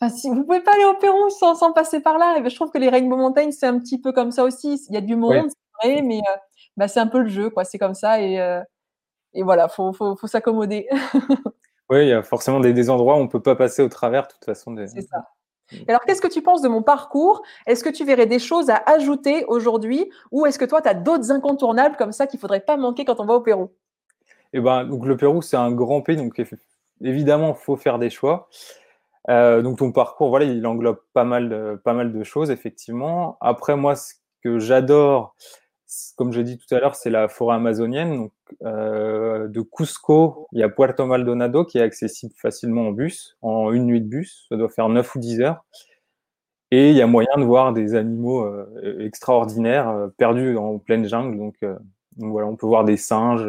Enfin, 0.00 0.14
si 0.14 0.28
vous 0.28 0.44
pouvez 0.44 0.60
pas 0.60 0.72
aller 0.74 0.84
au 0.84 0.94
Pérou 0.94 1.30
sans, 1.30 1.54
sans 1.54 1.72
passer 1.72 2.00
par 2.00 2.18
là. 2.18 2.36
Et 2.36 2.42
ben, 2.42 2.50
je 2.50 2.56
trouve 2.56 2.70
que 2.70 2.78
les 2.78 2.88
Rainbow 2.88 3.16
Mountains, 3.16 3.50
c'est 3.52 3.66
un 3.66 3.78
petit 3.78 4.00
peu 4.00 4.12
comme 4.12 4.30
ça 4.30 4.44
aussi. 4.44 4.80
Il 4.88 4.94
y 4.94 4.98
a 4.98 5.00
du 5.00 5.16
monde, 5.16 5.46
c'est 5.48 5.88
vrai, 5.88 6.02
mais 6.02 6.18
euh, 6.18 6.36
bah, 6.76 6.88
c'est 6.88 7.00
un 7.00 7.06
peu 7.06 7.20
le 7.20 7.28
jeu, 7.28 7.50
quoi. 7.50 7.64
C'est 7.64 7.78
comme 7.78 7.94
ça 7.94 8.20
et, 8.20 8.40
euh, 8.40 8.60
et 9.34 9.42
voilà, 9.42 9.68
faut, 9.68 9.92
faut, 9.92 10.16
faut 10.16 10.26
s'accommoder. 10.26 10.88
oui, 11.90 12.02
il 12.02 12.08
y 12.08 12.12
a 12.12 12.22
forcément 12.22 12.60
des, 12.60 12.72
des, 12.72 12.90
endroits 12.90 13.16
où 13.16 13.20
on 13.20 13.28
peut 13.28 13.42
pas 13.42 13.56
passer 13.56 13.82
au 13.82 13.88
travers, 13.88 14.26
de 14.26 14.32
toute 14.32 14.44
façon. 14.44 14.72
Des... 14.72 14.88
C'est 14.88 15.02
ça. 15.02 15.28
Alors, 15.88 16.00
qu'est-ce 16.02 16.20
que 16.20 16.28
tu 16.28 16.42
penses 16.42 16.62
de 16.62 16.68
mon 16.68 16.82
parcours? 16.82 17.42
Est-ce 17.66 17.82
que 17.82 17.88
tu 17.88 18.04
verrais 18.04 18.26
des 18.26 18.38
choses 18.38 18.70
à 18.70 18.82
ajouter 18.86 19.44
aujourd'hui 19.46 20.10
ou 20.30 20.46
est-ce 20.46 20.58
que 20.58 20.64
toi, 20.64 20.82
tu 20.82 20.88
as 20.88 20.94
d'autres 20.94 21.30
incontournables 21.30 21.96
comme 21.96 22.12
ça 22.12 22.26
qu'il 22.26 22.38
ne 22.38 22.40
faudrait 22.40 22.60
pas 22.60 22.76
manquer 22.76 23.04
quand 23.04 23.20
on 23.20 23.24
va 23.24 23.34
au 23.34 23.40
Pérou? 23.40 23.70
Eh 24.52 24.60
ben, 24.60 24.84
donc 24.84 25.04
Le 25.06 25.16
Pérou, 25.16 25.42
c'est 25.42 25.56
un 25.56 25.72
grand 25.72 26.02
pays, 26.02 26.16
donc 26.16 26.40
évidemment, 27.00 27.56
il 27.58 27.62
faut 27.64 27.76
faire 27.76 27.98
des 27.98 28.10
choix. 28.10 28.48
Euh, 29.30 29.62
donc 29.62 29.78
ton 29.78 29.92
parcours, 29.92 30.28
voilà, 30.28 30.44
il 30.44 30.66
englobe 30.66 31.00
pas 31.12 31.24
mal, 31.24 31.48
de, 31.48 31.80
pas 31.82 31.94
mal 31.94 32.12
de 32.12 32.24
choses, 32.24 32.50
effectivement. 32.50 33.36
Après, 33.40 33.76
moi, 33.76 33.96
ce 33.96 34.14
que 34.42 34.58
j'adore, 34.58 35.34
comme 36.16 36.32
j'ai 36.32 36.44
dit 36.44 36.58
tout 36.58 36.72
à 36.74 36.80
l'heure, 36.80 36.94
c'est 36.94 37.10
la 37.10 37.28
forêt 37.28 37.56
amazonienne. 37.56 38.16
Donc, 38.16 38.32
euh, 38.62 39.48
de 39.48 39.60
Cusco, 39.60 40.48
il 40.52 40.60
y 40.60 40.62
a 40.62 40.68
Puerto 40.68 41.06
Maldonado 41.06 41.64
qui 41.64 41.78
est 41.78 41.82
accessible 41.82 42.34
facilement 42.36 42.88
en 42.88 42.92
bus, 42.92 43.36
en 43.42 43.72
une 43.72 43.86
nuit 43.86 44.00
de 44.00 44.08
bus. 44.08 44.46
Ça 44.48 44.56
doit 44.56 44.68
faire 44.68 44.88
9 44.88 45.14
ou 45.14 45.18
10 45.18 45.40
heures. 45.40 45.64
Et 46.70 46.90
il 46.90 46.96
y 46.96 47.02
a 47.02 47.06
moyen 47.06 47.36
de 47.36 47.44
voir 47.44 47.72
des 47.72 47.94
animaux 47.94 48.44
euh, 48.44 48.98
extraordinaires 49.00 49.88
euh, 49.88 50.08
perdus 50.16 50.56
en 50.56 50.78
pleine 50.78 51.06
jungle. 51.06 51.36
Donc, 51.38 51.56
voilà, 52.18 52.46
on 52.46 52.56
peut 52.56 52.66
voir 52.66 52.84
des 52.84 52.96
singes, 52.96 53.46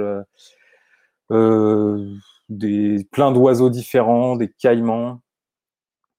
des, 2.50 3.08
plein 3.12 3.32
d'oiseaux 3.32 3.70
différents, 3.70 4.36
des 4.36 4.50
caïmans, 4.50 5.22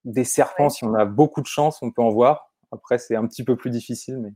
des 0.07 0.23
serpents. 0.23 0.69
Si 0.69 0.83
on 0.83 0.93
a 0.95 1.05
beaucoup 1.05 1.41
de 1.41 1.47
chance, 1.47 1.79
on 1.81 1.91
peut 1.91 2.01
en 2.01 2.09
voir. 2.09 2.51
Après, 2.71 2.97
c'est 2.97 3.15
un 3.15 3.25
petit 3.27 3.43
peu 3.43 3.55
plus 3.55 3.69
difficile, 3.69 4.17
mais 4.19 4.33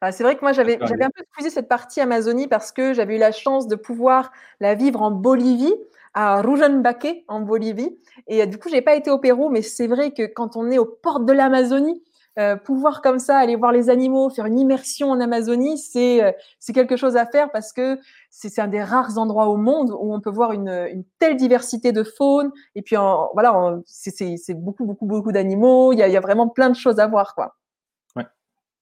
bah, 0.00 0.12
c'est 0.12 0.22
vrai 0.22 0.36
que 0.36 0.42
moi, 0.42 0.52
j'avais 0.52 0.74
un 0.82 1.10
peu 1.10 1.22
épuisé 1.22 1.50
cette 1.50 1.68
partie 1.68 2.00
Amazonie 2.00 2.48
parce 2.48 2.72
que 2.72 2.92
j'avais 2.92 3.16
eu 3.16 3.18
la 3.18 3.32
chance 3.32 3.66
de 3.66 3.76
pouvoir 3.76 4.30
la 4.60 4.74
vivre 4.74 5.00
en 5.00 5.10
Bolivie, 5.10 5.74
à 6.12 6.42
Rujanbaque, 6.42 7.24
en 7.28 7.40
Bolivie. 7.40 7.98
Et 8.28 8.42
euh, 8.42 8.46
du 8.46 8.58
coup, 8.58 8.68
j'ai 8.68 8.82
pas 8.82 8.94
été 8.94 9.10
au 9.10 9.18
Pérou, 9.18 9.48
mais 9.48 9.62
c'est 9.62 9.86
vrai 9.86 10.12
que 10.12 10.26
quand 10.26 10.56
on 10.56 10.70
est 10.70 10.78
aux 10.78 10.84
portes 10.84 11.24
de 11.24 11.32
l'Amazonie, 11.32 12.02
euh, 12.38 12.56
pouvoir 12.56 13.02
comme 13.02 13.18
ça 13.18 13.38
aller 13.38 13.56
voir 13.56 13.72
les 13.72 13.90
animaux, 13.90 14.30
faire 14.30 14.46
une 14.46 14.58
immersion 14.58 15.10
en 15.10 15.20
Amazonie, 15.20 15.78
c'est 15.78 16.22
euh, 16.22 16.32
c'est 16.58 16.72
quelque 16.72 16.96
chose 16.96 17.16
à 17.16 17.26
faire 17.26 17.50
parce 17.52 17.72
que 17.72 17.98
c'est 18.30 18.58
un 18.58 18.68
des 18.68 18.82
rares 18.82 19.18
endroits 19.18 19.48
au 19.48 19.56
monde 19.56 19.90
où 19.90 20.14
on 20.14 20.20
peut 20.20 20.30
voir 20.30 20.52
une, 20.52 20.68
une 20.68 21.04
telle 21.18 21.36
diversité 21.36 21.92
de 21.92 22.02
faune. 22.02 22.50
Et 22.74 22.82
puis 22.82 22.96
en, 22.96 23.30
voilà, 23.34 23.76
c'est 23.86 24.54
beaucoup 24.54 24.84
beaucoup 24.84 25.06
beaucoup 25.06 25.32
d'animaux. 25.32 25.92
Il 25.92 25.98
y 25.98 26.02
a, 26.02 26.08
il 26.08 26.12
y 26.12 26.16
a 26.16 26.20
vraiment 26.20 26.48
plein 26.48 26.70
de 26.70 26.76
choses 26.76 26.98
à 26.98 27.06
voir, 27.06 27.34
quoi. 27.34 27.56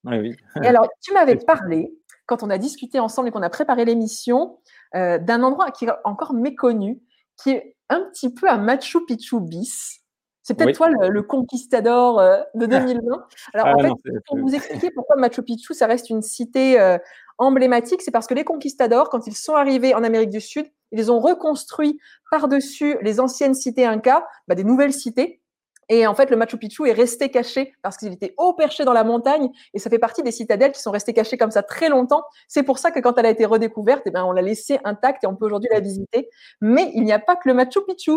Oui, 0.04 0.36
Et 0.62 0.66
alors, 0.66 0.88
tu 1.00 1.12
m'avais 1.14 1.36
parlé, 1.36 1.92
quand 2.26 2.42
on 2.42 2.50
a 2.50 2.58
discuté 2.58 2.98
ensemble 2.98 3.28
et 3.28 3.30
qu'on 3.30 3.42
a 3.42 3.50
préparé 3.50 3.84
l'émission, 3.84 4.58
euh, 4.94 5.18
d'un 5.18 5.42
endroit 5.42 5.70
qui 5.70 5.84
est 5.84 5.92
encore 6.04 6.34
méconnu, 6.34 7.00
qui 7.36 7.50
est 7.50 7.76
un 7.88 8.00
petit 8.10 8.32
peu 8.32 8.48
à 8.48 8.58
Machu 8.58 9.04
Picchu 9.04 9.40
bis. 9.40 10.01
C'est 10.42 10.54
peut-être 10.54 10.76
toi 10.76 10.88
le, 10.88 11.22
conquistador 11.22 12.18
euh, 12.18 12.38
de 12.54 12.66
2020. 12.66 13.26
Alors, 13.54 13.66
ah 13.68 13.74
en 13.76 13.78
fait, 13.80 13.92
pour 14.26 14.38
vous 14.38 14.54
expliquer 14.54 14.90
pourquoi 14.90 15.16
Machu 15.16 15.42
Picchu, 15.42 15.74
ça 15.74 15.86
reste 15.86 16.10
une 16.10 16.22
cité 16.22 16.80
euh, 16.80 16.98
emblématique, 17.38 18.02
c'est 18.02 18.10
parce 18.10 18.26
que 18.26 18.34
les 18.34 18.44
conquistadors, 18.44 19.08
quand 19.08 19.26
ils 19.26 19.36
sont 19.36 19.54
arrivés 19.54 19.94
en 19.94 20.02
Amérique 20.02 20.30
du 20.30 20.40
Sud, 20.40 20.66
ils 20.90 21.10
ont 21.10 21.20
reconstruit 21.20 21.98
par-dessus 22.30 22.98
les 23.02 23.20
anciennes 23.20 23.54
cités 23.54 23.86
incas, 23.86 24.24
bah, 24.48 24.54
des 24.54 24.64
nouvelles 24.64 24.92
cités 24.92 25.42
et 25.88 26.06
en 26.06 26.14
fait, 26.14 26.30
le 26.30 26.36
Machu 26.36 26.56
Picchu 26.56 26.88
est 26.88 26.92
resté 26.92 27.28
caché 27.28 27.74
parce 27.82 27.98
qu'il 27.98 28.12
était 28.12 28.34
haut 28.38 28.54
perché 28.54 28.84
dans 28.84 28.92
la 28.92 29.04
montagne 29.04 29.50
et 29.74 29.78
ça 29.78 29.90
fait 29.90 29.98
partie 29.98 30.22
des 30.22 30.30
citadelles 30.30 30.72
qui 30.72 30.80
sont 30.80 30.90
restées 30.90 31.12
cachées 31.12 31.36
comme 31.36 31.50
ça 31.50 31.62
très 31.62 31.90
longtemps. 31.90 32.22
C'est 32.48 32.62
pour 32.62 32.78
ça 32.78 32.90
que 32.90 33.00
quand 33.00 33.18
elle 33.18 33.26
a 33.26 33.30
été 33.30 33.44
redécouverte, 33.44 34.02
eh 34.06 34.10
ben, 34.10 34.24
on 34.24 34.32
l'a 34.32 34.40
laissée 34.40 34.78
intacte 34.84 35.24
et 35.24 35.26
on 35.26 35.36
peut 35.36 35.44
aujourd'hui 35.44 35.68
la 35.70 35.80
visiter. 35.80 36.30
Mais 36.62 36.90
il 36.94 37.04
n'y 37.04 37.12
a 37.12 37.18
pas 37.18 37.36
que 37.36 37.46
le 37.46 37.54
Machu 37.54 37.80
Picchu. 37.86 38.12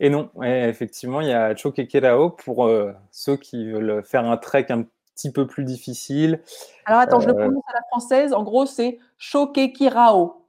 Et 0.00 0.10
non, 0.10 0.30
effectivement, 0.42 1.20
il 1.20 1.28
y 1.28 1.32
a 1.32 1.54
Choquequirao 1.54 2.30
pour 2.30 2.66
euh, 2.66 2.92
ceux 3.10 3.36
qui 3.36 3.70
veulent 3.70 4.02
faire 4.04 4.24
un 4.24 4.36
trek 4.36 4.66
un 4.70 4.84
petit 5.14 5.32
peu 5.32 5.46
plus 5.46 5.64
difficile. 5.64 6.40
Alors 6.84 7.00
attends, 7.00 7.20
je 7.20 7.28
le 7.28 7.34
euh, 7.34 7.44
prononce 7.44 7.64
à 7.68 7.74
la 7.74 7.82
française. 7.88 8.32
En 8.32 8.42
gros, 8.42 8.66
c'est 8.66 8.98
Choquequirao. 9.18 10.44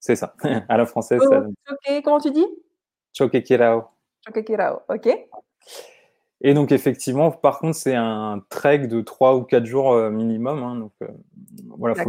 C'est 0.00 0.16
ça, 0.16 0.34
à 0.68 0.76
la 0.76 0.86
française. 0.86 1.20
Oh, 1.24 2.00
comment 2.02 2.20
tu 2.20 2.30
dis? 2.30 2.46
Choquequirao 3.16 3.84
ok. 4.88 5.08
Et 6.44 6.54
donc, 6.54 6.72
effectivement, 6.72 7.30
par 7.30 7.60
contre, 7.60 7.76
c'est 7.76 7.94
un 7.94 8.42
trek 8.48 8.88
de 8.88 9.00
3 9.00 9.36
ou 9.36 9.42
4 9.42 9.64
jours 9.64 9.92
euh, 9.92 10.10
minimum. 10.10 10.62
Hein, 10.62 10.76
donc, 10.76 10.92
euh, 11.02 11.08
voilà, 11.78 12.04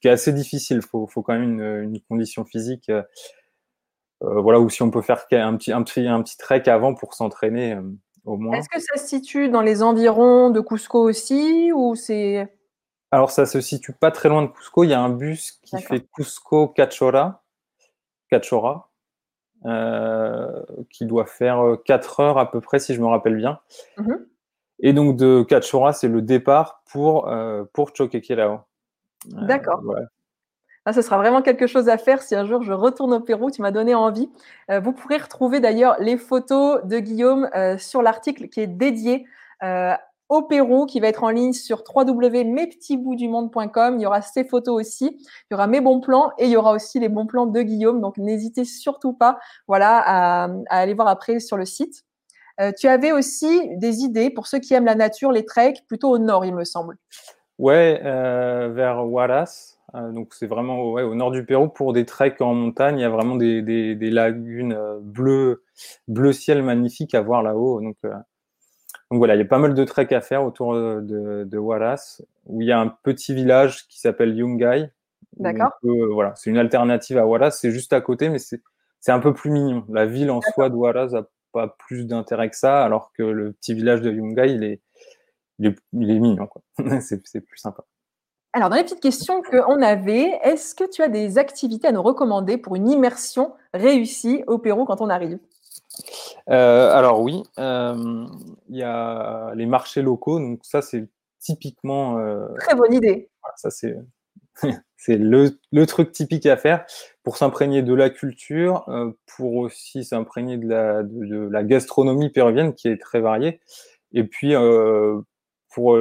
qui 0.00 0.08
est 0.08 0.10
assez 0.10 0.32
difficile. 0.32 0.80
Il 0.82 0.82
faut, 0.82 1.06
quand 1.22 1.34
même 1.34 1.60
une, 1.60 2.00
condition 2.08 2.44
physique. 2.44 2.90
Euh, 4.26 4.40
voilà, 4.40 4.60
ou 4.60 4.68
si 4.68 4.82
on 4.82 4.90
peut 4.90 5.02
faire 5.02 5.24
un 5.32 5.56
petit, 5.56 5.72
un 5.72 5.82
petit, 5.82 6.06
un 6.06 6.22
petit 6.22 6.36
trek 6.36 6.64
avant 6.66 6.94
pour 6.94 7.14
s'entraîner 7.14 7.78
au 8.24 8.36
moins. 8.36 8.56
Est-ce 8.56 8.68
que 8.68 8.80
ça 8.80 8.96
se 8.96 9.06
situe 9.06 9.48
dans 9.48 9.62
les 9.62 9.82
environs 9.82 10.50
de 10.50 10.60
Cusco 10.60 11.00
aussi 11.00 11.72
ou 11.72 11.94
c'est 11.94 12.52
Alors, 13.10 13.30
ça 13.30 13.46
se 13.46 13.60
situe 13.60 13.92
pas 13.92 14.10
très 14.10 14.28
loin 14.28 14.42
de 14.42 14.48
Cusco. 14.48 14.84
Il 14.84 14.90
y 14.90 14.94
a 14.94 15.00
un 15.00 15.10
bus 15.10 15.60
qui 15.62 15.80
fait 15.80 16.04
Cusco-Cachora. 16.14 17.42
Cachora 18.28 18.90
euh, 19.64 20.62
qui 20.90 21.06
doit 21.06 21.26
faire 21.26 21.60
4 21.86 22.20
euh, 22.20 22.22
heures 22.22 22.38
à 22.38 22.50
peu 22.50 22.60
près, 22.60 22.78
si 22.78 22.94
je 22.94 23.00
me 23.00 23.06
rappelle 23.06 23.36
bien. 23.36 23.58
Mhm. 23.96 24.26
Et 24.80 24.92
donc 24.92 25.16
de 25.16 25.42
Cachora, 25.42 25.92
c'est 25.92 26.08
le 26.08 26.22
départ 26.22 26.82
pour, 26.92 27.28
euh, 27.28 27.64
pour 27.72 27.90
Choquequirao. 27.96 28.60
D'accord. 29.26 29.82
Ah, 30.86 30.92
ce 30.92 31.02
sera 31.02 31.18
vraiment 31.18 31.42
quelque 31.42 31.66
chose 31.66 31.88
à 31.88 31.98
faire 31.98 32.22
si 32.22 32.34
un 32.34 32.46
jour 32.46 32.62
je 32.62 32.72
retourne 32.72 33.12
au 33.12 33.20
Pérou. 33.20 33.50
Tu 33.50 33.60
m'as 33.60 33.72
donné 33.72 33.94
envie. 33.94 34.30
vous 34.68 34.92
pourrez 34.92 35.18
retrouver 35.18 35.60
d'ailleurs 35.60 35.96
les 35.98 36.16
photos 36.16 36.82
de 36.84 37.00
Guillaume 37.00 37.50
sur 37.76 38.02
l'article 38.02 38.48
qui 38.48 38.60
est 38.60 38.66
dédié 38.66 39.26
au 40.28 40.42
Pérou 40.42 40.84
qui 40.86 40.98
va 41.00 41.08
être 41.08 41.24
en 41.24 41.30
ligne 41.30 41.52
sur 41.52 41.82
www.mespetitsboutsdumonde.com. 41.94 43.96
Il 43.98 44.02
y 44.02 44.06
aura 44.06 44.22
ces 44.22 44.44
photos 44.44 44.80
aussi, 44.80 45.18
il 45.18 45.52
y 45.52 45.54
aura 45.54 45.66
mes 45.66 45.80
bons 45.80 46.00
plans 46.00 46.30
et 46.38 46.44
il 46.46 46.50
y 46.50 46.56
aura 46.56 46.72
aussi 46.72 47.00
les 47.00 47.08
bons 47.08 47.26
plans 47.26 47.46
de 47.46 47.62
Guillaume. 47.62 48.00
Donc 48.00 48.18
n'hésitez 48.18 48.64
surtout 48.64 49.12
pas 49.12 49.38
voilà, 49.68 50.02
à, 50.04 50.48
aller 50.68 50.94
voir 50.94 51.08
après 51.08 51.40
sur 51.40 51.56
le 51.56 51.64
site. 51.64 52.04
Euh, 52.60 52.70
tu 52.76 52.88
avais 52.88 53.12
aussi 53.12 53.76
des 53.76 54.00
idées 54.00 54.30
pour 54.30 54.46
ceux 54.46 54.58
qui 54.58 54.72
aiment 54.72 54.86
la 54.86 54.94
nature, 54.94 55.30
les 55.30 55.44
treks, 55.44 55.86
plutôt 55.86 56.08
au 56.10 56.16
nord, 56.18 56.46
il 56.46 56.54
me 56.54 56.64
semble. 56.64 56.96
Ouais, 57.58 58.00
euh, 58.02 58.70
vers 58.72 59.04
Huaraz. 59.04 59.75
Euh, 59.94 60.10
donc 60.12 60.34
c'est 60.34 60.46
vraiment 60.46 60.80
au 60.80 61.14
nord 61.14 61.30
du 61.30 61.44
Pérou 61.44 61.68
pour 61.68 61.92
des 61.92 62.04
treks 62.04 62.40
en 62.40 62.54
montagne. 62.54 62.98
Il 62.98 63.02
y 63.02 63.04
a 63.04 63.08
vraiment 63.08 63.36
des, 63.36 63.62
des 63.62 64.10
lagunes 64.10 64.76
bleues, 65.00 65.64
bleu 66.08 66.32
ciel 66.32 66.62
magnifiques 66.62 67.14
à 67.14 67.20
voir 67.20 67.42
là-haut. 67.42 67.80
Donc 67.80 67.96
donc 69.10 69.18
voilà, 69.18 69.36
il 69.36 69.38
y 69.38 69.42
a 69.42 69.46
pas 69.46 69.58
mal 69.58 69.74
de 69.74 69.84
treks 69.84 70.12
à 70.12 70.20
faire 70.20 70.44
autour 70.44 70.74
de, 70.74 71.44
de, 71.44 71.58
Wallace, 71.58 72.22
où 72.46 72.60
il 72.60 72.66
y 72.66 72.72
a 72.72 72.80
un 72.80 72.88
petit 72.88 73.34
village 73.34 73.86
qui 73.86 74.00
s'appelle 74.00 74.36
Yungay. 74.36 74.90
D'accord. 75.36 75.70
voilà, 75.82 76.34
c'est 76.34 76.50
une 76.50 76.58
alternative 76.58 77.18
à 77.18 77.26
Wallace, 77.26 77.60
c'est 77.60 77.70
juste 77.70 77.92
à 77.92 78.00
côté, 78.00 78.30
mais 78.30 78.38
c'est 78.38 79.12
un 79.12 79.20
peu 79.20 79.32
plus 79.32 79.50
mignon. 79.50 79.84
La 79.88 80.06
ville 80.06 80.30
en 80.30 80.40
soi 80.40 80.70
de 80.70 80.74
Wallace 80.74 81.12
n'a 81.12 81.24
pas 81.52 81.76
plus 81.86 82.06
d'intérêt 82.06 82.50
que 82.50 82.56
ça, 82.56 82.84
alors 82.84 83.12
que 83.12 83.22
le 83.22 83.52
petit 83.52 83.74
village 83.74 84.00
de 84.00 84.10
Yungay, 84.10 84.54
il 84.54 84.64
est, 84.64 84.80
il 85.60 85.66
est, 85.66 85.78
il 85.92 86.10
est 86.10 86.18
mignon. 86.18 86.48
c'est 87.00 87.40
plus 87.40 87.58
sympa. 87.58 87.84
Alors, 88.52 88.70
dans 88.70 88.76
les 88.76 88.84
petites 88.84 89.00
questions 89.00 89.42
qu'on 89.42 89.82
avait, 89.82 90.38
est-ce 90.42 90.74
que 90.74 90.88
tu 90.90 91.02
as 91.02 91.08
des 91.08 91.36
activités 91.36 91.88
à 91.88 91.92
nous 91.92 92.02
recommander 92.02 92.56
pour 92.56 92.74
une 92.74 92.88
immersion 92.88 93.52
réussie 93.74 94.44
au 94.46 94.58
Pérou 94.58 94.84
quand 94.86 95.00
on 95.00 95.10
arrive? 95.10 95.38
Euh, 96.48 96.90
alors 96.92 97.20
oui, 97.20 97.42
euh, 97.58 98.26
il 98.68 98.76
y 98.76 98.82
a 98.82 99.52
les 99.54 99.66
marchés 99.66 100.02
locaux, 100.02 100.38
donc 100.38 100.60
ça 100.62 100.82
c'est 100.82 101.08
typiquement. 101.40 102.18
Euh, 102.18 102.46
Très 102.60 102.74
bonne 102.74 102.94
idée. 102.94 103.28
ça 103.56 103.70
c'est 103.70 103.96
c'est 104.96 105.16
le, 105.16 105.58
le, 105.72 105.86
truc 105.86 106.12
typique 106.12 106.46
à 106.46 106.56
faire 106.56 106.84
pour 107.22 107.36
s'imprégner 107.36 107.82
de 107.82 107.94
la 107.94 108.10
culture, 108.10 108.86
pour 109.26 109.56
aussi 109.56 110.04
s'imprégner 110.04 110.56
de 110.56 110.68
la, 110.68 111.02
de, 111.02 111.48
la 111.50 111.62
gastronomie 111.62 112.30
péruvienne 112.30 112.74
qui 112.74 112.88
est 112.88 113.00
très 113.00 113.20
variée, 113.20 113.60
et 114.12 114.24
puis 114.24 114.54
pour 115.74 115.98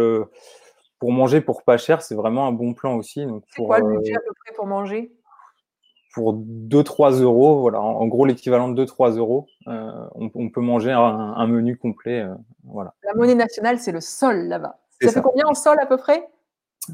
pour 1.06 1.14
manger 1.14 1.40
pour 1.40 1.62
pas 1.62 1.78
cher, 1.78 2.02
c'est 2.02 2.16
vraiment 2.16 2.48
un 2.48 2.52
bon 2.52 2.74
plan 2.74 2.96
aussi. 2.96 3.28
C'est 3.56 3.64
quoi 3.64 3.78
le 3.78 3.98
budget 3.98 4.16
à 4.16 4.20
peu 4.20 4.34
près 4.44 4.56
pour 4.56 4.66
manger? 4.66 5.12
pour 6.16 6.34
2-3 6.34 7.22
euros, 7.22 7.60
voilà, 7.60 7.80
en, 7.80 8.08
gros 8.08 8.26
l'équivalent 8.26 8.70
de 8.70 8.86
2-3 8.86 9.18
euros, 9.18 9.46
euh, 9.68 9.92
on, 10.16 10.50
peut 10.50 10.62
manger 10.62 10.92
un, 10.92 11.46
menu 11.46 11.78
complet. 11.78 12.22
Euh, 12.22 12.34
voilà. 12.64 12.94
La 13.04 13.14
monnaie 13.14 13.36
nationale, 13.36 13.78
c'est 13.80 13.92
le 13.92 14.00
sol 14.00 14.48
là-bas. 14.48 14.80
Ça, 15.02 15.12
fait 15.12 15.22
combien 15.22 15.46
en 15.46 15.54
sol 15.54 15.78
à 15.80 15.86
peu 15.86 15.98
près? 15.98 16.26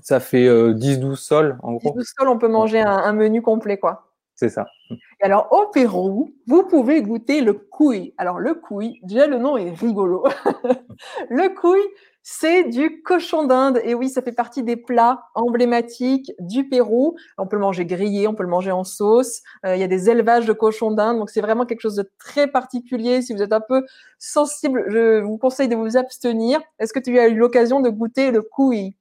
Ça 0.01 0.19
fait 0.19 0.47
10-12 0.47 0.47
euh, 0.47 1.15
sols 1.15 1.57
en 1.61 1.73
gros. 1.73 1.95
10-12 1.95 2.13
sols, 2.17 2.27
on 2.27 2.37
peut 2.39 2.49
manger 2.49 2.81
un, 2.81 3.13
menu 3.13 3.41
complet 3.41 3.77
quoi. 3.77 4.11
C'est 4.33 4.49
ça. 4.49 4.65
Et 4.89 5.23
alors 5.23 5.47
au 5.51 5.67
Pérou, 5.67 6.33
vous 6.47 6.63
pouvez 6.63 7.03
goûter 7.03 7.41
le 7.41 7.53
couille. 7.53 8.15
Alors 8.17 8.39
le 8.39 8.55
couille, 8.55 8.99
déjà 9.03 9.27
le 9.27 9.37
nom 9.37 9.55
est 9.55 9.69
rigolo. 9.69 10.25
le 11.29 11.55
couille, 11.55 11.87
c'est 12.23 12.65
du 12.65 13.01
cochon 13.01 13.45
d'Inde. 13.45 13.79
Et 13.83 13.95
oui, 13.95 14.09
ça 14.09 14.21
fait 14.21 14.31
partie 14.31 14.63
des 14.63 14.75
plats 14.75 15.23
emblématiques 15.33 16.31
du 16.39 16.67
Pérou. 16.67 17.15
On 17.37 17.47
peut 17.47 17.55
le 17.55 17.61
manger 17.61 17.85
grillé, 17.85 18.27
on 18.27 18.35
peut 18.35 18.43
le 18.43 18.49
manger 18.49 18.71
en 18.71 18.83
sauce. 18.83 19.41
Euh, 19.65 19.75
il 19.75 19.79
y 19.79 19.83
a 19.83 19.87
des 19.87 20.09
élevages 20.09 20.45
de 20.45 20.53
cochon 20.53 20.91
d'Inde. 20.91 21.17
Donc, 21.17 21.29
c'est 21.29 21.41
vraiment 21.41 21.65
quelque 21.65 21.81
chose 21.81 21.95
de 21.95 22.09
très 22.19 22.47
particulier. 22.47 23.21
Si 23.21 23.33
vous 23.33 23.41
êtes 23.41 23.53
un 23.53 23.61
peu 23.61 23.85
sensible, 24.19 24.85
je 24.89 25.21
vous 25.21 25.37
conseille 25.37 25.67
de 25.67 25.75
vous 25.75 25.97
abstenir. 25.97 26.61
Est-ce 26.79 26.93
que 26.93 26.99
tu 26.99 27.17
as 27.17 27.27
eu 27.27 27.35
l'occasion 27.35 27.79
de 27.79 27.89
goûter 27.89 28.31
le 28.31 28.41
couille? 28.41 28.95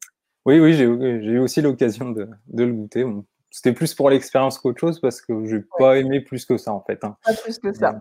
Oui, 0.47 0.59
oui, 0.59 0.73
j'ai 0.73 0.85
eu 0.85 1.39
aussi 1.39 1.61
l'occasion 1.61 2.11
de, 2.11 2.29
le 2.55 2.73
goûter. 2.73 3.05
C'était 3.51 3.73
plus 3.73 3.95
pour 3.95 4.09
l'expérience 4.09 4.59
qu'autre 4.59 4.81
chose 4.81 5.01
parce 5.01 5.21
que 5.21 5.45
je 5.45 5.57
n'ai 5.57 5.65
pas 5.79 5.99
aimé 5.99 6.21
plus 6.21 6.47
que 6.47 6.57
ça, 6.57 6.73
en 6.73 6.81
fait. 6.81 7.05
Hein. 7.05 7.17
Pas 7.25 7.35
plus 7.35 7.59
que 7.59 7.73
ça 7.73 7.99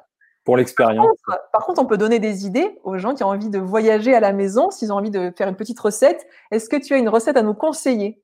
pour 0.50 0.58
l'expérience. 0.58 1.06
Par, 1.54 1.64
contre, 1.64 1.80
on 1.80 1.86
peut 1.86 2.00
donner 2.00 2.18
des 2.18 2.47
idées 2.47 2.80
aux 2.84 2.97
gens 2.97 3.14
qui 3.14 3.24
ont 3.24 3.28
envie 3.28 3.52
de 3.52 3.60
voyager 3.60 4.16
à 4.16 4.20
la 4.20 4.34
maison, 4.34 4.72
s'ils 4.72 4.91
ont 4.91 4.95
envie 4.95 5.12
de 5.12 5.32
faire 5.38 5.47
une 5.47 5.56
petite 5.56 5.80
recette. 5.80 6.26
Est-ce 6.50 6.70
que 6.70 6.76
tu 6.76 6.95
as 6.95 6.97
une 6.97 7.08
recette 7.08 7.38
à 7.38 7.43
nous 7.43 7.54
conseiller? 7.54 8.24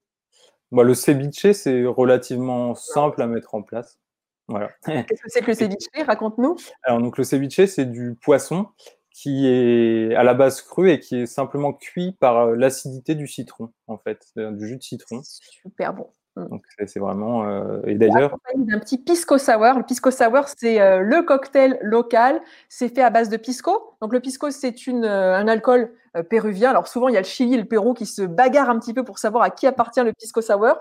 Bah, 0.72 0.82
Le 0.82 0.96
ceviche, 0.96 1.52
c'est 1.52 1.86
relativement 1.86 2.74
simple 2.74 3.22
à 3.22 3.28
mettre 3.28 3.54
en 3.54 3.62
place. 3.62 4.00
Voilà. 4.48 4.72
Qu'est-ce 4.88 5.22
que 5.22 5.30
c'est 5.30 5.42
que 5.42 5.52
le 5.52 5.54
ceviche? 5.54 5.86
Raconte-nous. 6.08 6.56
Alors, 6.82 7.00
donc, 7.00 7.20
le 7.20 7.24
ceviche, 7.24 7.64
c'est 7.68 7.86
du 7.86 8.16
poisson 8.20 8.70
qui 9.12 9.46
est 9.46 10.16
à 10.16 10.24
la 10.24 10.34
base 10.34 10.64
cru 10.64 10.90
et 10.90 11.00
qui 11.00 11.18
est 11.18 11.26
simplement 11.28 11.74
cuit 11.74 12.14
par 12.20 12.38
euh, 12.38 12.56
l'acidité 12.56 13.14
du 13.14 13.28
citron, 13.28 13.72
en 13.86 14.00
fait, 14.00 14.26
du 14.36 14.68
jus 14.68 14.78
de 14.78 14.82
citron. 14.82 15.22
Super 15.24 15.94
bon. 15.94 16.10
Mm. 16.36 16.48
Donc 16.50 16.64
c'est 16.86 17.00
vraiment 17.00 17.46
euh, 17.46 17.82
et 17.86 17.96
d'ailleurs 17.96 18.38
un 18.56 18.80
petit 18.80 18.98
pisco 18.98 19.38
sour. 19.38 19.78
Le 19.78 19.84
pisco 19.84 20.12
sour 20.12 20.48
c'est 20.58 20.82
euh, 20.82 21.00
le 21.00 21.24
cocktail 21.24 21.80
local. 21.82 22.42
C'est 22.70 22.94
fait 22.94 23.02
à 23.02 23.10
base 23.10 23.30
de 23.30 23.38
pisco. 23.38 23.96
Donc 24.02 24.14
le 24.14 24.20
pisco 24.20 24.50
c'est 24.52 24.76
euh, 24.88 25.36
un 25.36 25.48
alcool 25.48 25.92
péruvien. 26.30 26.70
Alors 26.70 26.88
souvent 26.88 27.08
il 27.08 27.14
y 27.14 27.18
a 27.18 27.22
le 27.22 27.26
Chili 27.26 27.56
et 27.56 27.58
le 27.58 27.66
Pérou 27.66 27.94
qui 27.94 28.06
se 28.06 28.22
bagarrent 28.22 28.70
un 28.70 28.80
petit 28.80 28.94
peu 28.94 29.04
pour 29.04 29.20
savoir 29.20 29.44
à 29.44 29.50
qui 29.50 29.68
appartient 29.68 30.04
le 30.04 30.14
pisco 30.14 30.42
sour. 30.42 30.78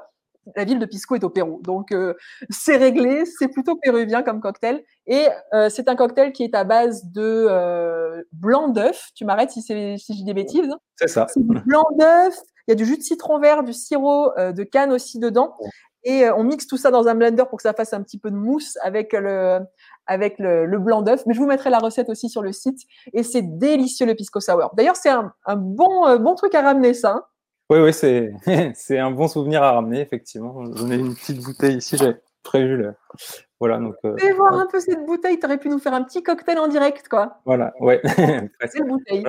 La 0.57 0.65
ville 0.65 0.79
de 0.79 0.85
Pisco 0.85 1.15
est 1.15 1.25
au 1.25 1.31
Pérou, 1.31 1.63
donc 1.63 1.95
c'est 2.51 2.77
réglé. 2.77 3.25
C'est 3.25 3.49
plutôt 3.49 3.77
péruvien 3.77 4.23
comme 4.23 4.43
cocktail 4.43 4.85
et 5.07 5.27
c'est 5.71 5.89
un 5.89 5.97
cocktail 5.97 6.33
qui 6.33 6.45
est 6.45 6.55
à 6.55 6.65
base 6.65 7.07
de 7.13 8.23
blanc 8.35 8.69
d'œuf. 8.69 9.09
Tu 9.15 9.25
m'arrêtes 9.25 9.53
si, 9.53 9.63
si 9.63 9.73
je 9.73 10.13
dis 10.13 10.25
des 10.25 10.35
bêtises. 10.35 10.71
C'est 10.97 11.09
ça. 11.09 11.27
Blanc 11.37 11.87
d'œuf, 11.99 12.39
il 12.67 12.71
y 12.71 12.73
a 12.73 12.75
du 12.75 12.85
jus 12.85 12.97
de 12.97 13.03
citron 13.03 13.39
vert, 13.39 13.63
du 13.63 13.73
sirop 13.73 14.33
euh, 14.39 14.53
de 14.53 14.63
canne 14.63 14.93
aussi 14.93 15.19
dedans. 15.19 15.57
Et 16.05 16.25
euh, 16.25 16.35
on 16.37 16.45
mixe 16.45 16.67
tout 16.67 16.77
ça 16.77 16.91
dans 16.91 17.09
un 17.09 17.15
blender 17.15 17.45
pour 17.49 17.59
que 17.59 17.63
ça 17.63 17.73
fasse 17.73 17.93
un 17.93 18.03
petit 18.03 18.19
peu 18.19 18.31
de 18.31 18.37
mousse 18.37 18.79
avec 18.83 19.13
le, 19.13 19.61
avec 20.07 20.39
le, 20.39 20.79
blanc 20.79 21.03
d'œuf. 21.03 21.25
Mais 21.27 21.35
je 21.35 21.41
vous 21.41 21.47
mettrai 21.47 21.71
la 21.71 21.79
recette 21.79 22.09
aussi 22.09 22.29
sur 22.29 22.43
le 22.43 22.53
site. 22.53 22.81
Et 23.13 23.23
c'est 23.23 23.43
délicieux 23.43 24.07
le 24.07 24.15
pisco 24.15 24.41
sour. 24.41 24.73
D'ailleurs, 24.77 24.97
c'est 24.97 25.11
un, 25.11 25.33
bon, 25.57 26.07
euh, 26.07 26.19
bon 26.19 26.35
truc 26.35 26.55
à 26.55 26.63
ramener 26.63 26.95
ça. 26.95 27.13
Hein. 27.13 27.25
oui, 27.71 27.81
oui, 27.81 27.93
c'est, 27.93 28.33
c'est 28.75 28.99
un 28.99 29.11
bon 29.11 29.29
souvenir 29.29 29.63
à 29.63 29.73
ramener, 29.73 30.01
effectivement. 30.01 30.65
J'en 30.75 30.91
ai 30.91 30.97
une 30.97 31.15
petite 31.15 31.43
bouteille 31.43 31.77
ici, 31.79 31.97
j'avais 31.97 32.21
prévu 32.43 32.77
le. 32.77 32.95
Voilà, 33.61 33.79
donc. 33.79 33.95
voir 34.37 34.53
un 34.55 34.67
peu 34.67 34.81
cette 34.81 35.07
bouteille, 35.07 35.39
tu 35.39 35.47
aurais 35.47 35.57
pu 35.57 35.71
nous 35.71 35.79
faire 35.79 35.95
un 35.95 36.03
petit 36.03 36.23
cocktail 36.23 36.59
en 36.59 36.69
direct, 36.69 37.09
quoi. 37.09 37.39
Voilà, 37.47 37.73
ouais. 37.81 38.01
c'est 38.67 38.79
une 38.79 38.89
bouteille. 38.89 39.25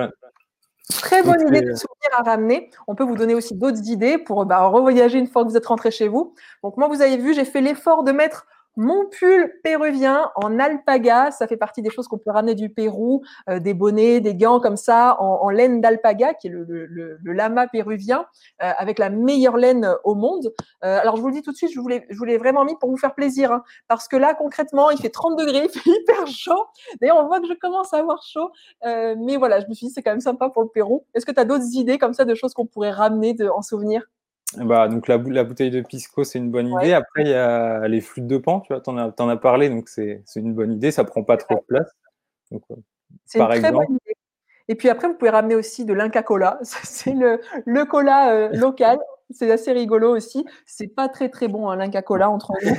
Très 0.90 1.22
bonne 1.22 1.40
idée 1.48 1.62
de 1.62 1.74
souvenir 1.74 1.95
ramener. 2.22 2.70
On 2.86 2.94
peut 2.94 3.04
vous 3.04 3.16
donner 3.16 3.34
aussi 3.34 3.54
d'autres 3.54 3.88
idées 3.88 4.18
pour 4.18 4.44
bah, 4.46 4.66
revoyager 4.66 5.18
une 5.18 5.26
fois 5.26 5.44
que 5.44 5.50
vous 5.50 5.56
êtes 5.56 5.66
rentré 5.66 5.90
chez 5.90 6.08
vous. 6.08 6.34
Donc 6.62 6.76
moi, 6.76 6.88
vous 6.88 7.02
avez 7.02 7.16
vu, 7.16 7.34
j'ai 7.34 7.44
fait 7.44 7.60
l'effort 7.60 8.04
de 8.04 8.12
mettre 8.12 8.46
mon 8.76 9.06
pull 9.06 9.52
péruvien 9.62 10.30
en 10.34 10.58
alpaga, 10.58 11.30
ça 11.30 11.46
fait 11.46 11.56
partie 11.56 11.82
des 11.82 11.90
choses 11.90 12.08
qu'on 12.08 12.18
peut 12.18 12.30
ramener 12.30 12.54
du 12.54 12.68
Pérou, 12.68 13.22
euh, 13.48 13.58
des 13.58 13.74
bonnets, 13.74 14.20
des 14.20 14.34
gants 14.34 14.60
comme 14.60 14.76
ça 14.76 15.16
en, 15.18 15.48
laine 15.48 15.80
d'alpaga, 15.80 16.34
qui 16.34 16.48
est 16.48 16.50
le, 16.50 17.18
lama 17.24 17.66
péruvien, 17.66 18.26
euh, 18.62 18.70
avec 18.76 18.98
la 18.98 19.08
meilleure 19.08 19.56
laine 19.56 19.94
au 20.04 20.14
monde. 20.14 20.52
Euh, 20.84 20.98
alors 21.00 21.16
je 21.16 21.22
vous 21.22 21.28
le 21.28 21.34
dis 21.34 21.42
tout 21.42 21.52
de 21.52 21.56
suite, 21.56 21.70
je 21.72 21.80
voulais, 21.80 22.06
je 22.10 22.18
voulais 22.18 22.36
vraiment 22.36 22.64
mis 22.64 22.76
pour 22.76 22.90
vous 22.90 22.98
faire 22.98 23.14
plaisir, 23.14 23.50
hein, 23.52 23.62
parce 23.88 24.08
que 24.08 24.16
là 24.16 24.34
concrètement, 24.34 24.90
il 24.90 24.98
fait 24.98 25.10
30 25.10 25.38
degrés, 25.38 25.68
il 25.74 25.80
fait 25.80 25.90
hyper 25.90 26.26
chaud. 26.26 26.66
D'ailleurs, 27.00 27.18
on 27.18 27.26
voit 27.26 27.40
que 27.40 27.46
je 27.46 27.54
commence 27.54 27.94
à 27.94 27.98
avoir 27.98 28.22
chaud, 28.22 28.50
mais 28.84 29.36
voilà, 29.36 29.60
je 29.60 29.66
me 29.68 29.74
suis 29.74 29.86
dit 29.86 29.92
c'est 29.92 30.02
quand 30.02 30.12
même 30.12 30.20
sympa 30.20 30.50
pour 30.50 30.62
le 30.62 30.68
Pérou. 30.68 31.04
Est-ce 31.14 31.24
que 31.24 31.32
tu 31.32 31.40
as 31.40 31.44
d'autres 31.44 31.74
idées 31.74 31.98
comme 31.98 32.12
ça 32.12 32.24
de 32.24 32.34
choses 32.34 32.52
qu'on 32.52 32.66
pourrait 32.66 32.90
ramener 32.90 33.32
de, 33.32 33.48
en 33.48 33.62
souvenir? 33.62 34.02
Bah, 34.64 34.88
donc 34.88 35.08
la, 35.08 35.16
la, 35.18 35.44
bouteille 35.44 35.70
de 35.70 35.80
pisco, 35.80 36.24
c'est 36.24 36.38
une 36.38 36.50
bonne 36.50 36.68
idée. 36.68 36.92
Après, 36.92 37.22
il 37.22 37.28
y 37.28 37.34
a 37.34 37.86
les 37.88 38.00
flûtes 38.00 38.26
de 38.26 38.38
pan, 38.38 38.60
tu 38.60 38.72
vois, 38.72 38.80
t'en 38.80 38.96
as, 38.96 39.12
en 39.18 39.28
as 39.28 39.36
parlé, 39.36 39.68
donc 39.68 39.88
c'est 39.88 40.22
une 40.36 40.54
bonne 40.54 40.72
idée, 40.72 40.90
ça 40.90 41.04
prend 41.04 41.22
pas 41.22 41.36
trop 41.36 41.54
de 41.54 41.64
place. 41.66 41.90
Euh, 42.52 42.58
c'est 43.24 43.40
une 43.40 43.48
très 43.48 43.72
bonne 43.72 43.84
idée. 43.90 44.16
Et 44.68 44.74
puis 44.74 44.88
après, 44.88 45.08
vous 45.08 45.14
pouvez 45.14 45.30
ramener 45.30 45.54
aussi 45.54 45.84
de 45.84 45.92
l'Inca 45.92 46.22
Cola. 46.22 46.58
C'est 46.62 47.12
le, 47.12 47.40
le 47.64 47.84
cola 47.84 48.32
euh, 48.32 48.48
local. 48.52 48.98
C'est 49.30 49.50
assez 49.50 49.72
rigolo 49.72 50.16
aussi. 50.16 50.44
C'est 50.66 50.88
pas 50.88 51.08
très 51.08 51.28
très 51.28 51.48
bon, 51.48 51.68
hein, 51.68 51.76
l'Inca 51.76 52.02
Cola 52.02 52.30
entre 52.30 52.52
nous. 52.64 52.74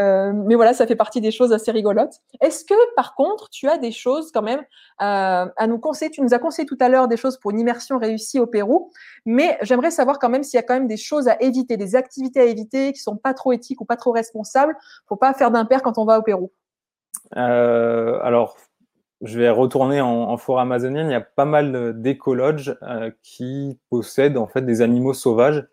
Euh, 0.00 0.32
mais 0.32 0.54
voilà, 0.56 0.74
ça 0.74 0.86
fait 0.86 0.96
partie 0.96 1.20
des 1.20 1.30
choses 1.30 1.52
assez 1.52 1.70
rigolotes. 1.70 2.14
Est-ce 2.40 2.64
que, 2.64 2.74
par 2.94 3.14
contre, 3.14 3.48
tu 3.50 3.68
as 3.68 3.78
des 3.78 3.92
choses 3.92 4.32
quand 4.32 4.42
même 4.42 4.60
euh, 4.60 5.46
à 5.56 5.66
nous 5.66 5.78
conseiller? 5.78 6.10
Tu 6.10 6.22
nous 6.22 6.34
as 6.34 6.38
conseillé 6.38 6.66
tout 6.66 6.76
à 6.80 6.88
l'heure 6.88 7.08
des 7.08 7.16
choses 7.16 7.38
pour 7.38 7.52
une 7.52 7.60
immersion 7.60 7.98
réussie 7.98 8.40
au 8.40 8.46
Pérou, 8.46 8.90
mais 9.24 9.58
j'aimerais 9.62 9.90
savoir 9.90 10.18
quand 10.18 10.28
même 10.28 10.42
s'il 10.42 10.58
y 10.58 10.60
a 10.60 10.62
quand 10.62 10.74
même 10.74 10.88
des 10.88 10.96
choses 10.96 11.28
à 11.28 11.40
éviter, 11.40 11.76
des 11.76 11.94
activités 11.94 12.40
à 12.40 12.44
éviter 12.44 12.92
qui 12.92 13.00
sont 13.00 13.16
pas 13.16 13.34
trop 13.34 13.52
éthiques 13.52 13.80
ou 13.80 13.84
pas 13.84 13.96
trop 13.96 14.10
responsables. 14.10 14.76
Faut 15.08 15.16
pas 15.16 15.32
faire 15.34 15.50
d'impair 15.50 15.82
quand 15.82 15.98
on 15.98 16.04
va 16.04 16.18
au 16.18 16.22
Pérou. 16.22 16.50
Euh, 17.36 18.18
alors, 18.22 18.56
je 19.22 19.38
vais 19.38 19.50
retourner 19.50 20.00
en, 20.00 20.36
forêt 20.36 20.62
amazonienne. 20.62 21.08
Il 21.08 21.12
y 21.12 21.14
a 21.14 21.20
pas 21.20 21.44
mal 21.44 22.00
d'écologes 22.00 22.76
qui 23.22 23.78
possèdent 23.88 24.36
en 24.36 24.46
fait 24.46 24.62
des 24.62 24.82
animaux 24.82 25.14
sauvages 25.14 25.66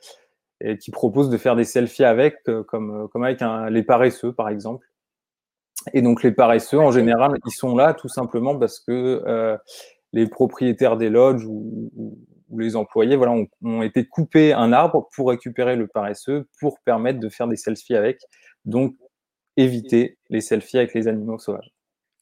et 0.64 0.78
qui 0.78 0.92
propose 0.92 1.30
de 1.30 1.38
faire 1.38 1.56
des 1.56 1.66
selfies 1.66 2.06
avec, 2.06 2.38
euh, 2.48 2.64
comme, 2.64 3.04
euh, 3.04 3.08
comme 3.08 3.24
avec 3.24 3.42
un, 3.42 3.70
les 3.70 3.84
paresseux, 3.84 4.32
par 4.32 4.50
exemple. 4.50 4.88
Et 5.94 6.02
donc, 6.02 6.24
les 6.24 6.32
paresseux, 6.32 6.80
en 6.80 6.92
général, 6.92 7.38
ils 7.46 7.52
sont 7.52 7.76
là 7.76 7.94
tout 7.94 8.08
simplement 8.08 8.58
parce 8.58 8.80
que 8.80 9.22
euh, 9.28 9.58
les 10.14 10.28
propriétaires 10.28 10.96
des 10.96 11.10
lodges 11.10 11.46
ou, 11.46 11.92
ou, 11.96 12.18
les 12.56 12.76
employés 12.76 13.16
voilà, 13.16 13.34
ont, 13.34 13.48
ont, 13.64 13.82
été 13.82 14.06
coupés 14.06 14.54
un 14.54 14.72
arbre 14.72 15.10
pour 15.16 15.30
récupérer 15.30 15.76
le 15.76 15.88
paresseux, 15.88 16.48
pour 16.60 16.80
permettre 16.82 17.20
de 17.20 17.28
faire 17.28 17.48
des 17.48 17.56
selfies 17.58 17.96
avec. 17.96 18.22
Donc, 18.64 18.96
éviter 19.58 20.18
les 20.30 20.42
selfies 20.42 20.78
avec 20.78 20.94
les 20.94 21.08
animaux 21.08 21.40
sauvages. 21.40 21.74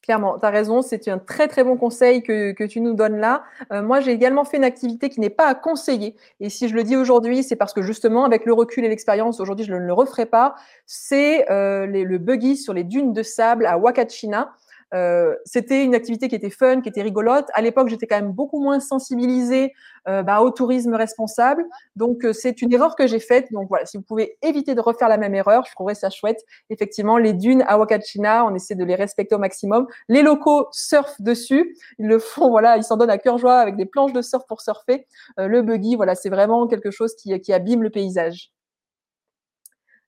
Clairement, 0.02 0.36
tu 0.36 0.44
as 0.44 0.50
raison, 0.50 0.82
c'est 0.82 1.06
un 1.06 1.18
très 1.18 1.46
très 1.46 1.62
bon 1.62 1.76
conseil 1.76 2.24
que, 2.24 2.66
tu 2.66 2.80
nous 2.80 2.94
donnes 2.94 3.18
là. 3.18 3.44
Euh, 3.72 3.82
moi, 3.82 4.00
j'ai 4.00 4.10
également 4.10 4.44
fait 4.44 4.56
une 4.56 4.64
activité 4.64 5.08
qui 5.08 5.20
n'est 5.20 5.30
pas 5.30 5.46
à 5.46 5.54
conseiller. 5.54 6.16
Et 6.40 6.50
si 6.50 6.68
je 6.68 6.74
le 6.74 6.82
dis 6.82 6.96
aujourd'hui, 6.96 7.44
c'est 7.44 7.54
parce 7.54 7.72
que 7.72 7.82
justement, 7.82 8.24
avec 8.24 8.44
le 8.44 8.52
recul 8.52 8.84
et 8.84 8.88
l'expérience, 8.88 9.38
aujourd'hui, 9.38 9.64
je 9.64 9.72
ne 9.72 9.78
le 9.78 9.92
referai 9.92 10.26
pas. 10.26 10.56
C'est 10.86 11.48
euh, 11.52 11.86
le 11.86 12.18
buggy 12.18 12.56
sur 12.56 12.74
les 12.74 12.82
dunes 12.82 13.12
de 13.12 13.22
sable 13.22 13.64
à 13.64 13.78
Wakachina. 13.78 14.52
Euh, 14.94 15.34
c'était 15.44 15.84
une 15.84 15.94
activité 15.94 16.28
qui 16.28 16.34
était 16.34 16.50
fun, 16.50 16.80
qui 16.80 16.88
était 16.88 17.02
rigolote. 17.02 17.46
À 17.54 17.62
l'époque, 17.62 17.88
j'étais 17.88 18.06
quand 18.06 18.16
même 18.16 18.32
beaucoup 18.32 18.60
moins 18.60 18.80
sensibilisée 18.80 19.72
euh, 20.08 20.22
bah, 20.22 20.40
au 20.40 20.50
tourisme 20.50 20.94
responsable. 20.94 21.64
Donc, 21.96 22.24
euh, 22.24 22.32
c'est 22.32 22.62
une 22.62 22.72
erreur 22.72 22.94
que 22.96 23.06
j'ai 23.06 23.20
faite. 23.20 23.50
Donc, 23.52 23.68
voilà, 23.68 23.86
si 23.86 23.96
vous 23.96 24.02
pouvez 24.02 24.36
éviter 24.42 24.74
de 24.74 24.80
refaire 24.80 25.08
la 25.08 25.16
même 25.16 25.34
erreur, 25.34 25.64
je 25.66 25.72
trouverais 25.72 25.94
ça 25.94 26.10
chouette. 26.10 26.40
Effectivement, 26.70 27.16
les 27.18 27.32
dunes 27.32 27.64
à 27.66 27.78
Wakachina, 27.78 28.44
on 28.44 28.54
essaie 28.54 28.74
de 28.74 28.84
les 28.84 28.94
respecter 28.94 29.34
au 29.34 29.38
maximum. 29.38 29.86
Les 30.08 30.22
locaux 30.22 30.68
surfent 30.72 31.20
dessus. 31.20 31.76
Ils 31.98 32.06
le 32.06 32.18
font, 32.18 32.50
voilà, 32.50 32.76
ils 32.76 32.84
s'en 32.84 32.96
donnent 32.96 33.10
à 33.10 33.18
cœur 33.18 33.38
joie 33.38 33.58
avec 33.58 33.76
des 33.76 33.86
planches 33.86 34.12
de 34.12 34.22
surf 34.22 34.44
pour 34.46 34.60
surfer. 34.60 35.06
le 35.38 35.62
buggy, 35.62 35.96
voilà, 35.96 36.14
c'est 36.14 36.30
vraiment 36.30 36.66
quelque 36.66 36.90
chose 36.90 37.14
qui, 37.14 37.38
qui 37.40 37.52
abîme 37.52 37.82
le 37.82 37.90
paysage. 37.90 38.50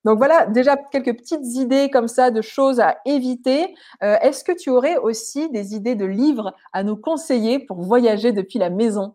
Donc 0.05 0.19
voilà, 0.19 0.47
déjà 0.47 0.77
quelques 0.77 1.17
petites 1.17 1.57
idées 1.57 1.91
comme 1.91 2.09
ça 2.09 2.31
de 2.31 2.43
choses 2.43 2.81
à 2.81 2.99
éviter. 3.07 3.75
Euh, 4.03 4.17
est-ce 4.21 4.45
que 4.45 4.53
tu 4.53 4.71
aurais 4.71 4.97
aussi 4.97 5.51
des 5.51 5.75
idées 5.75 5.95
de 5.95 6.05
livres 6.05 6.55
à 6.73 6.83
nous 6.83 6.97
conseiller 6.97 7.59
pour 7.59 7.81
voyager 7.83 8.33
depuis 8.33 8.59
la 8.59 8.71
maison? 8.71 9.15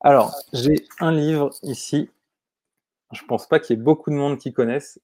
Alors, 0.00 0.34
j'ai 0.52 0.86
un 1.00 1.12
livre 1.12 1.50
ici. 1.62 2.10
Je 3.12 3.22
ne 3.22 3.28
pense 3.28 3.46
pas 3.46 3.60
qu'il 3.60 3.76
y 3.76 3.78
ait 3.78 3.82
beaucoup 3.82 4.10
de 4.10 4.16
monde 4.16 4.38
qui 4.38 4.52
connaisse. 4.52 4.98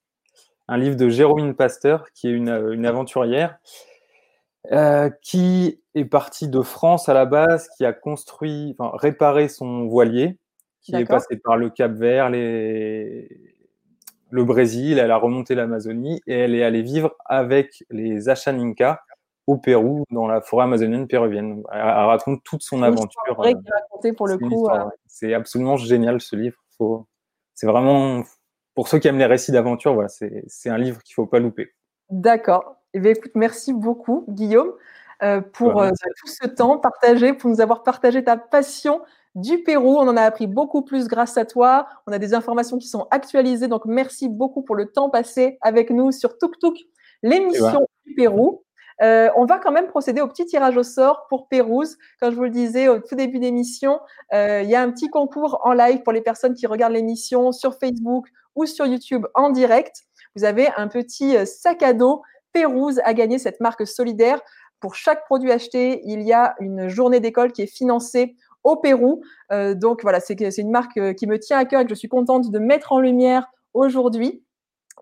Un 0.67 0.79
livre 0.79 0.97
de 0.97 1.09
Jérôme 1.09 1.55
Pasteur, 1.55 2.11
qui 2.13 2.29
est 2.29 2.33
une, 2.33 2.49
aventurière, 2.87 3.59
euh, 4.73 5.11
qui 5.23 5.81
est 5.95 6.05
partie 6.05 6.49
de 6.49 6.63
France 6.63 7.09
à 7.09 7.15
la 7.15 7.27
base, 7.27 7.69
qui 7.77 7.85
a 7.85 7.93
construit, 7.93 8.75
enfin, 8.79 8.97
réparé 8.97 9.49
son 9.49 9.87
voilier 9.87 10.39
qui 10.81 10.97
est 10.97 11.05
passée 11.05 11.37
par 11.37 11.57
le 11.57 11.71
Cap 11.71 11.93
Vert, 11.93 12.31
les... 12.31 13.58
le 14.31 14.45
Brésil, 14.45 14.99
elle 14.99 15.11
a 15.11 15.17
remonté 15.17 15.55
l'Amazonie 15.55 16.21
et 16.27 16.35
elle 16.35 16.55
est 16.55 16.63
allée 16.63 16.83
vivre 16.83 17.17
avec 17.25 17.85
les 17.91 18.29
Achaninka 18.29 19.03
au 19.47 19.57
Pérou, 19.57 20.05
dans 20.11 20.27
la 20.27 20.43
forêt 20.43 20.65
amazonienne 20.65 21.07
péruvienne. 21.07 21.63
Elle, 21.73 21.81
raconte 21.81 22.45
toute 22.45 22.63
son 22.63 22.83
aventure. 22.83 23.23
Euh, 23.29 24.13
pour 24.13 24.29
le 24.29 24.37
coup. 24.37 24.69
Euh. 24.69 24.85
C'est 25.07 25.33
absolument 25.33 25.79
génial 25.79 26.21
ce 26.21 26.37
livre. 26.37 26.59
C'est 27.55 27.67
vraiment, 27.67 28.23
pour 28.75 28.89
ceux 28.89 28.99
qui 28.99 29.09
aiment 29.09 29.19
les 29.19 29.27
récits 29.27 29.51
d'aventure, 29.51 29.95
voilà, 29.95 30.09
c'est 30.09 30.69
un 30.69 30.77
livre 30.77 31.03
qu'il 31.03 31.15
ne 31.15 31.25
faut 31.25 31.27
pas 31.27 31.39
louper. 31.39 31.73
D'accord. 32.11 32.77
Eh 32.93 33.01
bien, 33.01 33.13
écoute, 33.13 33.33
merci 33.35 33.73
beaucoup, 33.73 34.27
Guillaume, 34.29 34.73
euh, 35.23 35.41
pour 35.41 35.75
bah, 35.75 35.91
tout 35.91 36.27
ce 36.27 36.47
temps 36.47 36.79
partagé, 36.79 37.33
pour 37.33 37.49
nous 37.49 37.63
avoir 37.63 37.83
partagé 37.83 38.23
ta 38.23 38.37
passion 38.37 39.01
du 39.41 39.63
Pérou. 39.63 39.97
On 39.97 40.09
en 40.09 40.17
a 40.17 40.23
appris 40.23 40.47
beaucoup 40.47 40.83
plus 40.83 41.09
grâce 41.09 41.37
à 41.37 41.45
toi. 41.45 41.89
On 42.07 42.13
a 42.13 42.19
des 42.19 42.35
informations 42.35 42.79
qui 42.79 42.89
sont 42.89 43.07
actualisées. 43.11 43.69
Donc, 43.69 43.85
merci 43.85 44.29
beaucoup 44.29 44.63
pour 44.63 44.77
le 44.77 44.87
temps 44.87 45.11
passé 45.11 45.59
avec 45.61 45.91
nous 45.91 46.13
sur 46.13 46.39
Tuk 46.39 46.59
Tuk, 46.59 46.77
l'émission 47.23 47.87
du 48.07 48.15
Pérou. 48.15 48.63
Euh, 49.01 49.31
on 49.37 49.45
va 49.45 49.59
quand 49.59 49.71
même 49.71 49.87
procéder 49.87 50.21
au 50.21 50.27
petit 50.27 50.45
tirage 50.45 50.77
au 50.77 50.83
sort 50.83 51.27
pour 51.29 51.49
Pérouse. 51.49 51.97
Comme 52.21 52.33
je 52.33 52.37
vous 52.37 52.45
le 52.45 52.51
disais 52.51 52.89
au 52.89 52.99
tout 52.99 53.15
début 53.15 53.39
d'émission, 53.39 54.01
euh, 54.35 54.63
il 54.63 54.69
y 54.69 54.75
a 54.75 54.83
un 54.83 54.91
petit 54.91 55.09
concours 55.09 55.61
en 55.63 55.73
live 55.73 56.03
pour 56.03 56.13
les 56.13 56.21
personnes 56.21 56.55
qui 56.55 56.67
regardent 56.67 56.95
l'émission 56.95 57.53
sur 57.53 57.79
Facebook 57.79 58.27
ou 58.57 58.67
sur 58.67 58.87
YouTube 58.87 59.25
en 59.35 59.51
direct. 59.51 60.03
Vous 60.35 60.45
avez 60.45 60.69
un 60.77 60.89
petit 60.89 61.37
euh, 61.37 61.45
sac 61.45 61.83
à 61.83 61.93
dos 61.93 62.23
Pérouse 62.53 63.01
à 63.05 63.15
gagner 63.15 63.39
cette 63.39 63.61
marque 63.61 63.87
solidaire. 63.87 64.41
Pour 64.81 64.95
chaque 64.95 65.25
produit 65.27 65.53
acheté, 65.53 66.03
il 66.05 66.23
y 66.23 66.33
a 66.33 66.55
une 66.61 66.89
journée 66.89 67.21
d'école 67.21 67.53
qui 67.53 67.63
est 67.63 67.67
financée 67.67 68.37
au 68.65 68.77
Pérou. 68.77 69.23
Euh, 69.53 69.75
donc 69.75 70.03
voilà, 70.03 70.21
c'est 70.21 70.39
une 70.59 70.71
marque 70.71 70.97
euh, 70.97 71.13
qui 71.13 71.27
me 71.27 71.39
tient 71.39 71.59
à 71.59 71.65
cœur 71.65 71.81
et 71.81 71.85
que 71.85 71.91
je 71.91 71.95
suis 71.95 72.09
contente 72.09 72.51
de 72.51 72.59
mettre 72.59 72.93
en 72.93 73.01
lumière 73.01 73.47
aujourd'hui. 73.75 74.45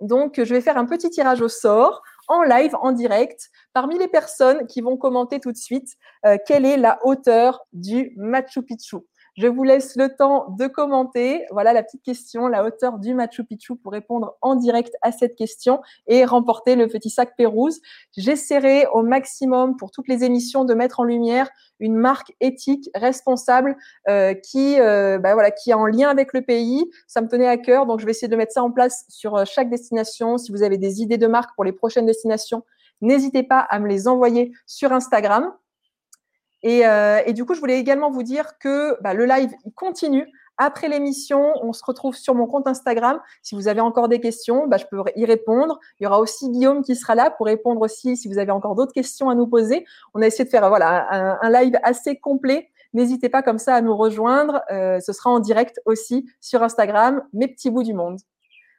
Donc 0.00 0.34
je 0.42 0.54
vais 0.54 0.61
faire 0.61 0.76
un 0.76 0.84
petit 0.84 1.11
tirage 1.11 1.40
au 1.40 1.48
sort 1.48 2.02
en 2.28 2.42
live, 2.42 2.74
en 2.80 2.92
direct, 2.92 3.50
parmi 3.72 3.98
les 3.98 4.09
personnes 4.09 4.66
qui 4.66 4.80
vont 4.80 4.96
commenter 4.96 5.40
tout 5.40 5.52
de 5.52 5.57
suite 5.57 5.88
euh, 6.24 6.36
quelle 6.46 6.66
est 6.66 6.76
la 6.76 6.98
hauteur 7.04 7.64
du 7.72 8.12
Machu 8.16 8.62
Picchu. 8.62 8.96
Je 9.37 9.49
vous 9.49 9.64
laisse 9.64 9.97
le 9.97 10.16
temps 10.16 10.47
de 10.59 10.66
commenter. 10.66 11.45
Voilà 11.51 11.74
la 11.74 11.82
petite 11.82 12.03
question, 12.03 12.49
la 12.49 12.64
hauteur 12.64 12.99
du 12.99 13.12
Machu 13.12 13.45
Picchu 13.45 13.76
pour 13.76 13.93
répondre 13.93 14.34
en 14.41 14.55
direct 14.55 14.95
à 15.03 15.12
cette 15.12 15.34
question 15.34 15.82
et 16.07 16.24
remporter 16.24 16.74
le 16.74 16.89
petit 16.89 17.11
sac 17.11 17.37
Pérouse. 17.37 17.82
J'essaierai 18.16 18.87
au 18.95 19.03
maximum 19.03 19.76
pour 19.76 19.91
toutes 19.91 20.09
les 20.09 20.24
émissions 20.24 20.64
de 20.64 20.72
mettre 20.72 21.01
en 21.01 21.05
lumière 21.05 21.51
une 21.80 21.97
marque 21.97 22.32
éthique, 22.41 22.89
responsable, 22.95 23.76
euh, 24.09 24.32
qui, 24.32 24.80
euh, 24.80 25.18
bah 25.18 25.34
voilà, 25.34 25.51
qui 25.51 25.68
est 25.68 25.74
en 25.74 25.84
lien 25.84 26.09
avec 26.09 26.32
le 26.32 26.41
pays. 26.41 26.91
Ça 27.07 27.20
me 27.20 27.28
tenait 27.28 27.47
à 27.47 27.59
cœur, 27.59 27.84
donc 27.84 28.01
je 28.01 28.07
vais 28.07 28.12
essayer 28.12 28.28
de 28.28 28.37
mettre 28.37 28.53
ça 28.53 28.62
en 28.62 28.70
place 28.70 29.05
sur 29.11 29.37
euh, 29.37 29.45
chaque 29.45 29.68
destination. 29.68 30.39
Si 30.39 30.51
vous 30.51 30.62
avez 30.62 30.78
des 30.78 31.03
idées 31.03 31.18
de 31.18 31.26
marque 31.26 31.55
pour 31.55 31.64
les 31.64 31.72
prochaines 31.72 32.07
destinations, 32.07 32.62
n'hésitez 33.03 33.43
pas 33.43 33.59
à 33.61 33.80
me 33.80 33.87
les 33.87 34.09
envoyer 34.09 34.53
sur 34.64 34.95
Instagram. 34.95 35.53
Euh, 36.66 37.20
et, 37.26 37.32
du 37.32 37.44
coup, 37.44 37.54
je 37.54 37.60
voulais 37.60 37.78
également 37.78 38.10
vous 38.10 38.22
dire 38.22 38.58
que 38.58 39.00
bah, 39.02 39.14
le 39.14 39.24
live 39.24 39.52
continue. 39.74 40.26
Après 40.58 40.88
l'émission, 40.88 41.52
on 41.62 41.74
se 41.74 41.84
retrouve 41.84 42.16
sur 42.16 42.34
mon 42.34 42.46
compte 42.46 42.66
Instagram. 42.66 43.20
Si 43.42 43.54
vous 43.54 43.68
avez 43.68 43.82
encore 43.82 44.08
des 44.08 44.20
questions, 44.20 44.66
bah, 44.66 44.78
je 44.78 44.86
peux 44.86 45.02
y 45.14 45.26
répondre. 45.26 45.78
Il 46.00 46.04
y 46.04 46.06
aura 46.06 46.18
aussi 46.18 46.48
Guillaume 46.50 46.82
qui 46.82 46.96
sera 46.96 47.14
là 47.14 47.30
pour 47.30 47.46
répondre 47.46 47.82
aussi 47.82 48.16
si 48.16 48.26
vous 48.26 48.38
avez 48.38 48.50
encore 48.50 48.74
d'autres 48.74 48.94
questions 48.94 49.28
à 49.28 49.34
nous 49.34 49.46
poser. 49.46 49.84
On 50.14 50.22
a 50.22 50.26
essayé 50.26 50.44
de 50.44 50.50
faire 50.50 50.66
voilà, 50.68 51.38
un, 51.42 51.50
live 51.50 51.78
assez 51.82 52.16
complet. 52.16 52.70
N'hésitez 52.94 53.28
pas 53.28 53.42
comme 53.42 53.58
ça 53.58 53.74
à 53.74 53.82
nous 53.82 53.94
rejoindre. 53.94 54.62
Euh, 54.72 54.98
ce 55.00 55.12
sera 55.12 55.28
en 55.28 55.40
direct 55.40 55.78
aussi 55.84 56.26
sur 56.40 56.62
Instagram, 56.62 57.22
mes 57.34 57.48
petits 57.48 57.70
bouts 57.70 57.82
du 57.82 57.92
monde. 57.92 58.18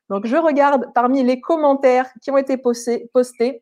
Donc, 0.09 0.25
je 0.25 0.37
regarde 0.37 0.87
parmi 0.95 1.21
les 1.21 1.39
commentaires 1.41 2.09
qui 2.21 2.31
ont 2.31 2.37
été 2.37 2.57
postés. 2.57 3.61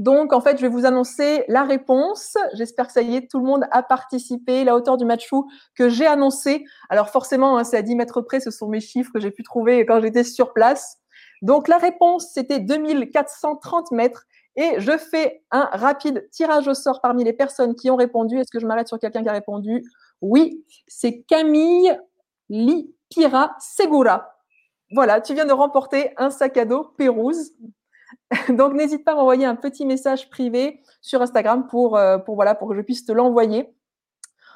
Donc, 0.00 0.32
en 0.32 0.40
fait, 0.40 0.56
je 0.56 0.62
vais 0.62 0.68
vous 0.68 0.86
annoncer 0.86 1.44
la 1.46 1.62
réponse. 1.62 2.34
J'espère 2.54 2.86
que 2.86 2.92
ça 2.94 3.02
y 3.02 3.16
est, 3.16 3.30
tout 3.30 3.38
le 3.38 3.44
monde 3.44 3.66
a 3.70 3.82
participé. 3.82 4.64
La 4.64 4.74
hauteur 4.74 4.96
du 4.96 5.04
match 5.04 5.28
que 5.74 5.90
j'ai 5.90 6.06
annoncé. 6.06 6.64
Alors, 6.88 7.10
forcément, 7.10 7.58
hein, 7.58 7.64
c'est 7.64 7.76
à 7.76 7.82
10 7.82 7.96
mètres 7.96 8.22
près. 8.22 8.40
Ce 8.40 8.50
sont 8.50 8.66
mes 8.66 8.80
chiffres 8.80 9.12
que 9.12 9.20
j'ai 9.20 9.30
pu 9.30 9.42
trouver 9.42 9.84
quand 9.84 10.00
j'étais 10.00 10.24
sur 10.24 10.54
place. 10.54 10.96
Donc, 11.42 11.68
la 11.68 11.76
réponse, 11.76 12.30
c'était 12.32 12.60
2430 12.60 13.90
mètres. 13.92 14.24
Et 14.56 14.80
je 14.80 14.96
fais 14.96 15.42
un 15.50 15.68
rapide 15.70 16.26
tirage 16.30 16.66
au 16.66 16.72
sort 16.72 17.02
parmi 17.02 17.22
les 17.22 17.34
personnes 17.34 17.74
qui 17.74 17.90
ont 17.90 17.96
répondu. 17.96 18.38
Est-ce 18.38 18.50
que 18.50 18.58
je 18.58 18.66
m'arrête 18.66 18.88
sur 18.88 18.98
quelqu'un 18.98 19.22
qui 19.22 19.28
a 19.28 19.32
répondu? 19.32 19.84
Oui, 20.22 20.64
c'est 20.86 21.20
Camille 21.28 21.94
Lipira 22.48 23.54
Segura. 23.60 24.34
Voilà, 24.92 25.20
tu 25.20 25.34
viens 25.34 25.44
de 25.44 25.52
remporter 25.52 26.14
un 26.16 26.30
sac 26.30 26.56
à 26.56 26.64
dos 26.64 26.84
Pérouse. 26.96 27.52
Donc, 28.48 28.74
n'hésite 28.74 29.04
pas 29.04 29.12
à 29.12 29.14
m'envoyer 29.16 29.44
un 29.44 29.56
petit 29.56 29.84
message 29.84 30.30
privé 30.30 30.80
sur 31.00 31.20
Instagram 31.22 31.66
pour, 31.68 31.96
euh, 31.96 32.18
pour, 32.18 32.36
voilà, 32.36 32.54
pour 32.54 32.68
que 32.68 32.74
je 32.74 32.80
puisse 32.80 33.04
te 33.04 33.12
l'envoyer. 33.12 33.68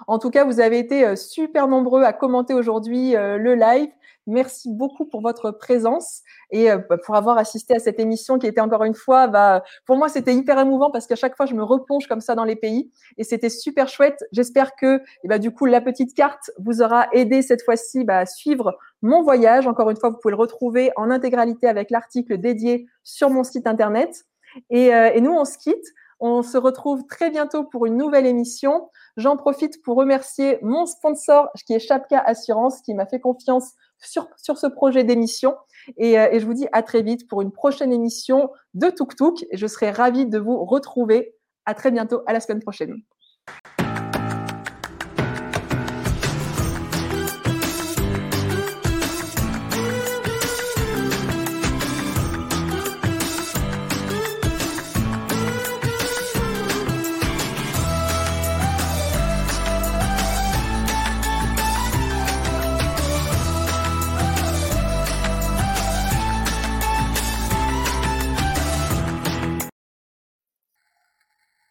En 0.07 0.18
tout 0.18 0.31
cas, 0.31 0.45
vous 0.45 0.61
avez 0.61 0.79
été 0.79 1.05
euh, 1.05 1.16
super 1.16 1.68
nombreux 1.68 2.03
à 2.03 2.12
commenter 2.12 2.55
aujourd'hui 2.55 3.16
euh, 3.16 3.37
le 3.37 3.55
live. 3.55 3.89
Merci 4.27 4.70
beaucoup 4.72 5.05
pour 5.05 5.20
votre 5.20 5.51
présence 5.51 6.22
et 6.51 6.68
bah, 6.89 6.97
pour 7.05 7.14
avoir 7.14 7.37
assisté 7.37 7.75
à 7.75 7.79
cette 7.79 8.01
émission 8.01 8.39
qui 8.39 8.47
était 8.47 8.62
encore 8.62 8.85
une 8.85 8.95
fois, 8.95 9.27
bah, 9.27 9.62
pour 9.85 9.99
moi, 9.99 10.09
c'était 10.09 10.35
hyper 10.35 10.59
émouvant 10.59 10.91
parce 10.91 11.07
qu'à 11.07 11.14
chaque 11.14 11.37
fois, 11.37 11.45
je 11.45 11.53
me 11.53 11.62
replonge 11.62 12.07
comme 12.07 12.22
ça 12.22 12.35
dans 12.35 12.45
les 12.45 12.57
pays 12.57 12.91
et 13.18 13.25
c'était 13.25 13.51
super 13.51 13.87
chouette. 13.87 14.25
J'espère 14.33 14.77
que, 14.77 15.03
eh 15.25 15.29
bah, 15.29 15.39
du 15.39 15.51
coup, 15.51 15.66
la 15.66 15.83
petite 15.83 16.14
carte 16.14 16.51
vous 16.59 16.81
aura 16.81 17.07
aidé 17.12 17.43
cette 17.43 17.62
fois-ci 17.62 18.07
à 18.09 18.25
suivre 18.25 18.79
mon 19.05 19.23
voyage. 19.23 19.67
Encore 19.67 19.91
une 19.91 19.97
fois, 19.97 20.11
vous 20.11 20.19
pouvez 20.21 20.33
le 20.33 20.41
retrouver 20.41 20.91
en 20.97 21.11
intégralité 21.11 21.69
avec 21.69 21.91
l'article 21.91 22.39
dédié 22.39 22.87
sur 23.05 23.31
mon 23.31 23.45
site 23.45 23.67
internet. 23.67 24.25
Et, 24.71 24.87
et 24.87 25.21
nous, 25.21 25.33
on 25.33 25.45
se 25.45 25.59
quitte. 25.59 25.85
On 26.21 26.43
se 26.43 26.57
retrouve 26.57 27.05
très 27.07 27.31
bientôt 27.31 27.65
pour 27.65 27.87
une 27.87 27.97
nouvelle 27.97 28.27
émission. 28.27 28.89
J'en 29.17 29.37
profite 29.37 29.83
pour 29.83 29.97
remercier 29.97 30.59
mon 30.63 30.87
sponsor 30.87 31.51
qui 31.67 31.75
est 31.75 31.79
Chapka 31.79 32.19
Assurance 32.19 32.81
qui 32.83 32.95
m'a 32.95 33.07
fait 33.07 33.21
confiance 33.21 33.73
sur, 33.99 34.29
sur 34.37 34.59
ce 34.59 34.67
projet 34.67 35.05
d'émission. 35.05 35.55
Et, 35.97 36.19
euh, 36.19 36.39
je 36.39 36.45
vous 36.47 36.55
dis 36.55 36.67
à 36.73 36.83
très 36.83 37.03
vite 37.03 37.29
pour 37.29 37.43
une 37.43 37.53
prochaine 37.53 37.93
émission 37.93 38.51
de 38.75 38.91
Tuk 38.91 39.17
Tuk. 39.17 39.45
Et 39.51 39.57
je 39.57 39.67
serai 39.67 39.91
ravie 39.91 40.27
de 40.27 40.39
vous 40.39 40.65
retrouver. 40.65 41.35
À 41.67 41.75
très 41.75 41.91
bientôt, 41.91 42.23
à 42.27 42.33
la 42.33 42.41
semaine 42.41 42.61
prochaine. 42.61 42.95